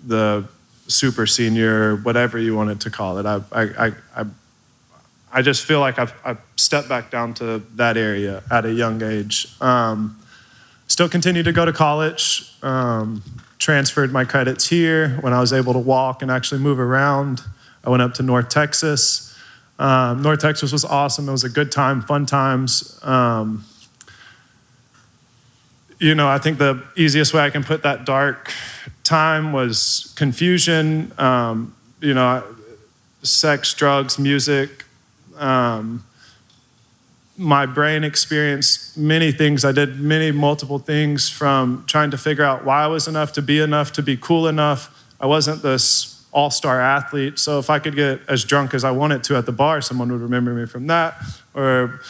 the 0.05 0.47
super 0.87 1.27
senior, 1.27 1.97
whatever 1.97 2.39
you 2.39 2.55
wanted 2.55 2.81
to 2.83 2.91
call 2.91 3.19
it. 3.19 3.27
I, 3.27 3.41
I, 3.53 3.93
I, 4.17 4.25
I 5.33 5.43
just 5.43 5.65
feel 5.65 5.81
like 5.81 5.99
I've, 5.99 6.15
I've, 6.25 6.39
stepped 6.57 6.89
back 6.89 7.11
down 7.11 7.33
to 7.33 7.61
that 7.77 7.97
area 7.97 8.43
at 8.51 8.67
a 8.67 8.73
young 8.73 9.03
age. 9.03 9.49
Um, 9.59 10.21
still 10.87 11.09
continue 11.09 11.43
to 11.43 11.53
go 11.53 11.65
to 11.65 11.73
college. 11.73 12.55
Um, 12.63 13.23
transferred 13.59 14.13
my 14.13 14.25
credits 14.25 14.69
here 14.69 15.17
when 15.21 15.33
I 15.33 15.41
was 15.41 15.53
able 15.53 15.73
to 15.73 15.79
walk 15.79 16.21
and 16.21 16.31
actually 16.31 16.61
move 16.61 16.79
around. 16.79 17.43
I 17.85 17.91
went 17.91 18.03
up 18.03 18.15
to 18.15 18.23
North 18.23 18.49
Texas. 18.51 19.28
Um, 19.79 20.23
North 20.23 20.41
Texas 20.41 20.73
was 20.73 20.85
awesome. 20.85 21.29
It 21.29 21.33
was 21.33 21.45
a 21.45 21.49
good 21.49 21.71
time, 21.71 22.03
fun 22.03 22.27
times. 22.27 22.99
Um, 23.03 23.65
you 25.99 26.15
know, 26.15 26.29
I 26.29 26.39
think 26.39 26.59
the 26.59 26.83
easiest 26.97 27.35
way 27.35 27.43
I 27.43 27.51
can 27.51 27.65
put 27.65 27.83
that 27.83 28.05
dark 28.05 28.53
time 29.05 29.53
was 29.53 30.13
confusion, 30.17 31.13
um, 31.19 31.75
you 32.01 32.15
know, 32.15 32.45
sex, 33.23 33.75
drugs, 33.75 34.19
music. 34.19 34.85
Um, 35.37 36.05
my 37.37 37.67
brain 37.67 38.03
experienced 38.03 38.99
many 38.99 39.31
things. 39.31 39.65
I 39.65 39.71
did 39.71 40.01
many, 40.01 40.33
multiple 40.33 40.81
things 40.81 41.29
from 41.29 41.85
trying 41.87 42.11
to 42.11 42.19
figure 42.19 42.45
out 42.45 42.65
why 42.65 42.83
I 42.83 42.87
was 42.89 43.07
enough 43.07 43.33
to 43.35 43.43
be 43.43 43.61
enough, 43.61 43.93
to 43.93 44.03
be 44.03 44.17
cool 44.17 44.49
enough. 44.49 45.05
I 45.21 45.27
wasn't 45.27 45.63
this 45.63 46.18
all 46.39 46.53
star 46.53 46.81
athlete. 46.81 47.37
So 47.37 47.59
if 47.59 47.69
I 47.69 47.81
could 47.81 47.97
get 47.97 48.21
as 48.29 48.45
drunk 48.45 48.73
as 48.73 48.85
I 48.85 48.93
wanted 48.93 49.25
to 49.25 49.37
at 49.37 49.45
the 49.45 49.53
bar, 49.53 49.81
someone 49.81 50.13
would 50.13 50.21
remember 50.21 50.55
me 50.55 50.67
from 50.67 50.87
that. 50.87 51.21
Or 51.53 52.01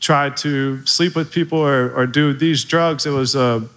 try 0.00 0.30
to 0.30 0.84
sleep 0.86 1.14
with 1.14 1.30
people 1.30 1.58
or, 1.58 1.94
or 1.94 2.06
do 2.06 2.32
these 2.32 2.64
drugs. 2.64 3.04
It 3.04 3.10
was, 3.10 3.34
a, 3.34 3.68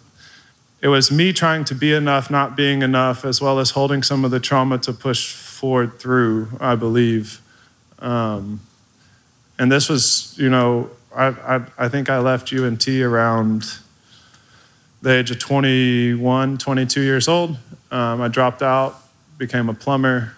it 0.81 0.87
was 0.87 1.11
me 1.11 1.33
trying 1.33 1.65
to 1.65 1.75
be 1.75 1.91
enough, 1.93 2.31
not 2.31 2.55
being 2.55 2.81
enough, 2.81 3.25
as 3.25 3.41
well 3.41 3.59
as 3.59 3.71
holding 3.71 4.01
some 4.01 4.23
of 4.23 4.31
the 4.31 4.39
trauma 4.39 4.77
to 4.77 4.93
push 4.93 5.33
forward 5.33 5.99
through, 5.99 6.47
I 6.61 6.75
believe. 6.75 7.41
Um, 7.99 8.61
and 9.57 9.69
this 9.69 9.89
was, 9.89 10.33
you 10.37 10.49
know, 10.49 10.91
I, 11.13 11.27
I, 11.27 11.65
I 11.77 11.89
think 11.89 12.09
I 12.09 12.19
left 12.19 12.53
UNT 12.53 12.87
around 12.87 13.65
the 15.01 15.11
age 15.11 15.29
of 15.29 15.39
21, 15.39 16.57
22 16.57 17.01
years 17.01 17.27
old. 17.27 17.57
Um, 17.91 18.21
I 18.21 18.29
dropped 18.29 18.61
out, 18.61 18.95
became 19.39 19.69
a 19.69 19.73
plumber. 19.73 20.33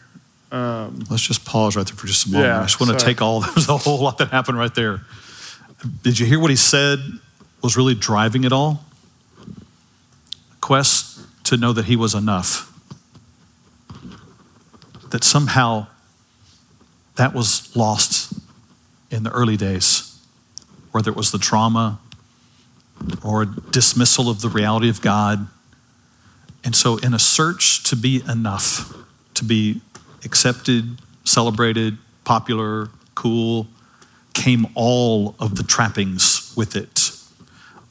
Um, 0.52 1.04
Let's 1.10 1.24
just 1.24 1.44
pause 1.44 1.76
right 1.76 1.86
there 1.86 1.96
for 1.96 2.08
just 2.08 2.28
a 2.28 2.30
moment. 2.30 2.48
Yeah, 2.48 2.60
I 2.60 2.64
just 2.64 2.80
want 2.80 2.98
to 2.98 3.06
take 3.06 3.22
all, 3.22 3.42
there's 3.56 3.68
a 3.68 3.76
whole 3.76 4.00
lot 4.00 4.20
that 4.20 4.30
happened 4.30 4.58
right 4.58 4.74
there. 4.74 5.02
Did 6.04 6.20
you 6.20 6.26
hear 6.26 6.40
what 6.40 6.52
he 6.52 6.56
said 6.56 7.00
was 7.62 7.76
really 7.76 7.96
driving 7.96 8.44
it 8.44 8.54
all? 8.54 8.86
Quest 10.62 11.20
to 11.46 11.58
know 11.58 11.74
that 11.74 11.86
he 11.86 11.96
was 11.96 12.14
enough. 12.14 12.68
That 15.10 15.24
somehow 15.24 15.88
that 17.16 17.34
was 17.34 17.76
lost 17.76 18.34
in 19.10 19.24
the 19.24 19.32
early 19.32 19.58
days, 19.58 20.20
whether 20.92 21.10
it 21.12 21.18
was 21.18 21.32
the 21.32 21.38
trauma 21.38 22.00
or 23.24 23.46
dismissal 23.46 24.30
of 24.30 24.42
the 24.42 24.50
reality 24.50 24.90
of 24.90 25.02
God. 25.02 25.48
And 26.64 26.76
so, 26.76 26.98
in 26.98 27.14
a 27.14 27.20
search 27.20 27.84
to 27.90 27.96
be 27.96 28.24
enough, 28.30 28.94
to 29.34 29.44
be 29.44 29.82
accepted, 30.24 31.00
celebrated, 31.24 31.98
popular, 32.24 32.90
cool, 33.16 33.68
came 34.34 34.68
all 34.76 35.36
of 35.40 35.56
the 35.56 35.64
trappings 35.64 36.54
with 36.56 36.76
it 36.76 37.12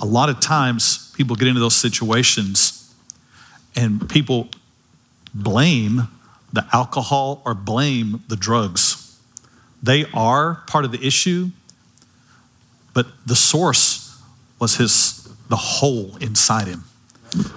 a 0.00 0.06
lot 0.06 0.30
of 0.30 0.40
times 0.40 1.12
people 1.14 1.36
get 1.36 1.46
into 1.46 1.60
those 1.60 1.76
situations 1.76 2.92
and 3.76 4.08
people 4.08 4.48
blame 5.34 6.08
the 6.52 6.66
alcohol 6.72 7.42
or 7.44 7.54
blame 7.54 8.24
the 8.28 8.36
drugs. 8.36 9.18
They 9.82 10.06
are 10.12 10.62
part 10.66 10.84
of 10.84 10.90
the 10.90 11.06
issue, 11.06 11.50
but 12.94 13.06
the 13.26 13.36
source 13.36 14.20
was 14.58 14.76
his 14.76 15.28
the 15.48 15.56
hole 15.56 16.16
inside 16.20 16.68
him 16.68 16.84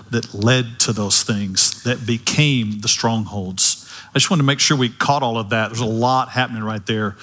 that 0.10 0.34
led 0.34 0.80
to 0.82 0.94
those 0.94 1.24
things 1.24 1.84
that 1.84 2.06
became 2.06 2.80
the 2.80 2.88
strongholds. 2.88 3.90
I 4.10 4.20
just 4.20 4.30
want 4.30 4.40
to 4.40 4.46
make 4.46 4.60
sure 4.60 4.78
we 4.78 4.90
caught 4.90 5.24
all 5.24 5.38
of 5.38 5.50
that. 5.50 5.70
There's 5.70 5.80
a 5.80 5.86
lot 5.86 6.30
happening 6.30 6.64
right 6.64 6.86
there. 6.86 7.16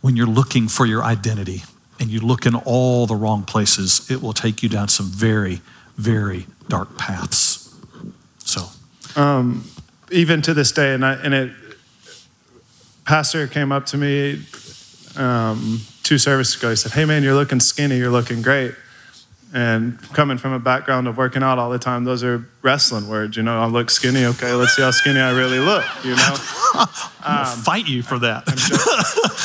When 0.00 0.16
you're 0.16 0.26
looking 0.26 0.68
for 0.68 0.86
your 0.86 1.02
identity 1.02 1.62
and 1.98 2.10
you 2.10 2.20
look 2.20 2.46
in 2.46 2.54
all 2.54 3.06
the 3.06 3.14
wrong 3.14 3.44
places, 3.44 4.10
it 4.10 4.22
will 4.22 4.32
take 4.32 4.62
you 4.62 4.68
down 4.68 4.88
some 4.88 5.06
very, 5.06 5.60
very 5.96 6.46
dark 6.68 6.96
paths. 6.96 7.74
So, 8.44 8.68
um, 9.16 9.64
even 10.10 10.42
to 10.42 10.54
this 10.54 10.72
day, 10.72 10.94
and, 10.94 11.04
I, 11.04 11.14
and 11.14 11.34
it, 11.34 11.52
pastor 13.04 13.46
came 13.46 13.72
up 13.72 13.86
to 13.86 13.96
me 13.96 14.42
um, 15.16 15.80
two 16.02 16.18
services 16.18 16.56
ago. 16.56 16.70
He 16.70 16.76
said, 16.76 16.92
"Hey 16.92 17.04
man, 17.04 17.22
you're 17.22 17.34
looking 17.34 17.60
skinny. 17.60 17.96
You're 17.98 18.10
looking 18.10 18.42
great." 18.42 18.74
And 19.52 20.00
coming 20.12 20.38
from 20.38 20.52
a 20.52 20.60
background 20.60 21.08
of 21.08 21.16
working 21.16 21.42
out 21.42 21.58
all 21.58 21.70
the 21.70 21.78
time, 21.78 22.04
those 22.04 22.22
are 22.22 22.46
wrestling 22.62 23.08
words. 23.08 23.36
You 23.36 23.42
know, 23.42 23.60
I 23.60 23.66
look 23.66 23.90
skinny. 23.90 24.24
Okay, 24.24 24.52
let's 24.52 24.76
see 24.76 24.82
how 24.82 24.92
skinny 24.92 25.18
I 25.18 25.32
really 25.32 25.58
look. 25.58 25.84
You 26.04 26.14
know, 26.14 26.36
I'm 27.24 27.46
um, 27.46 27.58
fight 27.58 27.88
you 27.88 28.02
for 28.02 28.20
that. 28.20 28.44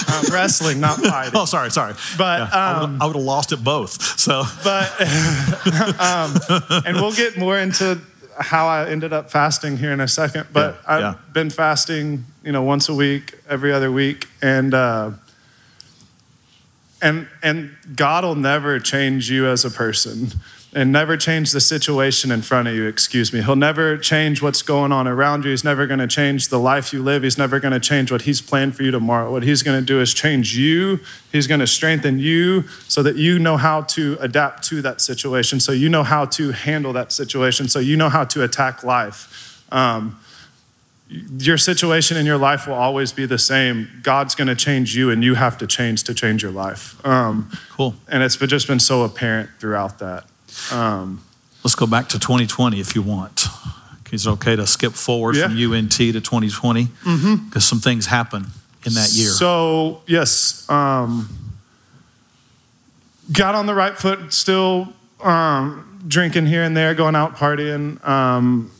I'm 0.07 0.31
wrestling, 0.33 0.79
not 0.79 0.99
fighting. 0.99 1.33
Oh, 1.35 1.45
sorry, 1.45 1.71
sorry. 1.71 1.93
But 2.19 2.51
yeah, 2.51 2.81
um, 2.81 3.01
I 3.01 3.07
would 3.07 3.15
have 3.15 3.25
lost 3.25 3.51
it 3.51 3.63
both. 3.63 4.19
So, 4.19 4.43
but 4.63 4.91
um, 5.99 6.83
and 6.85 6.97
we'll 6.97 7.13
get 7.13 7.35
more 7.35 7.57
into 7.57 7.99
how 8.37 8.67
I 8.67 8.87
ended 8.87 9.11
up 9.11 9.31
fasting 9.31 9.77
here 9.77 9.91
in 9.91 10.01
a 10.01 10.07
second. 10.07 10.47
But 10.53 10.75
yeah, 10.75 10.93
I've 10.93 11.01
yeah. 11.01 11.15
been 11.33 11.49
fasting, 11.49 12.25
you 12.43 12.51
know, 12.51 12.61
once 12.61 12.89
a 12.89 12.93
week, 12.93 13.33
every 13.49 13.73
other 13.73 13.91
week, 13.91 14.27
and. 14.41 14.73
Uh, 14.73 15.11
and, 17.05 17.27
and 17.43 17.75
God 17.95 18.23
will 18.23 18.33
never 18.33 18.79
change 18.79 19.29
you 19.29 19.47
as 19.47 19.63
a 19.63 19.69
person 19.69 20.29
and 20.73 20.91
never 20.91 21.15
change 21.15 21.51
the 21.51 21.61
situation 21.61 22.31
in 22.31 22.41
front 22.41 22.67
of 22.67 22.73
you, 22.73 22.87
excuse 22.87 23.31
me. 23.31 23.43
He'll 23.43 23.55
never 23.55 23.95
change 23.95 24.41
what's 24.41 24.63
going 24.63 24.91
on 24.91 25.07
around 25.07 25.45
you. 25.45 25.51
He's 25.51 25.63
never 25.63 25.85
going 25.85 25.99
to 25.99 26.07
change 26.07 26.49
the 26.49 26.57
life 26.57 26.91
you 26.91 27.03
live. 27.03 27.21
He's 27.21 27.37
never 27.37 27.59
going 27.59 27.73
to 27.73 27.79
change 27.79 28.11
what 28.11 28.23
He's 28.23 28.41
planned 28.41 28.75
for 28.75 28.81
you 28.81 28.89
tomorrow. 28.89 29.31
What 29.31 29.43
He's 29.43 29.61
going 29.61 29.79
to 29.79 29.85
do 29.85 30.01
is 30.01 30.15
change 30.15 30.57
you. 30.57 30.99
He's 31.31 31.45
going 31.45 31.59
to 31.59 31.67
strengthen 31.67 32.17
you 32.17 32.63
so 32.87 33.03
that 33.03 33.17
you 33.17 33.37
know 33.37 33.55
how 33.55 33.81
to 33.81 34.17
adapt 34.19 34.63
to 34.69 34.81
that 34.81 34.99
situation, 34.99 35.59
so 35.59 35.71
you 35.71 35.89
know 35.89 36.03
how 36.03 36.25
to 36.25 36.53
handle 36.53 36.91
that 36.93 37.11
situation, 37.11 37.69
so 37.69 37.77
you 37.77 37.95
know 37.95 38.09
how 38.09 38.25
to 38.25 38.43
attack 38.43 38.83
life. 38.83 39.63
Um, 39.71 40.19
your 41.07 41.57
situation 41.57 42.17
in 42.17 42.25
your 42.25 42.37
life 42.37 42.67
will 42.67 42.73
always 42.73 43.11
be 43.11 43.25
the 43.25 43.37
same. 43.37 43.89
God's 44.01 44.35
going 44.35 44.47
to 44.47 44.55
change 44.55 44.95
you, 44.95 45.11
and 45.11 45.23
you 45.23 45.35
have 45.35 45.57
to 45.59 45.67
change 45.67 46.03
to 46.05 46.13
change 46.13 46.41
your 46.41 46.51
life. 46.51 47.03
Um, 47.05 47.51
cool. 47.71 47.95
And 48.07 48.23
it's 48.23 48.37
just 48.37 48.67
been 48.67 48.79
so 48.79 49.03
apparent 49.03 49.49
throughout 49.59 49.99
that. 49.99 50.25
Um, 50.71 51.23
Let's 51.63 51.75
go 51.75 51.87
back 51.87 52.09
to 52.09 52.19
2020 52.19 52.79
if 52.79 52.95
you 52.95 53.01
want. 53.01 53.47
Is 54.11 54.27
it 54.27 54.29
okay 54.31 54.55
to 54.55 54.65
skip 54.65 54.93
forward 54.93 55.35
yeah. 55.35 55.47
from 55.47 55.73
UNT 55.73 55.91
to 55.91 56.13
2020? 56.13 56.85
Because 56.85 57.03
mm-hmm. 57.03 57.59
some 57.59 57.79
things 57.79 58.05
happen 58.05 58.47
in 58.85 58.93
that 58.93 59.11
year. 59.13 59.29
So, 59.29 60.01
yes, 60.07 60.69
um, 60.69 61.27
got 63.31 63.55
on 63.55 63.65
the 63.65 63.73
right 63.73 63.97
foot, 63.97 64.31
still 64.31 64.93
um, 65.21 66.03
drinking 66.07 66.45
here 66.45 66.63
and 66.63 66.77
there, 66.77 66.93
going 66.93 67.15
out 67.15 67.35
partying. 67.35 68.03
Um, 68.07 68.71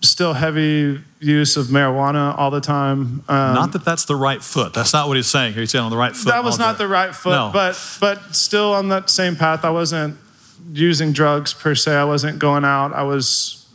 still 0.00 0.34
heavy 0.34 1.00
use 1.20 1.56
of 1.56 1.66
marijuana 1.66 2.36
all 2.38 2.50
the 2.50 2.60
time. 2.60 3.22
Um, 3.28 3.54
not 3.54 3.72
that 3.72 3.84
that's 3.84 4.04
the 4.04 4.16
right 4.16 4.42
foot. 4.42 4.74
That's 4.74 4.92
not 4.92 5.08
what 5.08 5.16
he's 5.16 5.26
saying 5.26 5.54
here. 5.54 5.60
He's 5.60 5.70
saying 5.70 5.84
on 5.84 5.90
the 5.90 5.96
right 5.96 6.14
foot. 6.14 6.30
That 6.30 6.44
was 6.44 6.58
not 6.58 6.78
the 6.78 6.88
right 6.88 7.14
foot, 7.14 7.32
no. 7.32 7.50
but 7.52 7.78
but 8.00 8.34
still 8.34 8.72
on 8.74 8.88
that 8.90 9.10
same 9.10 9.36
path. 9.36 9.64
I 9.64 9.70
wasn't 9.70 10.16
using 10.72 11.12
drugs 11.12 11.54
per 11.54 11.74
se. 11.74 11.94
I 11.94 12.04
wasn't 12.04 12.38
going 12.38 12.64
out. 12.64 12.92
I 12.92 13.02
was 13.02 13.66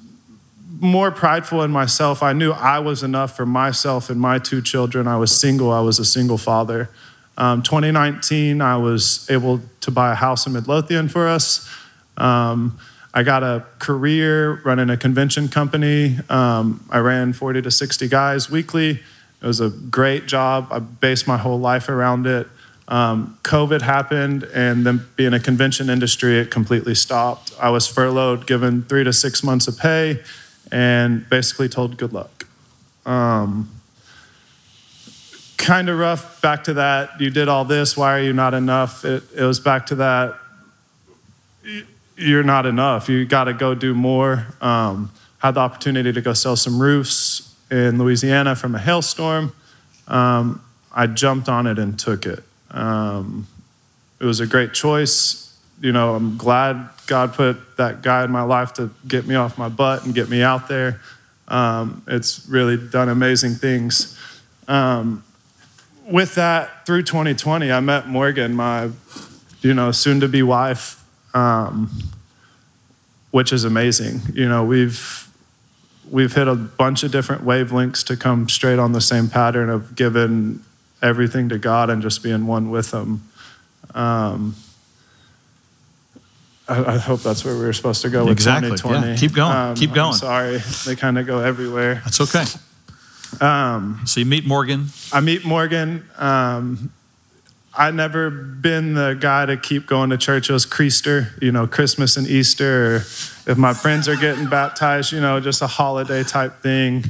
more 0.80 1.12
prideful 1.12 1.64
in 1.64 1.72
myself. 1.72 2.22
I 2.22 2.34
knew 2.34 2.52
I 2.52 2.80
was 2.80 3.04
enough 3.04 3.36
for 3.36 3.46
myself 3.46 4.10
and 4.10 4.20
my 4.20 4.39
two 4.39 4.62
children. 4.62 5.08
I 5.08 5.18
was 5.18 5.38
single. 5.38 5.72
I 5.72 5.82
was 5.82 6.00
a 6.00 6.06
single 6.06 6.38
father. 6.38 6.89
Um, 7.38 7.64
2019, 7.64 8.62
I 8.62 8.78
was 8.78 9.30
able 9.30 9.62
to 9.82 9.91
buy 9.91 10.12
a 10.12 10.16
house 10.16 10.46
in 10.46 10.54
Midlothian 10.54 11.10
for 11.10 11.28
us. 11.28 11.70
Um, 12.18 12.78
I 13.14 13.22
got 13.22 13.43
a 13.43 13.64
career 13.78 14.61
running 14.64 14.89
a 14.89 14.97
convention 14.97 15.47
company. 15.47 16.18
Um, 16.30 16.84
I 16.89 16.97
ran 16.97 17.34
40 17.34 17.61
to 17.61 17.72
60 17.72 18.07
guys 18.07 18.49
weekly. 18.49 19.01
It 19.41 19.45
was 19.45 19.59
a 19.59 19.70
great 19.70 20.26
job. 20.26 20.70
I 20.72 20.80
based 20.80 21.28
my 21.28 21.38
whole 21.38 21.59
life 21.59 21.89
around 21.89 22.26
it. 22.26 22.47
Um, 22.88 23.38
COVID 23.43 23.82
happened, 23.82 24.43
and 24.53 24.86
then 24.86 25.05
being 25.16 25.34
a 25.34 25.39
convention 25.39 25.89
industry, 25.89 26.39
it 26.39 26.49
completely 26.49 26.95
stopped. 26.95 27.53
I 27.59 27.70
was 27.70 27.88
furloughed, 27.88 28.47
given 28.47 28.84
three 28.84 29.03
to 29.03 29.14
six 29.14 29.43
months 29.43 29.68
of 29.68 29.78
pay, 29.78 30.22
and 30.72 31.28
basically 31.30 31.70
told 31.70 31.97
good 31.97 32.14
luck. 32.14 32.47
Um, 33.05 33.70
kind 35.57 35.88
of 35.88 35.97
rough. 35.97 36.41
Back 36.41 36.66
to 36.66 36.74
that. 36.76 37.22
You 37.22 37.30
did 37.30 37.47
all 37.47 37.64
this. 37.64 37.95
Why 37.95 38.18
are 38.18 38.22
you 38.22 38.34
not 38.34 38.53
enough? 38.53 39.05
It, 39.05 39.24
it 39.36 39.43
was 39.43 39.59
back 39.59 39.86
to 39.88 39.95
that 39.95 40.38
you're 42.18 42.43
not 42.43 42.66
enough. 42.66 43.09
You 43.09 43.26
got 43.26 43.45
to 43.45 43.53
go 43.53 43.76
do 43.76 43.93
more. 43.93 44.47
Um, 44.61 45.11
had 45.39 45.55
the 45.55 45.59
opportunity 45.59 46.14
to 46.14 46.22
go 46.22 46.34
sell 46.34 46.55
some 46.55 46.82
roofs 46.82 47.53
in 47.70 47.97
Louisiana 47.97 48.55
from 48.55 48.76
a 48.76 48.80
hailstorm. 48.80 49.53
Um, 50.07 50.61
I 50.93 51.07
jumped 51.07 51.49
on 51.49 51.68
it 51.68 51.80
and 51.80 51.97
took 51.97 52.26
it. 52.26 52.43
Um, 52.72 53.47
it 54.20 54.26
was 54.26 54.39
a 54.39 54.47
great 54.47 54.74
choice. 54.74 55.57
You 55.82 55.91
know, 55.91 56.16
I'm 56.16 56.38
glad 56.38 56.89
God 57.07 57.34
put 57.34 57.78
that 57.78 58.01
guy 58.01 58.24
in 58.24 58.32
my 58.32 58.43
life 58.43 58.74
to 58.76 58.91
get 59.07 59.28
me 59.28 59.36
off 59.36 59.57
my 59.57 59.70
butt 59.70 60.05
and 60.05 60.16
get 60.16 60.30
me 60.30 60.41
out 60.41 60.68
there. 60.68 61.01
Um, 61.47 62.03
it's 62.07 62.47
really 62.47 62.78
done 62.78 63.09
amazing 63.09 63.55
things. 63.55 64.18
Um, 64.68 65.24
with 66.09 66.36
that, 66.36 66.86
through 66.86 67.03
2020, 67.03 67.72
I 67.72 67.80
met 67.80 68.07
Morgan, 68.07 68.53
my, 68.53 68.91
you 69.61 69.74
know, 69.74 69.91
soon-to-be 69.91 70.43
wife 70.43 71.03
um, 71.34 71.89
which 73.31 73.51
is 73.51 73.63
amazing. 73.63 74.21
You 74.34 74.47
know, 74.47 74.63
we've 74.63 75.27
we've 76.09 76.34
hit 76.34 76.47
a 76.47 76.55
bunch 76.55 77.03
of 77.03 77.11
different 77.11 77.43
wavelengths 77.43 78.05
to 78.05 78.17
come 78.17 78.47
straight 78.49 78.79
on 78.79 78.91
the 78.91 79.01
same 79.01 79.29
pattern 79.29 79.69
of 79.69 79.95
giving 79.95 80.63
everything 81.01 81.49
to 81.49 81.57
God 81.57 81.89
and 81.89 82.01
just 82.01 82.23
being 82.23 82.45
one 82.45 82.69
with 82.69 82.93
Him. 82.93 83.23
Um, 83.93 84.55
I, 86.67 86.93
I, 86.93 86.97
hope 86.97 87.21
that's 87.21 87.43
where 87.43 87.55
we 87.55 87.65
were 87.65 87.73
supposed 87.73 88.01
to 88.03 88.09
go 88.09 88.23
with 88.23 88.31
exactly. 88.31 88.69
2020. 88.71 89.07
Yeah. 89.07 89.15
Keep 89.17 89.34
going. 89.34 89.55
Um, 89.55 89.75
Keep 89.75 89.93
going. 89.93 90.13
I'm 90.13 90.17
sorry, 90.17 90.57
they 90.86 90.95
kind 90.95 91.17
of 91.17 91.27
go 91.27 91.39
everywhere. 91.39 92.01
That's 92.05 92.21
okay. 92.21 92.45
Um, 93.41 94.01
so 94.05 94.19
you 94.19 94.25
meet 94.25 94.45
Morgan. 94.45 94.88
I 95.11 95.19
meet 95.19 95.45
Morgan. 95.45 96.05
Um, 96.17 96.91
I 97.76 97.89
never 97.89 98.30
been 98.30 98.93
the 98.93 99.17
guy 99.19 99.47
to 99.47 99.57
keep 99.57 99.88
going 99.88 100.11
to 100.11 100.17
church. 100.17 100.49
It 100.49 100.53
was 100.53 100.65
Creaster, 100.65 101.41
you 101.41 101.51
know, 101.51 101.65
Christmas 101.65 102.17
and 102.17 102.28
Easter. 102.28 102.86
Or 102.86 102.95
if 102.97 103.57
my 103.57 103.74
friends 103.74 104.07
are 104.07 104.15
getting 104.15 104.47
baptized, 104.47 105.11
you 105.11 105.19
know, 105.19 105.39
just 105.39 105.61
a 105.61 105.67
holiday 105.67 106.24
type 106.24 106.61
thing. 106.61 107.05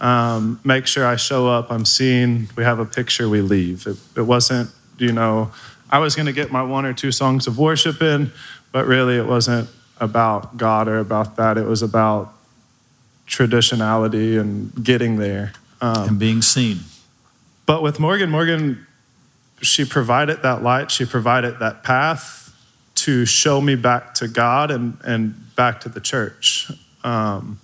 Um, 0.00 0.60
make 0.64 0.86
sure 0.86 1.06
I 1.06 1.16
show 1.16 1.46
up. 1.48 1.70
I'm 1.70 1.84
seen. 1.84 2.48
We 2.56 2.64
have 2.64 2.80
a 2.80 2.84
picture. 2.84 3.28
We 3.28 3.40
leave. 3.40 3.86
It, 3.86 3.98
it 4.16 4.22
wasn't, 4.22 4.70
you 4.98 5.12
know, 5.12 5.52
I 5.90 5.98
was 5.98 6.16
going 6.16 6.26
to 6.26 6.32
get 6.32 6.50
my 6.50 6.62
one 6.62 6.86
or 6.86 6.92
two 6.92 7.12
songs 7.12 7.46
of 7.46 7.58
worship 7.58 8.02
in, 8.02 8.32
but 8.72 8.86
really 8.86 9.16
it 9.16 9.26
wasn't 9.26 9.68
about 10.00 10.56
God 10.56 10.88
or 10.88 10.98
about 10.98 11.36
that. 11.36 11.56
It 11.56 11.66
was 11.66 11.82
about 11.82 12.32
traditionality 13.28 14.40
and 14.40 14.72
getting 14.82 15.18
there 15.18 15.52
um, 15.80 16.08
and 16.08 16.18
being 16.18 16.42
seen. 16.42 16.78
But 17.66 17.82
with 17.82 18.00
Morgan, 18.00 18.30
Morgan 18.30 18.86
she 19.62 19.84
provided 19.84 20.42
that 20.42 20.62
light, 20.62 20.90
she 20.90 21.04
provided 21.04 21.58
that 21.58 21.82
path 21.82 22.54
to 22.96 23.24
show 23.24 23.60
me 23.60 23.74
back 23.74 24.14
to 24.14 24.28
God 24.28 24.70
and, 24.70 24.98
and 25.04 25.54
back 25.56 25.80
to 25.80 25.88
the 25.88 26.00
church. 26.00 26.70
Um, 27.02 27.60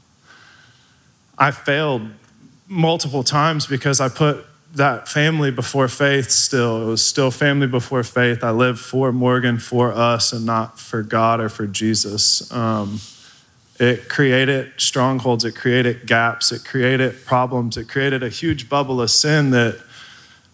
I 1.38 1.51
failed 1.51 2.09
multiple 2.66 3.22
times 3.22 3.66
because 3.66 4.01
I 4.01 4.09
put 4.09 4.47
that 4.74 5.09
family 5.09 5.51
before 5.51 5.88
faith 5.88 6.30
still. 6.30 6.82
It 6.82 6.86
was 6.86 7.05
still 7.05 7.30
family 7.30 7.66
before 7.66 8.03
faith. 8.03 8.42
I 8.42 8.51
lived 8.51 8.78
for 8.78 9.12
Morgan, 9.12 9.59
for 9.59 9.92
us, 9.92 10.32
and 10.32 10.44
not 10.44 10.78
for 10.78 11.03
God 11.03 11.40
or 11.40 11.49
for 11.49 11.66
Jesus. 11.66 12.51
Um, 12.53 13.01
it 13.78 14.09
created 14.09 14.72
strongholds, 14.78 15.44
it 15.44 15.55
created 15.55 16.07
gaps, 16.07 16.51
it 16.51 16.64
created 16.64 17.26
problems, 17.26 17.76
it 17.76 17.88
created 17.88 18.22
a 18.22 18.30
huge 18.30 18.68
bubble 18.70 19.03
of 19.03 19.11
sin 19.11 19.51
that 19.51 19.82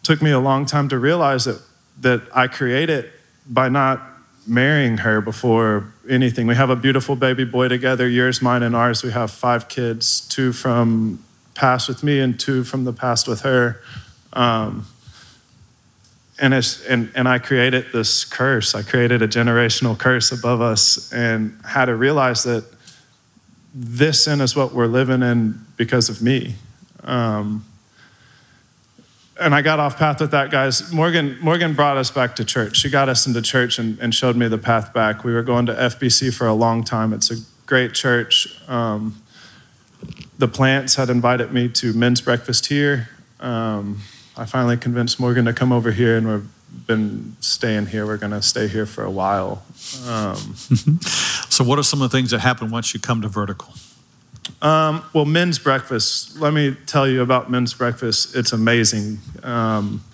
took 0.03 0.21
me 0.23 0.31
a 0.31 0.41
long 0.41 0.67
time 0.67 0.89
to 0.89 0.99
realize 0.99 1.45
that, 1.45 1.63
that 2.01 2.23
I 2.35 2.49
created 2.49 3.11
by 3.49 3.69
not 3.69 4.03
marrying 4.47 4.99
her 4.99 5.21
before 5.21 5.93
anything. 6.09 6.47
We 6.47 6.57
have 6.57 6.71
a 6.71 6.77
beautiful 6.77 7.17
baby 7.17 7.45
boy 7.45 7.69
together, 7.69 8.09
yours, 8.09 8.43
mine, 8.43 8.63
and 8.63 8.75
ours. 8.75 9.03
We 9.03 9.13
have 9.13 9.31
five 9.31 9.69
kids, 9.69 10.21
two 10.29 10.53
from 10.53 11.25
past 11.55 11.89
with 11.89 12.03
me 12.03 12.19
and 12.19 12.39
two 12.39 12.65
from 12.65 12.85
the 12.85 12.93
past 12.93 13.29
with 13.29 13.43
her. 13.43 13.81
Um, 14.33 14.87
and, 16.41 16.55
it's, 16.55 16.85
and, 16.87 17.13
and 17.15 17.29
I 17.29 17.39
created 17.39 17.87
this 17.93 18.25
curse. 18.25 18.75
I 18.75 18.83
created 18.83 19.23
a 19.23 19.29
generational 19.29 19.97
curse 19.97 20.33
above 20.33 20.61
us 20.61 21.13
and 21.13 21.59
had 21.65 21.85
to 21.85 21.95
realize 21.95 22.43
that 22.43 22.65
this 23.75 24.25
sin 24.25 24.41
is 24.41 24.57
what 24.57 24.73
we're 24.73 24.87
living 24.87 25.23
in 25.23 25.65
because 25.77 26.09
of 26.09 26.21
me. 26.21 26.57
Um, 27.05 27.65
and 29.41 29.55
I 29.55 29.63
got 29.63 29.79
off 29.79 29.99
path 29.99 30.21
with 30.21 30.31
that, 30.33 30.51
guys. 30.51 30.93
Morgan, 30.93 31.39
Morgan 31.41 31.75
brought 31.75 31.97
us 31.97 32.11
back 32.11 32.37
to 32.37 32.45
church. 32.45 32.77
She 32.77 32.91
got 32.91 33.09
us 33.09 33.27
into 33.27 33.43
church 33.43 33.79
and, 33.79 33.99
and 33.99 34.15
showed 34.15 34.37
me 34.37 34.49
the 34.49 34.59
path 34.59 34.93
back. 34.93 35.25
We 35.25 35.33
were 35.33 35.43
going 35.43 35.67
to 35.67 35.73
FBC 35.73 36.35
for 36.35 36.47
a 36.47 36.53
long 36.55 36.85
time. 36.85 37.13
It's 37.13 37.31
a 37.31 37.37
great 37.67 37.95
church. 37.95 38.61
Um, 38.69 39.23
the 40.39 40.49
plants 40.49 40.97
had 40.97 41.09
invited 41.09 41.53
me 41.53 41.69
to 41.69 41.93
men's 41.93 42.21
breakfast 42.21 42.67
here. 42.67 43.09
Um, 43.41 44.01
I 44.37 44.45
finally 44.45 44.77
convinced 44.77 45.21
Morgan 45.21 45.45
to 45.45 45.53
come 45.53 45.73
over 45.73 45.93
here, 45.93 46.17
and 46.17 46.29
we've 46.29 46.87
been 46.87 47.37
staying 47.41 47.87
here. 47.87 48.07
We're 48.07 48.17
going 48.17 48.33
to 48.33 48.43
stay 48.43 48.69
here 48.69 48.87
for 48.87 49.05
a 49.05 49.11
while. 49.11 49.63
Um, 50.07 50.37
so, 51.49 51.65
what 51.65 51.79
are 51.79 51.83
some 51.83 52.01
of 52.03 52.11
the 52.11 52.17
things 52.17 52.31
that 52.31 52.41
happen 52.41 52.71
once 52.71 52.95
you 52.95 53.01
come 53.01 53.21
to 53.23 53.29
Vertical? 53.29 53.75
Um, 54.61 55.05
well, 55.13 55.25
men's 55.25 55.59
breakfast. 55.59 56.39
Let 56.39 56.53
me 56.53 56.77
tell 56.87 57.09
you 57.09 57.23
about 57.23 57.51
men's 57.51 57.75
breakfast. 57.75 58.37
It's 58.37 58.53
amazing. 58.53 59.19
Um, 59.43 60.05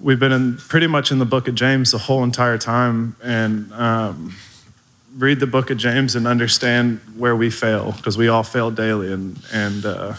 we've 0.00 0.18
been 0.20 0.32
in 0.32 0.56
pretty 0.56 0.86
much 0.86 1.10
in 1.10 1.18
the 1.18 1.24
book 1.24 1.48
of 1.48 1.54
James 1.54 1.92
the 1.92 1.98
whole 1.98 2.24
entire 2.24 2.58
time, 2.58 3.16
and 3.22 3.72
um, 3.72 4.36
read 5.16 5.40
the 5.40 5.46
book 5.46 5.70
of 5.70 5.78
James 5.78 6.14
and 6.16 6.26
understand 6.26 7.00
where 7.16 7.36
we 7.36 7.50
fail 7.50 7.92
because 7.92 8.18
we 8.18 8.28
all 8.28 8.42
fail 8.42 8.70
daily, 8.70 9.12
and 9.12 9.38
and 9.52 9.84
uh, 9.84 10.14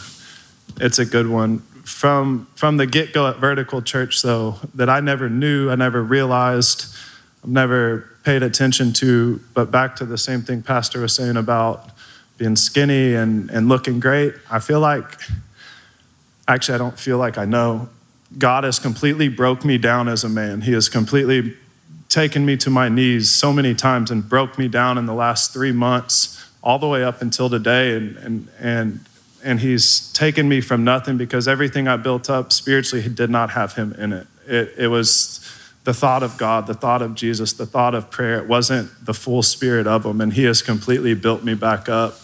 it's 0.80 0.99
a 0.99 1.05
good 1.05 1.28
one. 1.28 1.59
From 1.84 2.47
from 2.55 2.78
the 2.78 2.86
get 2.86 3.14
go 3.14 3.28
at 3.28 3.38
Vertical 3.38 3.82
Church, 3.82 4.22
though, 4.22 4.55
that 4.74 4.89
I 4.89 4.99
never 5.01 5.30
knew, 5.30 5.70
I 5.70 5.76
never 5.76 6.01
realized, 6.01 6.95
I've 7.43 7.49
never 7.49 8.09
paid 8.24 8.41
attention 8.41 8.93
to. 8.93 9.41
But 9.53 9.70
back 9.70 9.95
to 9.97 10.05
the 10.05 10.18
same 10.18 10.41
thing 10.41 10.61
Pastor 10.61 11.01
was 11.01 11.14
saying 11.14 11.36
about 11.36 11.89
being 12.38 12.56
skinny 12.56 13.14
and, 13.14 13.50
and 13.50 13.70
looking 13.70 14.00
great. 14.00 14.34
I 14.50 14.60
feel 14.60 14.80
like, 14.80 15.06
actually, 16.48 16.76
I 16.76 16.78
don't 16.78 17.00
feel 17.00 17.18
like 17.18 17.38
I 17.38 17.46
know. 17.46 17.90
God 18.38 18.64
has 18.64 18.80
completely 18.80 19.28
broke 19.28 19.64
me 19.64 19.78
down 19.78 20.08
as 20.08 20.24
a 20.24 20.30
man. 20.30 20.62
He 20.62 20.74
has 20.74 20.90
completely 20.90 21.56
taken 22.10 22.46
me 22.46 22.58
to 22.58 22.70
my 22.70 22.90
knees 22.90 23.30
so 23.30 23.54
many 23.54 23.74
times 23.74 24.12
and 24.12 24.28
broke 24.28 24.58
me 24.58 24.68
down 24.68 24.98
in 24.98 25.06
the 25.06 25.14
last 25.14 25.54
three 25.54 25.72
months, 25.72 26.40
all 26.64 26.80
the 26.80 26.88
way 26.88 27.04
up 27.04 27.22
until 27.22 27.50
today. 27.50 27.96
And, 27.96 28.18
and, 28.18 28.48
and, 28.60 29.00
and 29.44 29.60
He's 29.60 30.12
taken 30.14 30.50
me 30.50 30.62
from 30.62 30.84
nothing 30.84 31.18
because 31.18 31.48
everything 31.48 31.88
I 31.88 31.98
built 31.98 32.30
up 32.30 32.52
spiritually 32.52 33.08
did 33.10 33.30
not 33.30 33.52
have 33.52 33.74
Him 33.74 33.94
in 33.94 34.14
it. 34.14 34.28
It, 34.48 34.74
it 34.78 34.88
was 34.88 35.40
the 35.84 35.94
thought 35.94 36.24
of 36.24 36.38
God, 36.38 36.66
the 36.66 36.74
thought 36.74 37.02
of 37.02 37.14
Jesus, 37.14 37.54
the 37.54 37.66
thought 37.66 37.94
of 37.94 38.10
prayer. 38.10 38.38
It 38.40 38.48
wasn't 38.48 39.06
the 39.06 39.14
full 39.14 39.44
spirit 39.44 39.86
of 39.86 40.06
Him. 40.06 40.22
And 40.22 40.34
He 40.34 40.46
has 40.46 40.62
completely 40.62 41.14
built 41.14 41.44
me 41.44 41.54
back 41.54 41.90
up 41.90 42.16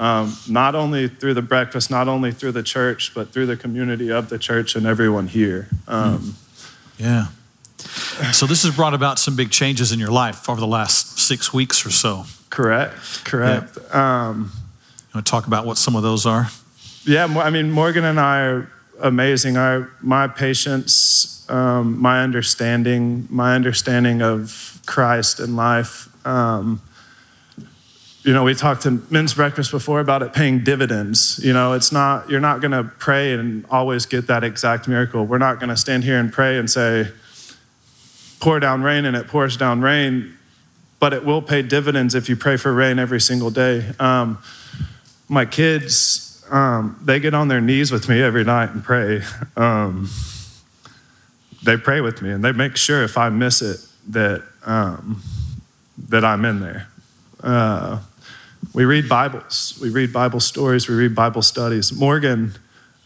um, 0.00 0.34
not 0.48 0.74
only 0.74 1.08
through 1.08 1.34
the 1.34 1.42
breakfast, 1.42 1.90
not 1.90 2.08
only 2.08 2.32
through 2.32 2.52
the 2.52 2.62
church, 2.62 3.12
but 3.14 3.32
through 3.34 3.44
the 3.44 3.56
community 3.56 4.10
of 4.10 4.30
the 4.30 4.38
church 4.38 4.74
and 4.74 4.86
everyone 4.86 5.28
here. 5.28 5.68
Um, 5.86 6.36
yeah. 6.96 7.26
So 8.32 8.46
this 8.46 8.62
has 8.62 8.74
brought 8.74 8.94
about 8.94 9.18
some 9.18 9.36
big 9.36 9.50
changes 9.50 9.92
in 9.92 9.98
your 9.98 10.10
life 10.10 10.48
over 10.48 10.58
the 10.58 10.66
last 10.66 11.18
six 11.18 11.52
weeks 11.52 11.84
or 11.84 11.90
so. 11.90 12.24
Correct. 12.48 13.24
Correct. 13.24 13.76
Yeah. 13.90 14.28
Um, 14.28 14.52
you 14.54 15.16
want 15.16 15.26
to 15.26 15.30
talk 15.30 15.46
about 15.46 15.66
what 15.66 15.76
some 15.76 15.94
of 15.94 16.02
those 16.02 16.24
are? 16.24 16.48
Yeah. 17.04 17.26
I 17.26 17.50
mean, 17.50 17.70
Morgan 17.70 18.04
and 18.04 18.18
I 18.18 18.40
are 18.40 18.72
amazing. 19.02 19.58
Our 19.58 19.90
my 20.00 20.28
patience, 20.28 21.48
um, 21.50 22.00
my 22.00 22.22
understanding, 22.22 23.28
my 23.30 23.54
understanding 23.54 24.22
of 24.22 24.80
Christ 24.86 25.40
and 25.40 25.56
life. 25.56 26.08
Um, 26.26 26.80
you 28.22 28.34
know, 28.34 28.44
we 28.44 28.54
talked 28.54 28.82
to 28.82 29.02
men's 29.10 29.32
breakfast 29.32 29.70
before 29.70 29.98
about 29.98 30.22
it 30.22 30.34
paying 30.34 30.62
dividends. 30.62 31.40
You 31.42 31.54
know, 31.54 31.72
it's 31.72 31.90
not, 31.90 32.28
you're 32.28 32.40
not 32.40 32.60
going 32.60 32.72
to 32.72 32.84
pray 32.84 33.32
and 33.32 33.64
always 33.70 34.04
get 34.04 34.26
that 34.26 34.44
exact 34.44 34.86
miracle. 34.86 35.24
We're 35.24 35.38
not 35.38 35.58
going 35.58 35.70
to 35.70 35.76
stand 35.76 36.04
here 36.04 36.18
and 36.18 36.30
pray 36.30 36.58
and 36.58 36.68
say, 36.68 37.08
pour 38.38 38.60
down 38.60 38.82
rain 38.82 39.06
and 39.06 39.16
it 39.16 39.26
pours 39.26 39.56
down 39.56 39.80
rain, 39.80 40.36
but 40.98 41.14
it 41.14 41.24
will 41.24 41.40
pay 41.40 41.62
dividends 41.62 42.14
if 42.14 42.28
you 42.28 42.36
pray 42.36 42.58
for 42.58 42.74
rain 42.74 42.98
every 42.98 43.20
single 43.20 43.50
day. 43.50 43.92
Um, 43.98 44.38
my 45.28 45.46
kids, 45.46 46.44
um, 46.50 47.00
they 47.02 47.20
get 47.20 47.32
on 47.32 47.48
their 47.48 47.60
knees 47.60 47.90
with 47.90 48.08
me 48.08 48.20
every 48.20 48.44
night 48.44 48.70
and 48.70 48.84
pray. 48.84 49.22
Um, 49.56 50.10
they 51.62 51.78
pray 51.78 52.02
with 52.02 52.20
me 52.20 52.30
and 52.30 52.44
they 52.44 52.52
make 52.52 52.76
sure 52.76 53.02
if 53.02 53.16
I 53.16 53.30
miss 53.30 53.62
it 53.62 53.80
that, 54.08 54.42
um, 54.66 55.22
that 56.08 56.24
I'm 56.24 56.44
in 56.44 56.60
there. 56.60 56.88
Uh, 57.42 58.00
we 58.72 58.84
read 58.84 59.08
Bibles, 59.08 59.78
we 59.80 59.90
read 59.90 60.12
Bible 60.12 60.40
stories, 60.40 60.88
we 60.88 60.94
read 60.94 61.14
Bible 61.14 61.42
studies. 61.42 61.92
Morgan, 61.92 62.54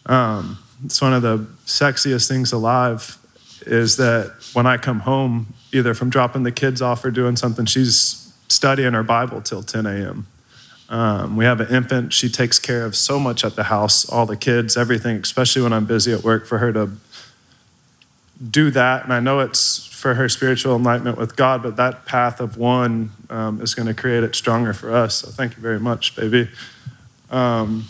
um, 0.06 0.58
it's 0.84 1.00
one 1.00 1.14
of 1.14 1.22
the 1.22 1.38
sexiest 1.64 2.28
things 2.28 2.52
alive 2.52 3.18
is 3.66 3.96
that 3.96 4.32
when 4.52 4.66
I 4.66 4.76
come 4.76 5.00
home, 5.00 5.54
either 5.72 5.94
from 5.94 6.10
dropping 6.10 6.42
the 6.42 6.52
kids 6.52 6.82
off 6.82 7.04
or 7.04 7.10
doing 7.10 7.36
something, 7.36 7.64
she's 7.64 8.32
studying 8.48 8.92
her 8.92 9.02
Bible 9.02 9.40
till 9.40 9.62
10 9.62 9.86
a.m. 9.86 10.26
Um, 10.90 11.36
we 11.36 11.44
have 11.44 11.60
an 11.60 11.74
infant. 11.74 12.12
She 12.12 12.28
takes 12.28 12.58
care 12.58 12.84
of 12.84 12.94
so 12.94 13.18
much 13.18 13.44
at 13.44 13.56
the 13.56 13.64
house, 13.64 14.08
all 14.08 14.26
the 14.26 14.36
kids, 14.36 14.76
everything, 14.76 15.16
especially 15.16 15.62
when 15.62 15.72
I'm 15.72 15.86
busy 15.86 16.12
at 16.12 16.22
work, 16.22 16.46
for 16.46 16.58
her 16.58 16.72
to 16.72 16.90
do 18.50 18.70
that. 18.70 19.04
And 19.04 19.12
I 19.12 19.20
know 19.20 19.40
it's 19.40 19.86
for 19.86 20.14
her 20.14 20.28
spiritual 20.28 20.76
enlightenment 20.76 21.16
with 21.16 21.36
God, 21.36 21.62
but 21.62 21.76
that 21.76 22.04
path 22.04 22.40
of 22.40 22.56
one 22.58 23.10
um, 23.30 23.60
is 23.60 23.74
going 23.74 23.86
to 23.86 23.94
create 23.94 24.22
it 24.22 24.34
stronger 24.34 24.72
for 24.72 24.94
us. 24.94 25.16
So 25.16 25.30
thank 25.30 25.56
you 25.56 25.62
very 25.62 25.80
much, 25.80 26.14
baby. 26.14 26.50
Um, 27.30 27.86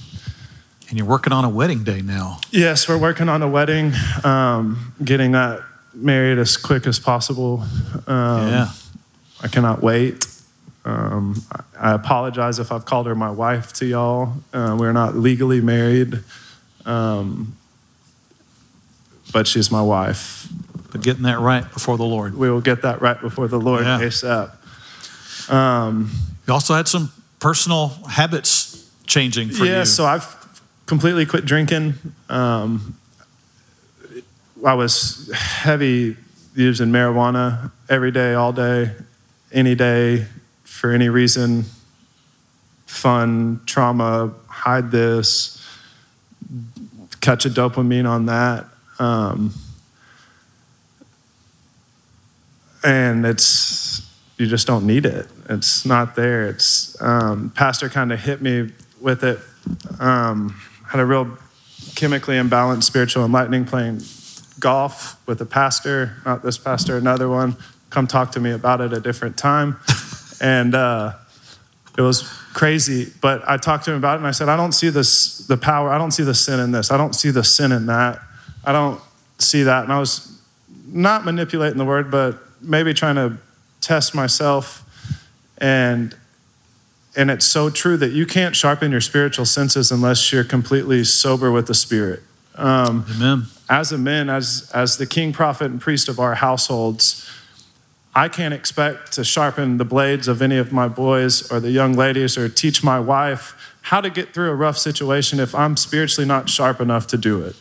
and 0.88 0.98
you're 0.98 1.06
working 1.06 1.32
on 1.32 1.44
a 1.44 1.48
wedding 1.48 1.82
day 1.82 2.02
now. 2.02 2.38
Yes, 2.50 2.88
we're 2.88 2.98
working 2.98 3.28
on 3.28 3.42
a 3.42 3.48
wedding, 3.48 3.92
um, 4.22 4.94
getting 5.02 5.32
that 5.32 5.62
married 5.92 6.38
as 6.38 6.56
quick 6.56 6.86
as 6.86 6.98
possible. 6.98 7.64
Um, 8.06 8.48
yeah. 8.48 8.68
I 9.42 9.48
cannot 9.48 9.82
wait. 9.82 10.26
Um, 10.84 11.42
I 11.78 11.92
apologize 11.94 12.58
if 12.58 12.70
I've 12.70 12.84
called 12.84 13.06
her 13.06 13.14
my 13.14 13.30
wife 13.30 13.72
to 13.74 13.86
y'all. 13.86 14.34
Uh, 14.52 14.76
we're 14.78 14.92
not 14.92 15.16
legally 15.16 15.60
married, 15.60 16.20
um, 16.84 17.56
but 19.34 19.48
she's 19.48 19.70
my 19.70 19.82
wife. 19.82 20.48
But 20.92 21.02
getting 21.02 21.24
that 21.24 21.40
right 21.40 21.70
before 21.72 21.98
the 21.98 22.04
Lord. 22.04 22.36
We 22.36 22.48
will 22.48 22.60
get 22.60 22.82
that 22.82 23.02
right 23.02 23.20
before 23.20 23.48
the 23.48 23.58
Lord 23.58 23.84
yeah. 23.84 23.98
ASAP. 23.98 25.50
Um, 25.52 26.12
you 26.46 26.54
also 26.54 26.72
had 26.72 26.86
some 26.86 27.10
personal 27.40 27.88
habits 28.08 28.88
changing 29.06 29.50
for 29.50 29.64
yeah, 29.64 29.70
you. 29.70 29.76
Yeah, 29.78 29.84
so 29.84 30.06
I've 30.06 30.60
completely 30.86 31.26
quit 31.26 31.44
drinking. 31.44 31.94
Um, 32.28 32.96
I 34.64 34.74
was 34.74 35.30
heavy 35.34 36.16
using 36.54 36.90
marijuana 36.90 37.72
every 37.88 38.12
day, 38.12 38.34
all 38.34 38.52
day, 38.52 38.92
any 39.52 39.74
day, 39.74 40.26
for 40.62 40.92
any 40.92 41.08
reason. 41.08 41.64
Fun, 42.86 43.62
trauma, 43.66 44.32
hide 44.46 44.92
this, 44.92 45.60
catch 47.20 47.44
a 47.44 47.50
dopamine 47.50 48.08
on 48.08 48.26
that. 48.26 48.66
Um, 49.04 49.52
and 52.82 53.26
it's 53.26 54.10
you 54.38 54.46
just 54.46 54.66
don't 54.66 54.86
need 54.86 55.06
it. 55.06 55.26
It's 55.48 55.86
not 55.86 56.16
there. 56.16 56.48
It's 56.48 57.00
um, 57.00 57.50
pastor 57.54 57.88
kind 57.88 58.12
of 58.12 58.20
hit 58.20 58.42
me 58.42 58.72
with 59.00 59.22
it. 59.22 59.38
Um, 60.00 60.60
had 60.88 61.00
a 61.00 61.06
real 61.06 61.38
chemically 61.94 62.36
imbalanced 62.36 62.84
spiritual 62.84 63.24
enlightening 63.24 63.64
playing 63.64 64.02
golf 64.58 65.20
with 65.26 65.40
a 65.40 65.46
pastor, 65.46 66.16
not 66.24 66.42
this 66.42 66.58
pastor, 66.58 66.96
another 66.96 67.28
one. 67.28 67.56
Come 67.90 68.06
talk 68.06 68.32
to 68.32 68.40
me 68.40 68.50
about 68.50 68.80
it 68.80 68.92
a 68.92 69.00
different 69.00 69.36
time, 69.36 69.78
and 70.40 70.74
uh, 70.74 71.12
it 71.96 72.00
was 72.00 72.22
crazy. 72.54 73.12
But 73.20 73.48
I 73.48 73.56
talked 73.56 73.84
to 73.84 73.92
him 73.92 73.98
about 73.98 74.14
it, 74.14 74.18
and 74.18 74.26
I 74.26 74.32
said, 74.32 74.48
I 74.48 74.56
don't 74.56 74.72
see 74.72 74.88
this 74.88 75.38
the 75.46 75.56
power. 75.56 75.90
I 75.90 75.98
don't 75.98 76.10
see 76.10 76.24
the 76.24 76.34
sin 76.34 76.58
in 76.58 76.72
this. 76.72 76.90
I 76.90 76.96
don't 76.96 77.14
see 77.14 77.30
the 77.30 77.44
sin 77.44 77.70
in 77.70 77.86
that. 77.86 78.20
I 78.66 78.72
don't 78.72 79.00
see 79.38 79.62
that. 79.64 79.84
And 79.84 79.92
I 79.92 79.98
was 79.98 80.40
not 80.86 81.24
manipulating 81.24 81.78
the 81.78 81.84
word, 81.84 82.10
but 82.10 82.38
maybe 82.60 82.94
trying 82.94 83.16
to 83.16 83.38
test 83.80 84.14
myself 84.14 84.80
and 85.58 86.16
and 87.16 87.30
it's 87.30 87.44
so 87.44 87.70
true 87.70 87.96
that 87.96 88.10
you 88.10 88.26
can't 88.26 88.56
sharpen 88.56 88.90
your 88.90 89.00
spiritual 89.00 89.44
senses 89.44 89.92
unless 89.92 90.32
you're 90.32 90.42
completely 90.42 91.04
sober 91.04 91.52
with 91.52 91.66
the 91.66 91.74
spirit 91.74 92.22
um, 92.56 93.04
amen 93.14 93.44
as 93.68 93.92
a 93.92 93.98
man 93.98 94.30
as 94.30 94.70
as 94.74 94.96
the 94.96 95.06
king 95.06 95.32
prophet 95.32 95.70
and 95.70 95.80
priest 95.80 96.08
of 96.08 96.18
our 96.18 96.36
households 96.36 97.30
I 98.16 98.28
can't 98.28 98.54
expect 98.54 99.12
to 99.14 99.24
sharpen 99.24 99.78
the 99.78 99.84
blades 99.84 100.28
of 100.28 100.40
any 100.40 100.56
of 100.56 100.72
my 100.72 100.86
boys 100.86 101.50
or 101.50 101.58
the 101.58 101.72
young 101.72 101.94
ladies 101.94 102.38
or 102.38 102.48
teach 102.48 102.84
my 102.84 103.00
wife 103.00 103.74
how 103.82 104.00
to 104.00 104.08
get 104.08 104.32
through 104.32 104.50
a 104.50 104.54
rough 104.54 104.78
situation 104.78 105.40
if 105.40 105.52
I'm 105.52 105.76
spiritually 105.76 106.26
not 106.26 106.48
sharp 106.48 106.80
enough 106.80 107.08
to 107.08 107.18
do 107.18 107.42
it. 107.42 107.56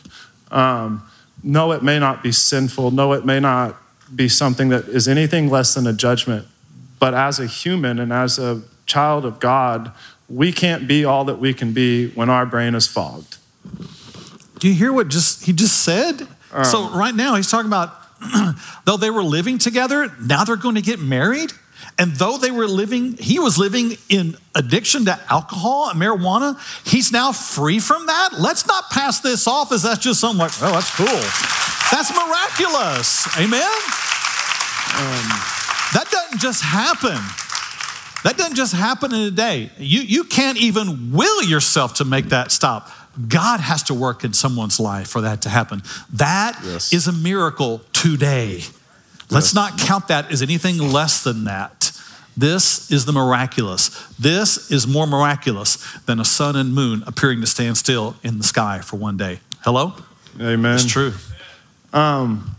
Um, 0.54 1.02
no, 1.42 1.72
it 1.72 1.82
may 1.82 1.98
not 1.98 2.22
be 2.22 2.32
sinful. 2.32 2.92
No, 2.92 3.12
it 3.12 3.26
may 3.26 3.40
not 3.40 3.76
be 4.14 4.28
something 4.28 4.68
that 4.70 4.88
is 4.88 5.08
anything 5.08 5.50
less 5.50 5.74
than 5.74 5.86
a 5.86 5.92
judgment. 5.92 6.46
But 6.98 7.12
as 7.12 7.38
a 7.38 7.46
human 7.46 7.98
and 7.98 8.12
as 8.12 8.38
a 8.38 8.62
child 8.86 9.24
of 9.24 9.40
God, 9.40 9.92
we 10.28 10.52
can't 10.52 10.88
be 10.88 11.04
all 11.04 11.24
that 11.24 11.38
we 11.38 11.52
can 11.52 11.72
be 11.72 12.08
when 12.10 12.30
our 12.30 12.46
brain 12.46 12.74
is 12.74 12.86
fogged. 12.86 13.36
Do 14.58 14.68
you 14.68 14.74
hear 14.74 14.92
what 14.92 15.08
just 15.08 15.44
he 15.44 15.52
just 15.52 15.82
said? 15.82 16.26
Um, 16.52 16.64
so 16.64 16.88
right 16.90 17.14
now 17.14 17.34
he's 17.34 17.50
talking 17.50 17.66
about 17.66 17.92
though 18.84 18.96
they 18.96 19.10
were 19.10 19.22
living 19.22 19.58
together, 19.58 20.10
now 20.22 20.44
they're 20.44 20.56
going 20.56 20.76
to 20.76 20.82
get 20.82 21.00
married. 21.00 21.52
And 21.98 22.12
though 22.12 22.38
they 22.38 22.50
were 22.50 22.66
living, 22.66 23.16
he 23.16 23.38
was 23.38 23.58
living 23.58 23.96
in 24.08 24.36
addiction 24.54 25.04
to 25.06 25.18
alcohol 25.30 25.90
and 25.90 26.00
marijuana, 26.00 26.58
he's 26.86 27.12
now 27.12 27.32
free 27.32 27.78
from 27.78 28.06
that. 28.06 28.30
Let's 28.38 28.66
not 28.66 28.90
pass 28.90 29.20
this 29.20 29.46
off 29.46 29.72
as 29.72 29.82
that's 29.82 30.00
just 30.00 30.20
something 30.20 30.38
like, 30.38 30.52
oh, 30.60 30.72
that's 30.72 30.94
cool. 30.96 31.06
That's 31.92 32.10
miraculous. 32.12 33.26
Amen? 33.38 33.70
Um, 34.96 35.26
that 35.92 36.08
doesn't 36.10 36.40
just 36.40 36.62
happen. 36.62 37.18
That 38.24 38.36
doesn't 38.38 38.56
just 38.56 38.72
happen 38.72 39.14
in 39.14 39.20
a 39.20 39.30
day. 39.30 39.70
You, 39.76 40.00
you 40.00 40.24
can't 40.24 40.58
even 40.58 41.12
will 41.12 41.44
yourself 41.44 41.94
to 41.94 42.04
make 42.04 42.26
that 42.26 42.50
stop. 42.50 42.90
God 43.28 43.60
has 43.60 43.82
to 43.84 43.94
work 43.94 44.24
in 44.24 44.32
someone's 44.32 44.80
life 44.80 45.08
for 45.08 45.20
that 45.20 45.42
to 45.42 45.48
happen. 45.48 45.82
That 46.14 46.58
yes. 46.64 46.92
is 46.92 47.06
a 47.06 47.12
miracle 47.12 47.82
today. 47.92 48.62
Let's 49.34 49.54
not 49.54 49.78
count 49.78 50.08
that 50.08 50.30
as 50.30 50.42
anything 50.42 50.78
less 50.78 51.22
than 51.22 51.44
that. 51.44 51.90
This 52.36 52.90
is 52.90 53.04
the 53.04 53.12
miraculous. 53.12 53.88
This 54.18 54.70
is 54.70 54.86
more 54.86 55.06
miraculous 55.06 55.76
than 56.06 56.18
a 56.18 56.24
sun 56.24 56.56
and 56.56 56.74
moon 56.74 57.04
appearing 57.06 57.40
to 57.40 57.46
stand 57.46 57.76
still 57.76 58.16
in 58.22 58.38
the 58.38 58.44
sky 58.44 58.80
for 58.80 58.96
one 58.96 59.16
day. 59.16 59.40
Hello? 59.62 59.94
Amen. 60.40 60.74
It's 60.74 60.86
true. 60.86 61.12
Um, 61.92 62.56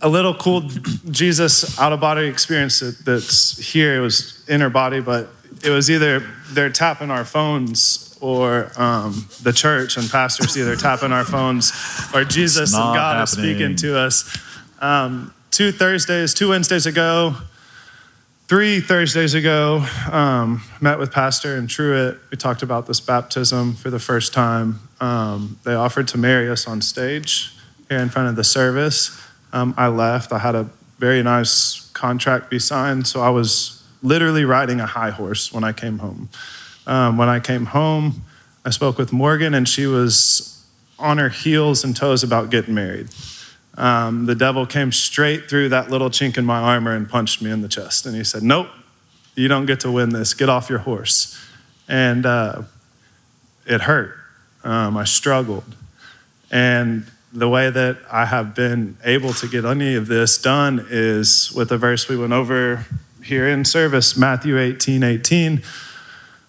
a 0.00 0.08
little 0.08 0.34
cool 0.34 0.62
Jesus 1.10 1.78
out 1.78 1.92
of 1.92 2.00
body 2.00 2.26
experience 2.26 2.80
that's 2.80 3.58
here. 3.72 3.96
It 3.96 4.00
was 4.00 4.44
inner 4.48 4.70
body, 4.70 5.00
but 5.00 5.28
it 5.64 5.70
was 5.70 5.90
either 5.90 6.20
they're 6.50 6.70
tapping 6.70 7.10
our 7.10 7.24
phones 7.24 8.16
or 8.20 8.72
um, 8.76 9.28
the 9.42 9.52
church 9.52 9.96
and 9.96 10.10
pastors 10.10 10.56
either 10.56 10.76
tapping 10.76 11.12
our 11.12 11.24
phones 11.24 11.72
or 12.14 12.24
Jesus 12.24 12.74
and 12.74 12.82
God 12.82 13.16
happening. 13.16 13.22
is 13.22 13.30
speaking 13.30 13.76
to 13.76 13.98
us. 13.98 14.45
Um, 14.80 15.32
two 15.50 15.72
Thursdays, 15.72 16.34
two 16.34 16.50
Wednesdays 16.50 16.86
ago, 16.86 17.36
three 18.46 18.80
Thursdays 18.80 19.34
ago, 19.34 19.86
um, 20.10 20.62
met 20.80 20.98
with 20.98 21.12
Pastor 21.12 21.56
and 21.56 21.68
Truett. 21.68 22.18
We 22.30 22.36
talked 22.36 22.62
about 22.62 22.86
this 22.86 23.00
baptism 23.00 23.74
for 23.74 23.90
the 23.90 23.98
first 23.98 24.34
time. 24.34 24.80
Um, 25.00 25.58
they 25.64 25.74
offered 25.74 26.08
to 26.08 26.18
marry 26.18 26.50
us 26.50 26.66
on 26.66 26.82
stage 26.82 27.54
here 27.88 27.98
in 27.98 28.10
front 28.10 28.28
of 28.28 28.36
the 28.36 28.44
service. 28.44 29.18
Um, 29.52 29.74
I 29.76 29.88
left. 29.88 30.32
I 30.32 30.38
had 30.38 30.54
a 30.54 30.68
very 30.98 31.22
nice 31.22 31.90
contract 31.92 32.50
be 32.50 32.58
signed, 32.58 33.06
so 33.06 33.20
I 33.20 33.30
was 33.30 33.82
literally 34.02 34.44
riding 34.44 34.80
a 34.80 34.86
high 34.86 35.10
horse 35.10 35.52
when 35.52 35.64
I 35.64 35.72
came 35.72 35.98
home. 35.98 36.28
Um, 36.86 37.16
when 37.16 37.28
I 37.28 37.40
came 37.40 37.66
home, 37.66 38.24
I 38.64 38.70
spoke 38.70 38.98
with 38.98 39.12
Morgan, 39.12 39.54
and 39.54 39.68
she 39.68 39.86
was 39.86 40.64
on 40.98 41.18
her 41.18 41.28
heels 41.28 41.82
and 41.84 41.96
toes 41.96 42.22
about 42.22 42.50
getting 42.50 42.74
married. 42.74 43.08
Um, 43.76 44.26
the 44.26 44.34
devil 44.34 44.66
came 44.66 44.92
straight 44.92 45.48
through 45.48 45.68
that 45.70 45.90
little 45.90 46.08
chink 46.08 46.38
in 46.38 46.44
my 46.44 46.60
armor 46.60 46.94
and 46.94 47.08
punched 47.08 47.42
me 47.42 47.50
in 47.50 47.60
the 47.60 47.68
chest. 47.68 48.06
And 48.06 48.16
he 48.16 48.24
said, 48.24 48.42
Nope, 48.42 48.68
you 49.34 49.48
don't 49.48 49.66
get 49.66 49.80
to 49.80 49.90
win 49.90 50.10
this. 50.10 50.34
Get 50.34 50.48
off 50.48 50.70
your 50.70 50.78
horse. 50.80 51.38
And 51.88 52.24
uh, 52.24 52.62
it 53.66 53.82
hurt. 53.82 54.16
Um, 54.64 54.96
I 54.96 55.04
struggled. 55.04 55.64
And 56.50 57.06
the 57.32 57.48
way 57.48 57.70
that 57.70 57.98
I 58.10 58.24
have 58.24 58.54
been 58.54 58.96
able 59.04 59.32
to 59.34 59.46
get 59.46 59.64
any 59.64 59.94
of 59.94 60.06
this 60.06 60.40
done 60.40 60.86
is 60.88 61.52
with 61.52 61.70
a 61.70 61.78
verse 61.78 62.08
we 62.08 62.16
went 62.16 62.32
over 62.32 62.86
here 63.22 63.46
in 63.46 63.64
service, 63.64 64.16
Matthew 64.16 64.58
18 64.58 65.02
18. 65.02 65.62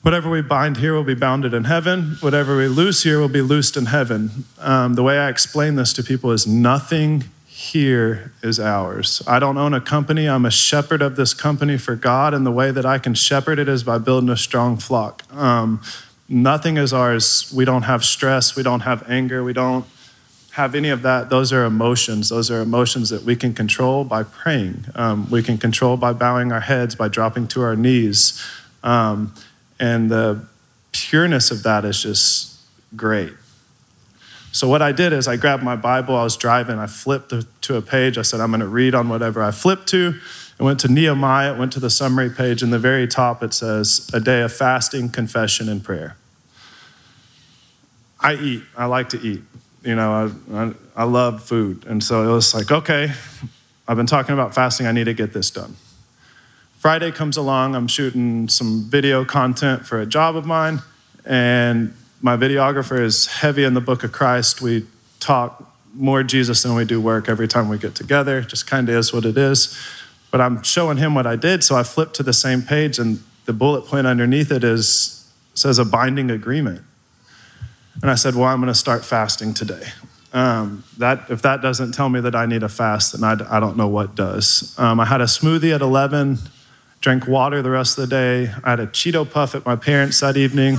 Whatever 0.08 0.30
we 0.30 0.40
bind 0.40 0.78
here 0.78 0.94
will 0.94 1.04
be 1.04 1.16
bounded 1.16 1.54
in 1.54 1.66
heaven. 1.66 2.16
Whatever 2.22 2.56
we 2.56 2.70
loose 2.70 3.04
here 3.04 3.20
will 3.20 3.28
be 3.28 3.42
loosed 3.42 3.76
in 3.76 3.88
heaven. 3.88 4.46
Um, 4.58 4.94
the 4.94 5.04
way 5.04 5.20
I 5.20 5.28
explain 5.28 5.76
this 5.76 5.92
to 5.92 6.02
people 6.02 6.32
is 6.32 6.48
nothing 6.48 7.26
here 7.46 8.32
is 8.42 8.58
ours. 8.58 9.22
I 9.28 9.40
don't 9.40 9.58
own 9.58 9.74
a 9.74 9.82
company. 9.82 10.26
I'm 10.26 10.46
a 10.46 10.50
shepherd 10.50 11.02
of 11.02 11.18
this 11.18 11.34
company 11.34 11.78
for 11.78 11.98
God, 11.98 12.34
and 12.34 12.46
the 12.46 12.52
way 12.52 12.72
that 12.72 12.86
I 12.86 13.00
can 13.00 13.16
shepherd 13.16 13.60
it 13.60 13.68
is 13.68 13.84
by 13.84 13.98
building 13.98 14.30
a 14.30 14.38
strong 14.38 14.78
flock. 14.78 15.24
Um, 15.34 15.82
nothing 16.30 16.78
is 16.78 16.94
ours. 16.94 17.52
We 17.54 17.66
don't 17.66 17.84
have 17.84 18.06
stress. 18.06 18.56
We 18.56 18.64
don't 18.64 18.84
have 18.84 19.04
anger. 19.10 19.44
We 19.44 19.52
don't 19.52 19.86
have 20.52 20.74
any 20.74 20.88
of 20.88 21.02
that. 21.02 21.30
Those 21.30 21.52
are 21.52 21.66
emotions. 21.66 22.30
Those 22.30 22.50
are 22.50 22.62
emotions 22.62 23.10
that 23.10 23.24
we 23.24 23.36
can 23.36 23.54
control 23.54 24.06
by 24.06 24.24
praying. 24.24 24.86
Um, 24.96 25.30
we 25.30 25.44
can 25.44 25.58
control 25.58 25.98
by 25.98 26.14
bowing 26.14 26.54
our 26.54 26.62
heads, 26.62 26.96
by 26.96 27.10
dropping 27.10 27.50
to 27.50 27.62
our 27.62 27.76
knees. 27.76 28.42
Um, 28.84 29.34
and 29.80 30.10
the 30.10 30.46
pureness 30.92 31.52
of 31.52 31.64
that 31.64 31.86
is 31.86 32.02
just 32.02 32.60
great. 32.96 33.34
So, 34.52 34.68
what 34.68 34.82
I 34.82 34.92
did 34.92 35.14
is 35.14 35.28
I 35.28 35.38
grabbed 35.38 35.64
my 35.64 35.76
Bible, 35.76 36.16
I 36.16 36.24
was 36.24 36.36
driving, 36.36 36.80
I 36.80 36.88
flipped 36.88 37.34
to 37.62 37.76
a 37.76 37.82
page. 37.82 38.18
I 38.18 38.24
said, 38.24 38.40
I'm 38.40 38.50
going 38.50 38.62
to 38.62 38.68
read 38.68 38.96
on 38.96 39.10
whatever 39.10 39.44
I 39.44 39.52
flipped 39.52 39.88
to. 39.90 40.16
I 40.60 40.64
went 40.64 40.80
to 40.80 40.88
Nehemiah, 40.88 41.54
it 41.54 41.60
went 41.60 41.74
to 41.74 41.80
the 41.80 41.90
summary 41.90 42.30
page. 42.30 42.64
and 42.64 42.74
the 42.74 42.80
very 42.80 43.08
top, 43.08 43.44
it 43.44 43.54
says, 43.54 44.10
A 44.14 44.20
day 44.20 44.42
of 44.42 44.52
fasting, 44.52 45.10
confession, 45.10 45.70
and 45.70 45.84
prayer. 45.84 46.18
I 48.20 48.34
eat, 48.34 48.64
I 48.76 48.86
like 48.86 49.10
to 49.10 49.22
eat. 49.22 49.44
You 49.84 49.96
know, 49.96 50.32
I, 50.52 50.58
I, 50.58 50.74
I 50.96 51.04
love 51.04 51.44
food. 51.44 51.86
And 51.86 52.04
so 52.04 52.28
it 52.28 52.34
was 52.34 52.56
like, 52.56 52.72
okay, 52.72 53.14
I've 53.88 53.98
been 53.98 54.08
talking 54.08 54.34
about 54.34 54.56
fasting, 54.56 54.88
I 54.88 54.92
need 54.92 55.06
to 55.06 55.14
get 55.14 55.34
this 55.34 55.52
done. 55.52 55.76
Friday 56.78 57.12
comes 57.12 57.38
along, 57.38 57.76
I'm 57.76 57.88
shooting 57.88 58.48
some 58.48 58.84
video 58.84 59.26
content 59.26 59.88
for 59.88 60.00
a 60.00 60.06
job 60.06 60.36
of 60.36 60.46
mine, 60.46 60.84
and 61.26 61.96
my 62.22 62.38
videographer 62.38 63.00
is 63.02 63.26
heavy 63.26 63.64
in 63.64 63.74
the 63.74 63.82
book 63.82 64.04
of 64.04 64.12
Christ. 64.12 64.62
We 64.62 64.86
talk 65.20 65.76
more 65.96 66.22
Jesus 66.22 66.62
than 66.62 66.76
we 66.76 66.86
do 66.86 67.02
work 67.02 67.28
every 67.28 67.48
time 67.48 67.68
we 67.68 67.80
get 67.80 67.96
together, 67.96 68.42
just 68.42 68.68
kind 68.68 68.88
of 68.90 68.96
is 68.96 69.12
what 69.12 69.26
it 69.26 69.40
is. 69.40 69.76
But 70.30 70.40
I'm 70.40 70.62
showing 70.62 70.98
him 70.98 71.16
what 71.16 71.26
I 71.26 71.36
did, 71.36 71.64
so 71.64 71.76
I 71.76 71.82
flipped 71.82 72.16
to 72.18 72.24
the 72.24 72.32
same 72.32 72.62
page, 72.62 73.00
and 73.00 73.24
the 73.46 73.54
bullet 73.54 73.88
point 73.88 74.06
underneath 74.06 74.52
it 74.52 74.64
is 74.64 75.32
says 75.56 75.80
a 75.80 75.86
binding 75.86 76.30
agreement. 76.30 76.84
And 78.04 78.12
I 78.12 78.16
said, 78.16 78.36
Well, 78.36 78.46
I'm 78.46 78.60
going 78.60 78.68
to 78.68 78.76
start 78.76 79.04
fasting 79.04 79.56
today. 79.56 79.88
Um, 80.32 80.84
that, 81.00 81.32
if 81.32 81.42
that 81.42 81.64
doesn't 81.64 81.94
tell 81.94 82.10
me 82.10 82.20
that 82.20 82.36
I 82.36 82.46
need 82.46 82.62
a 82.62 82.70
fast, 82.70 83.14
then 83.14 83.24
I, 83.24 83.58
I 83.58 83.60
don't 83.60 83.78
know 83.78 83.88
what 83.88 84.14
does. 84.14 84.78
Um, 84.78 85.00
I 85.00 85.06
had 85.06 85.22
a 85.22 85.26
smoothie 85.26 85.74
at 85.74 85.82
11 85.82 86.38
drank 87.02 87.28
water 87.28 87.62
the 87.62 87.70
rest 87.70 87.98
of 87.98 88.10
the 88.10 88.16
day. 88.16 88.54
I 88.64 88.72
had 88.72 88.80
a 88.80 88.88
Cheeto 88.88 89.30
puff 89.30 89.56
at 89.56 89.66
my 89.66 89.76
parents' 89.76 90.20
that 90.20 90.38
evening. 90.38 90.78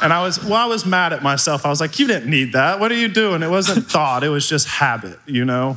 And 0.00 0.12
I 0.12 0.22
was, 0.22 0.42
well, 0.42 0.54
I 0.54 0.66
was 0.66 0.84
mad 0.84 1.12
at 1.12 1.22
myself. 1.22 1.64
I 1.64 1.68
was 1.68 1.80
like, 1.80 1.98
you 1.98 2.06
didn't 2.06 2.28
need 2.28 2.52
that. 2.54 2.80
What 2.80 2.90
are 2.90 2.96
you 2.96 3.08
doing? 3.08 3.42
It 3.42 3.50
wasn't 3.50 3.86
thought, 3.90 4.24
it 4.24 4.30
was 4.30 4.48
just 4.48 4.66
habit, 4.66 5.18
you 5.26 5.44
know? 5.44 5.76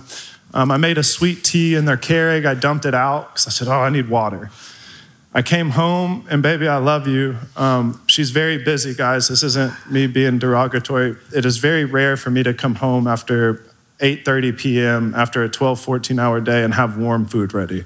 Um, 0.54 0.72
I 0.72 0.78
made 0.78 0.98
a 0.98 1.04
sweet 1.04 1.44
tea 1.44 1.76
in 1.76 1.86
their 1.86 1.98
Keurig. 1.98 2.46
I 2.46 2.54
dumped 2.54 2.86
it 2.86 2.96
out 2.96 3.34
because 3.34 3.46
I 3.46 3.52
said, 3.52 3.68
oh, 3.68 3.82
I 3.82 3.90
need 3.90 4.10
water. 4.10 4.50
I 5.34 5.42
came 5.42 5.72
home, 5.72 6.26
and 6.30 6.42
baby, 6.42 6.66
I 6.66 6.78
love 6.78 7.08
you. 7.08 7.36
Um, 7.58 8.02
she's 8.08 8.32
very 8.32 8.58
busy, 8.64 8.96
guys. 8.96 9.28
This 9.28 9.44
isn't 9.44 9.74
me 9.92 10.08
being 10.08 10.40
derogatory. 10.40 11.18
It 11.36 11.46
is 11.46 11.58
very 11.58 11.84
rare 11.84 12.16
for 12.16 12.30
me 12.30 12.42
to 12.44 12.54
come 12.54 12.76
home 12.76 13.06
after 13.06 13.56
8.30 14.00 14.58
p.m., 14.58 15.14
after 15.14 15.44
a 15.44 15.50
12, 15.50 15.86
14-hour 15.86 16.40
day, 16.40 16.64
and 16.64 16.74
have 16.76 16.98
warm 16.98 17.26
food 17.26 17.54
ready. 17.54 17.84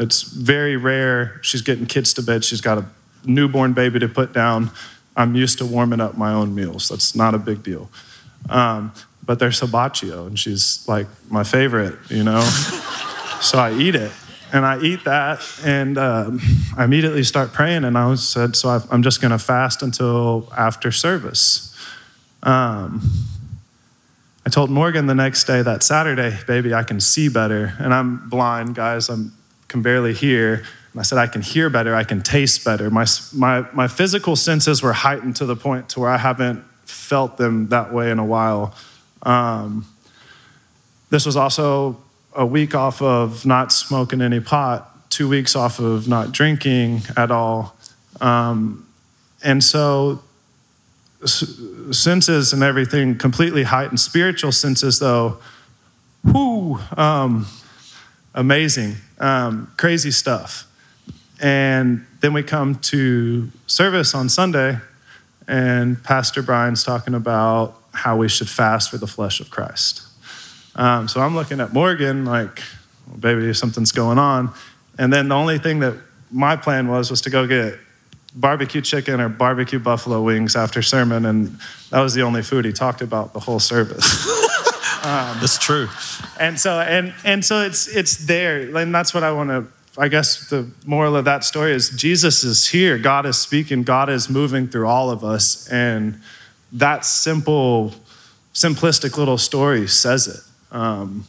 It's 0.00 0.22
very 0.22 0.78
rare. 0.78 1.38
She's 1.42 1.60
getting 1.60 1.84
kids 1.84 2.14
to 2.14 2.22
bed. 2.22 2.42
She's 2.42 2.62
got 2.62 2.78
a 2.78 2.86
newborn 3.24 3.74
baby 3.74 3.98
to 3.98 4.08
put 4.08 4.32
down. 4.32 4.70
I'm 5.14 5.34
used 5.34 5.58
to 5.58 5.66
warming 5.66 6.00
up 6.00 6.16
my 6.16 6.32
own 6.32 6.54
meals. 6.54 6.88
That's 6.88 7.14
not 7.14 7.34
a 7.34 7.38
big 7.38 7.62
deal. 7.62 7.90
Um, 8.48 8.92
but 9.22 9.38
there's 9.38 9.60
hibachi, 9.60 10.10
and 10.10 10.38
she's 10.38 10.88
like 10.88 11.06
my 11.30 11.44
favorite, 11.44 11.98
you 12.08 12.24
know? 12.24 12.40
so 13.42 13.58
I 13.58 13.74
eat 13.74 13.94
it. 13.94 14.10
And 14.52 14.64
I 14.64 14.80
eat 14.80 15.04
that, 15.04 15.46
and 15.64 15.96
um, 15.98 16.40
I 16.76 16.84
immediately 16.84 17.22
start 17.22 17.52
praying. 17.52 17.84
And 17.84 17.96
I 17.96 18.14
said, 18.16 18.56
So 18.56 18.82
I'm 18.90 19.02
just 19.02 19.20
going 19.20 19.30
to 19.30 19.38
fast 19.38 19.82
until 19.82 20.50
after 20.56 20.90
service. 20.90 21.72
Um, 22.42 23.02
I 24.44 24.50
told 24.50 24.70
Morgan 24.70 25.06
the 25.06 25.14
next 25.14 25.44
day, 25.44 25.62
that 25.62 25.84
Saturday, 25.84 26.36
baby, 26.48 26.74
I 26.74 26.82
can 26.82 26.98
see 26.98 27.28
better. 27.28 27.74
And 27.78 27.94
I'm 27.94 28.28
blind, 28.28 28.74
guys. 28.74 29.08
I'm 29.08 29.32
can 29.70 29.80
barely 29.80 30.12
hear. 30.12 30.64
And 30.92 31.00
I 31.00 31.02
said, 31.02 31.16
I 31.18 31.26
can 31.26 31.40
hear 31.40 31.70
better, 31.70 31.94
I 31.94 32.04
can 32.04 32.20
taste 32.22 32.64
better. 32.64 32.90
My, 32.90 33.06
my, 33.32 33.64
my 33.72 33.88
physical 33.88 34.36
senses 34.36 34.82
were 34.82 34.92
heightened 34.92 35.36
to 35.36 35.46
the 35.46 35.56
point 35.56 35.88
to 35.90 36.00
where 36.00 36.10
I 36.10 36.18
haven't 36.18 36.64
felt 36.84 37.36
them 37.38 37.68
that 37.68 37.94
way 37.94 38.10
in 38.10 38.18
a 38.18 38.24
while. 38.24 38.74
Um, 39.22 39.86
this 41.10 41.24
was 41.24 41.36
also 41.36 41.96
a 42.34 42.44
week 42.44 42.74
off 42.74 43.00
of 43.00 43.46
not 43.46 43.72
smoking 43.72 44.20
any 44.20 44.40
pot, 44.40 45.10
two 45.10 45.28
weeks 45.28 45.56
off 45.56 45.78
of 45.78 46.08
not 46.08 46.32
drinking 46.32 47.02
at 47.16 47.30
all. 47.30 47.76
Um, 48.20 48.86
and 49.42 49.62
so, 49.62 50.22
s- 51.22 51.60
senses 51.90 52.52
and 52.52 52.62
everything 52.62 53.16
completely 53.18 53.64
heightened. 53.64 54.00
Spiritual 54.00 54.52
senses, 54.52 54.98
though, 54.98 55.38
whoo, 56.24 56.78
um, 56.96 57.46
amazing, 58.34 58.96
um, 59.20 59.72
crazy 59.76 60.10
stuff. 60.10 60.66
And 61.40 62.06
then 62.20 62.32
we 62.32 62.42
come 62.42 62.74
to 62.76 63.50
service 63.66 64.14
on 64.14 64.28
Sunday, 64.28 64.78
and 65.46 66.02
Pastor 66.02 66.42
Brian's 66.42 66.82
talking 66.82 67.14
about 67.14 67.76
how 67.92 68.16
we 68.16 68.28
should 68.28 68.48
fast 68.48 68.90
for 68.90 68.98
the 68.98 69.06
flesh 69.06 69.40
of 69.40 69.50
Christ. 69.50 70.02
Um, 70.74 71.08
so 71.08 71.20
I'm 71.20 71.34
looking 71.34 71.60
at 71.60 71.72
Morgan 71.72 72.24
like, 72.24 72.62
well, 73.06 73.18
baby, 73.18 73.52
something's 73.54 73.92
going 73.92 74.18
on. 74.18 74.52
And 74.98 75.12
then 75.12 75.28
the 75.28 75.34
only 75.34 75.58
thing 75.58 75.80
that 75.80 75.94
my 76.30 76.56
plan 76.56 76.88
was 76.88 77.10
was 77.10 77.20
to 77.22 77.30
go 77.30 77.46
get 77.46 77.78
barbecue 78.34 78.80
chicken 78.80 79.20
or 79.20 79.28
barbecue 79.28 79.78
buffalo 79.78 80.22
wings 80.22 80.54
after 80.54 80.82
sermon, 80.82 81.24
and 81.26 81.58
that 81.90 82.00
was 82.00 82.14
the 82.14 82.22
only 82.22 82.42
food 82.42 82.64
he 82.64 82.72
talked 82.72 83.02
about 83.02 83.32
the 83.32 83.40
whole 83.40 83.60
service. 83.60 84.26
That's 85.02 85.58
true. 85.58 85.88
and 86.38 86.58
so 86.58 86.78
and 86.80 87.12
and 87.24 87.44
so 87.44 87.62
it's 87.62 87.86
it's 87.88 88.16
there, 88.26 88.76
and 88.76 88.94
that's 88.94 89.12
what 89.14 89.22
I 89.24 89.32
want 89.32 89.50
to. 89.50 89.66
I 89.98 90.08
guess 90.08 90.48
the 90.48 90.70
moral 90.86 91.16
of 91.16 91.24
that 91.24 91.44
story 91.44 91.72
is 91.72 91.90
Jesus 91.90 92.44
is 92.44 92.68
here. 92.68 92.96
God 92.98 93.26
is 93.26 93.38
speaking. 93.38 93.82
God 93.82 94.08
is 94.08 94.28
moving 94.30 94.68
through 94.68 94.86
all 94.86 95.10
of 95.10 95.24
us, 95.24 95.68
and 95.68 96.20
that 96.72 97.04
simple, 97.04 97.92
simplistic 98.54 99.16
little 99.18 99.38
story 99.38 99.86
says 99.88 100.28
it. 100.28 100.40
Um, 100.76 101.24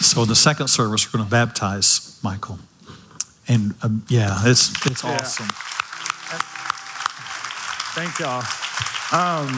So 0.00 0.22
in 0.22 0.28
the 0.28 0.34
second 0.36 0.68
service, 0.68 1.06
we're 1.12 1.18
going 1.18 1.28
to 1.28 1.30
baptize 1.30 2.18
Michael. 2.22 2.58
And 3.48 3.74
um, 3.82 4.04
yeah, 4.08 4.40
it's, 4.46 4.70
it's 4.86 5.04
Yeah. 5.04 5.18
awesome. 5.20 5.50
Thank 7.94 8.18
y'all. 8.18 8.42
Um, 9.12 9.48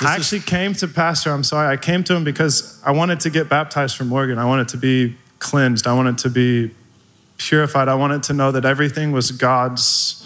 This 0.00 0.08
I 0.08 0.14
is- 0.16 0.20
actually 0.20 0.40
came 0.40 0.74
to 0.74 0.88
Pastor. 0.88 1.30
I'm 1.32 1.44
sorry. 1.44 1.68
I 1.72 1.76
came 1.76 2.02
to 2.04 2.14
him 2.14 2.24
because 2.24 2.80
I 2.84 2.90
wanted 2.92 3.20
to 3.20 3.30
get 3.30 3.48
baptized 3.48 3.96
for 3.96 4.04
Morgan. 4.04 4.38
I 4.38 4.44
wanted 4.44 4.68
to 4.68 4.76
be 4.76 5.16
cleansed. 5.38 5.86
I 5.86 5.92
wanted 5.94 6.18
to 6.18 6.30
be 6.30 6.72
purified. 7.36 7.88
I 7.88 7.94
wanted 7.94 8.22
to 8.24 8.32
know 8.32 8.50
that 8.52 8.64
everything 8.64 9.12
was 9.12 9.30
God's, 9.30 10.24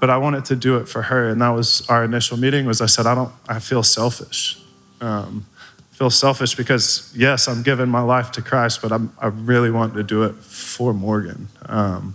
but 0.00 0.10
I 0.10 0.16
wanted 0.16 0.44
to 0.46 0.56
do 0.56 0.76
it 0.76 0.88
for 0.88 1.02
her. 1.02 1.28
And 1.28 1.40
that 1.40 1.50
was 1.50 1.86
our 1.88 2.04
initial 2.04 2.36
meeting. 2.36 2.66
Was 2.66 2.80
I 2.80 2.86
said 2.86 3.06
I 3.06 3.14
don't. 3.14 3.32
I 3.48 3.58
feel 3.58 3.82
selfish. 3.82 4.58
Um, 5.00 5.46
I 5.92 5.94
feel 5.94 6.10
selfish 6.10 6.54
because 6.56 7.12
yes, 7.14 7.46
I'm 7.48 7.62
giving 7.62 7.88
my 7.88 8.00
life 8.00 8.32
to 8.32 8.42
Christ, 8.42 8.82
but 8.82 8.90
I'm, 8.92 9.12
I 9.20 9.26
really 9.26 9.70
want 9.70 9.94
to 9.94 10.02
do 10.02 10.24
it 10.24 10.34
for 10.36 10.92
Morgan. 10.92 11.48
Um, 11.66 12.14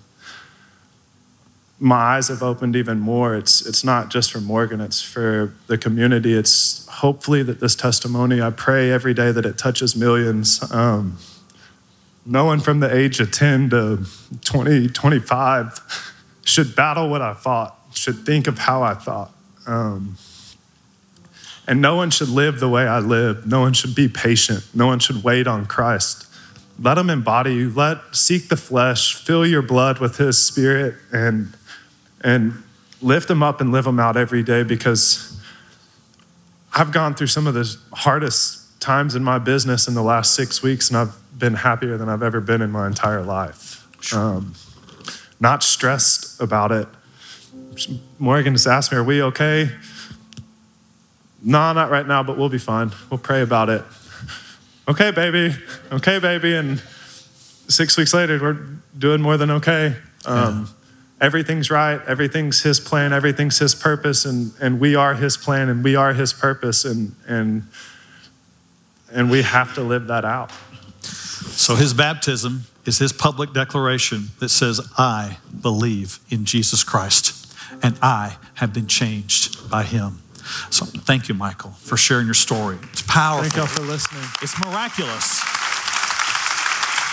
my 1.80 1.96
eyes 1.96 2.28
have 2.30 2.42
opened 2.42 2.76
even 2.76 3.00
more. 3.00 3.36
It's 3.36 3.66
it's 3.66 3.84
not 3.84 4.10
just 4.10 4.32
for 4.32 4.42
Morgan, 4.42 4.82
it's 4.82 5.02
for 5.02 5.54
the 5.68 5.78
community. 5.78 6.34
It's 6.34 6.88
hopefully 6.88 7.44
that 7.44 7.60
this 7.60 7.76
testimony, 7.76 8.42
I 8.42 8.50
pray 8.50 8.92
every 8.92 9.14
day 9.14 9.32
that 9.32 9.46
it 9.46 9.58
touches 9.58 9.96
millions. 9.96 10.72
Um, 10.72 11.18
no 12.26 12.46
one 12.46 12.60
from 12.60 12.82
the 12.82 12.94
age 12.94 13.20
of 13.22 13.32
10 13.32 13.70
to 13.70 14.06
20, 14.44 14.90
25 14.90 16.14
should 16.44 16.76
battle 16.76 17.10
what 17.10 17.22
I 17.22 17.34
fought, 17.34 17.80
should 17.94 18.26
think 18.26 18.48
of 18.48 18.58
how 18.60 18.84
I 18.84 18.96
thought. 18.96 19.32
Um, 19.66 20.18
and 21.68 21.82
no 21.82 21.96
one 21.96 22.10
should 22.10 22.30
live 22.30 22.60
the 22.60 22.68
way 22.68 22.88
I 22.88 23.00
live. 23.00 23.46
No 23.46 23.62
one 23.62 23.74
should 23.74 23.96
be 23.96 24.08
patient. 24.08 24.66
No 24.74 24.88
one 24.88 25.00
should 25.00 25.24
wait 25.24 25.48
on 25.48 25.66
Christ. 25.66 26.26
Let 26.80 26.98
him 26.98 27.10
embody 27.10 27.56
you. 27.56 27.70
Let 27.70 28.00
seek 28.14 28.50
the 28.50 28.58
flesh, 28.58 29.14
fill 29.14 29.46
your 29.46 29.62
blood 29.62 30.00
with 30.00 30.18
his 30.18 30.38
spirit 30.38 30.96
and 31.12 31.54
and 32.22 32.64
lift 33.02 33.28
them 33.28 33.44
up 33.44 33.62
and 33.62 33.72
live 33.72 33.86
them 33.86 34.00
out 34.00 34.18
every 34.18 34.44
day 34.44 34.64
because 34.64 35.40
I've 36.74 36.92
gone 36.92 37.16
through 37.16 37.28
some 37.28 37.48
of 37.48 37.54
the 37.54 37.76
hardest 37.94 38.80
times 38.80 39.16
in 39.16 39.24
my 39.24 39.40
business 39.40 39.88
in 39.88 39.94
the 39.94 40.04
last 40.04 40.34
six 40.34 40.62
weeks, 40.62 40.90
and 40.90 40.98
I've 40.98 41.16
been 41.38 41.56
happier 41.56 41.98
than 41.98 42.10
I've 42.10 42.24
ever 42.24 42.40
been 42.40 42.62
in 42.62 42.72
my 42.72 42.88
entire 42.88 43.22
life. 43.22 43.88
Um, 44.14 44.54
not 45.40 45.64
stressed 45.64 46.40
about 46.42 46.72
it. 46.72 46.88
Morgan 48.20 48.54
just 48.54 48.68
asked 48.68 48.92
me, 48.92 48.98
Are 48.98 49.04
we 49.04 49.22
okay? 49.22 49.70
No, 51.44 51.74
not 51.74 51.92
right 51.92 52.08
now, 52.08 52.24
but 52.24 52.38
we'll 52.38 52.50
be 52.50 52.58
fine. 52.58 52.92
We'll 53.10 53.20
pray 53.20 53.42
about 53.42 53.70
it. 53.70 53.84
Okay, 54.90 55.12
baby. 55.12 55.54
Okay, 55.92 56.18
baby. 56.20 56.56
And 56.56 56.80
six 57.68 57.98
weeks 57.98 58.14
later, 58.14 58.40
we're 58.42 58.58
doing 58.98 59.22
more 59.22 59.36
than 59.36 59.52
okay. 59.52 59.98
Um, 60.26 60.70
Everything's 61.20 61.72
right. 61.72 62.00
Everything's 62.08 62.62
His 62.62 62.80
plan. 62.80 63.14
Everything's 63.14 63.60
His 63.60 63.74
purpose, 63.74 64.26
and 64.26 64.54
and 64.62 64.80
we 64.80 64.96
are 64.96 65.16
His 65.16 65.38
plan, 65.38 65.70
and 65.70 65.84
we 65.84 65.96
are 65.96 66.14
His 66.14 66.34
purpose, 66.34 66.86
and 66.86 67.16
and 67.28 67.64
and 69.12 69.32
we 69.32 69.42
have 69.42 69.74
to 69.76 69.82
live 69.82 70.08
that 70.08 70.26
out. 70.26 70.52
So 71.58 71.76
his 71.76 71.94
baptism 71.94 72.64
is 72.86 73.00
his 73.00 73.12
public 73.14 73.54
declaration 73.54 74.30
that 74.40 74.50
says, 74.50 74.82
I 74.98 75.38
believe 75.62 76.20
in 76.30 76.46
Jesus 76.46 76.84
Christ 76.84 77.34
and 77.84 77.98
I 78.02 78.38
have 78.56 78.74
been 78.74 78.88
changed 78.88 79.70
by 79.70 79.84
him. 79.84 80.22
So 80.70 80.86
thank 80.86 81.28
you, 81.28 81.36
Michael, 81.36 81.72
for 81.72 81.98
sharing 81.98 82.26
your 82.26 82.34
story. 82.34 82.78
It's 82.94 83.02
powerful. 83.02 83.44
Thank 83.44 83.56
y'all 83.58 83.68
for 83.68 83.84
listening. 83.84 84.24
It's 84.42 84.60
miraculous. 84.60 85.42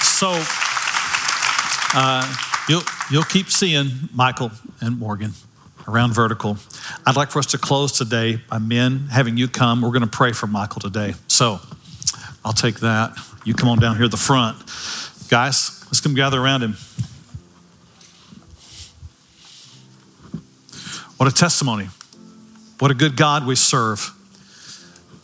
So 0.02 0.40
uh, 1.94 2.36
you'll 2.68 2.82
you'll 3.10 3.22
keep 3.24 3.48
seeing 3.50 4.08
Michael 4.12 4.50
and 4.80 4.98
Morgan 4.98 5.32
around 5.86 6.14
vertical. 6.14 6.56
I'd 7.06 7.16
like 7.16 7.30
for 7.30 7.38
us 7.38 7.46
to 7.46 7.58
close 7.58 7.92
today 7.92 8.40
by 8.48 8.58
men 8.58 9.08
having 9.10 9.36
you 9.36 9.48
come. 9.48 9.82
We're 9.82 9.90
going 9.90 10.02
to 10.02 10.06
pray 10.06 10.32
for 10.32 10.46
Michael 10.46 10.80
today. 10.80 11.14
So 11.28 11.60
I'll 12.44 12.52
take 12.52 12.80
that. 12.80 13.16
You 13.44 13.54
come 13.54 13.68
on 13.68 13.78
down 13.78 13.96
here 13.96 14.06
at 14.06 14.10
the 14.10 14.16
front, 14.16 14.56
guys. 15.28 15.84
Let's 15.86 16.00
come 16.00 16.14
gather 16.14 16.40
around 16.40 16.62
him. 16.62 16.76
What 21.16 21.30
a 21.30 21.34
testimony! 21.34 21.88
What 22.80 22.90
a 22.90 22.94
good 22.94 23.16
God 23.16 23.46
we 23.46 23.54
serve 23.54 24.10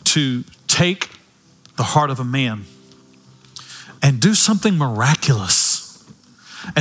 to 0.05 0.43
take 0.67 1.09
the 1.77 1.83
heart 1.83 2.09
of 2.09 2.19
a 2.19 2.23
man 2.23 2.65
and 4.01 4.19
do 4.19 4.33
something 4.33 4.77
miraculous. 4.77 5.70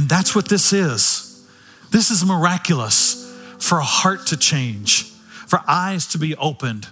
And 0.01 0.09
that's 0.09 0.35
what 0.35 0.49
this 0.49 0.73
is. 0.73 1.47
This 1.91 2.11
is 2.11 2.25
miraculous 2.25 3.37
for 3.59 3.77
a 3.77 3.85
heart 3.85 4.27
to 4.29 4.37
change, 4.39 5.03
for 5.47 5.61
eyes 5.69 6.07
to 6.07 6.19
be 6.19 6.35
opened, 6.37 6.87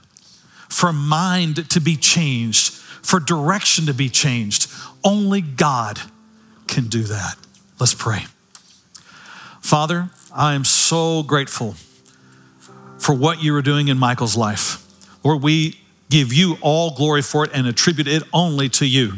for 0.68 0.92
mind 0.92 1.70
to 1.70 1.80
be 1.80 1.96
changed, 1.96 2.70
for 2.70 3.18
direction 3.18 3.86
to 3.86 3.94
be 3.94 4.11
changed. 4.11 4.70
Only 5.02 5.40
God 5.40 5.98
can 6.66 6.88
do 6.88 7.04
that. 7.04 7.38
Let's 7.80 7.94
pray. 7.94 8.26
Father, 9.62 10.11
I 10.34 10.52
am 10.52 10.64
so 10.64 11.22
grateful 11.22 11.76
for 12.98 13.14
what 13.14 13.42
you 13.42 13.56
are 13.56 13.62
doing 13.62 13.88
in 13.88 13.96
Michael's 13.96 14.36
life. 14.36 14.84
Lord, 15.24 15.42
we 15.42 15.80
give 16.11 16.30
you 16.30 16.59
all 16.61 16.94
glory 16.94 17.22
for 17.22 17.42
it 17.46 17.52
and 17.54 17.66
attribute 17.66 18.06
it 18.06 18.22
only 18.34 18.68
to 18.68 18.84
you. 18.84 19.14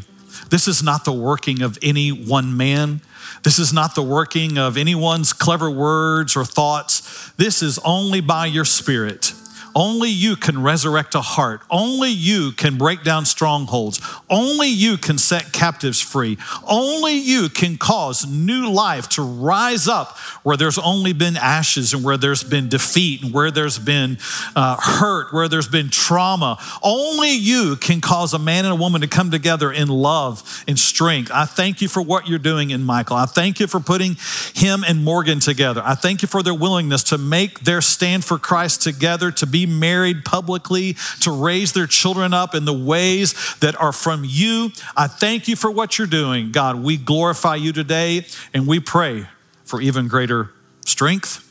This 0.49 0.69
is 0.69 0.81
not 0.81 1.05
the 1.05 1.13
working 1.13 1.61
of 1.61 1.77
any 1.83 2.11
one 2.11 2.57
man. 2.57 3.01
This 3.43 3.59
is 3.59 3.73
not 3.73 3.95
the 3.95 4.03
working 4.03 4.59
of 4.59 4.77
anyone's 4.77 5.33
clever 5.33 5.71
words 5.71 6.37
or 6.37 6.45
thoughts. 6.45 7.31
This 7.33 7.63
is 7.63 7.79
only 7.85 8.21
by 8.21 8.47
your 8.47 8.65
spirit. 8.65 9.33
Only 9.75 10.11
you 10.11 10.37
can 10.37 10.63
resurrect 10.63 11.15
a 11.15 11.21
heart. 11.21 11.63
Only 11.71 12.11
you 12.11 12.53
can 12.53 12.79
break 12.79 13.03
down 13.03 13.25
strongholds. 13.25 14.01
Only 14.29 14.69
you 14.69 14.97
can 14.97 15.19
set 15.19 15.53
captives 15.53 16.01
free. 16.01 16.39
Only 16.67 17.15
you 17.15 17.49
can 17.49 17.77
cause 17.77 18.27
new 18.27 18.71
life 18.71 19.09
to 19.11 19.23
rise 19.23 19.89
up 19.89 20.17
where 20.43 20.57
there's 20.57 20.79
only 20.79 21.13
been 21.13 21.37
ashes 21.37 21.93
and 21.93 22.05
where 22.05 22.17
there's 22.17 22.43
been 22.43 22.69
defeat 22.69 23.23
and 23.23 23.33
where 23.33 23.51
there's 23.51 23.79
been 23.79 24.19
uh, 24.57 24.77
hurt, 24.81 25.33
where 25.33 25.49
there's 25.49 25.69
been 25.69 25.91
trauma. 25.91 26.59
Only 26.83 27.33
you 27.33 27.77
can 27.77 28.01
cause 28.01 28.35
a 28.35 28.39
man 28.39 28.65
and 28.65 28.73
a 28.73 28.77
woman 28.77 29.01
to 29.03 29.09
come 29.09 29.31
together 29.31 29.71
in 29.71 29.89
love 29.89 30.65
and 30.67 30.79
strength. 30.79 31.31
I 31.33 31.45
thank 31.45 31.81
you 31.81 31.89
for 31.89 32.03
what 32.03 32.29
you're 32.29 32.39
doing 32.39 32.71
in 32.71 32.83
Michael. 32.83 33.17
I 33.17 33.27
thank 33.27 33.61
you 33.61 33.67
for 33.67 33.81
putting 33.81 34.17
him 34.55 34.85
and 34.87 35.05
Morgan 35.05 35.41
together. 35.41 35.83
I 35.85 35.95
thank 35.95 36.23
you 36.23 36.29
for 36.29 36.43
their 36.43 36.55
willingness 36.55 37.03
to 37.05 37.19
make 37.19 37.61
their 37.61 37.81
stand 37.81 38.25
for 38.25 38.39
Christ 38.39 38.83
together, 38.83 39.31
to 39.33 39.47
be 39.67 39.73
married 39.73 40.25
publicly, 40.25 40.97
to 41.21 41.31
raise 41.31 41.73
their 41.73 41.87
children 41.87 42.33
up 42.33 42.55
in 42.55 42.65
the 42.65 42.73
ways 42.73 43.35
that 43.61 43.81
are 43.81 43.93
from 43.93 44.23
you. 44.25 44.71
I 44.97 45.07
thank 45.07 45.49
you 45.49 45.57
for 45.57 45.71
what 45.71 45.99
you're 45.99 46.07
doing. 46.07 46.53
God, 46.53 46.77
we 46.77 46.97
glorify 46.97 47.57
you 47.57 47.73
today 47.73 48.27
and 48.55 48.67
we 48.67 48.81
pray 48.81 49.27
for 49.65 49.81
even 49.81 50.09
greater 50.09 50.51
strength, 50.85 51.47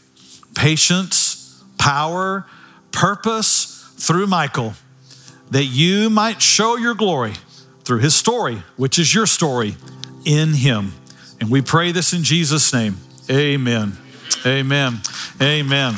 patience, 0.56 1.64
power, 1.78 2.46
purpose 2.92 3.94
through 3.98 4.28
Michael, 4.28 4.74
that 5.52 5.66
you 5.66 6.10
might 6.10 6.42
show 6.42 6.78
your 6.78 6.94
glory 6.94 7.34
through 7.84 8.00
his 8.00 8.16
story, 8.16 8.64
which 8.78 9.00
is 9.00 9.14
your 9.14 9.26
story, 9.26 9.76
in 10.26 10.54
him. 10.54 10.94
And 11.40 11.50
we 11.50 11.62
pray 11.62 11.92
this 11.92 12.14
in 12.14 12.24
Jesus' 12.24 12.74
name. 12.74 12.98
Amen. 13.30 13.98
Amen. 14.46 15.00
Amen. 15.42 15.96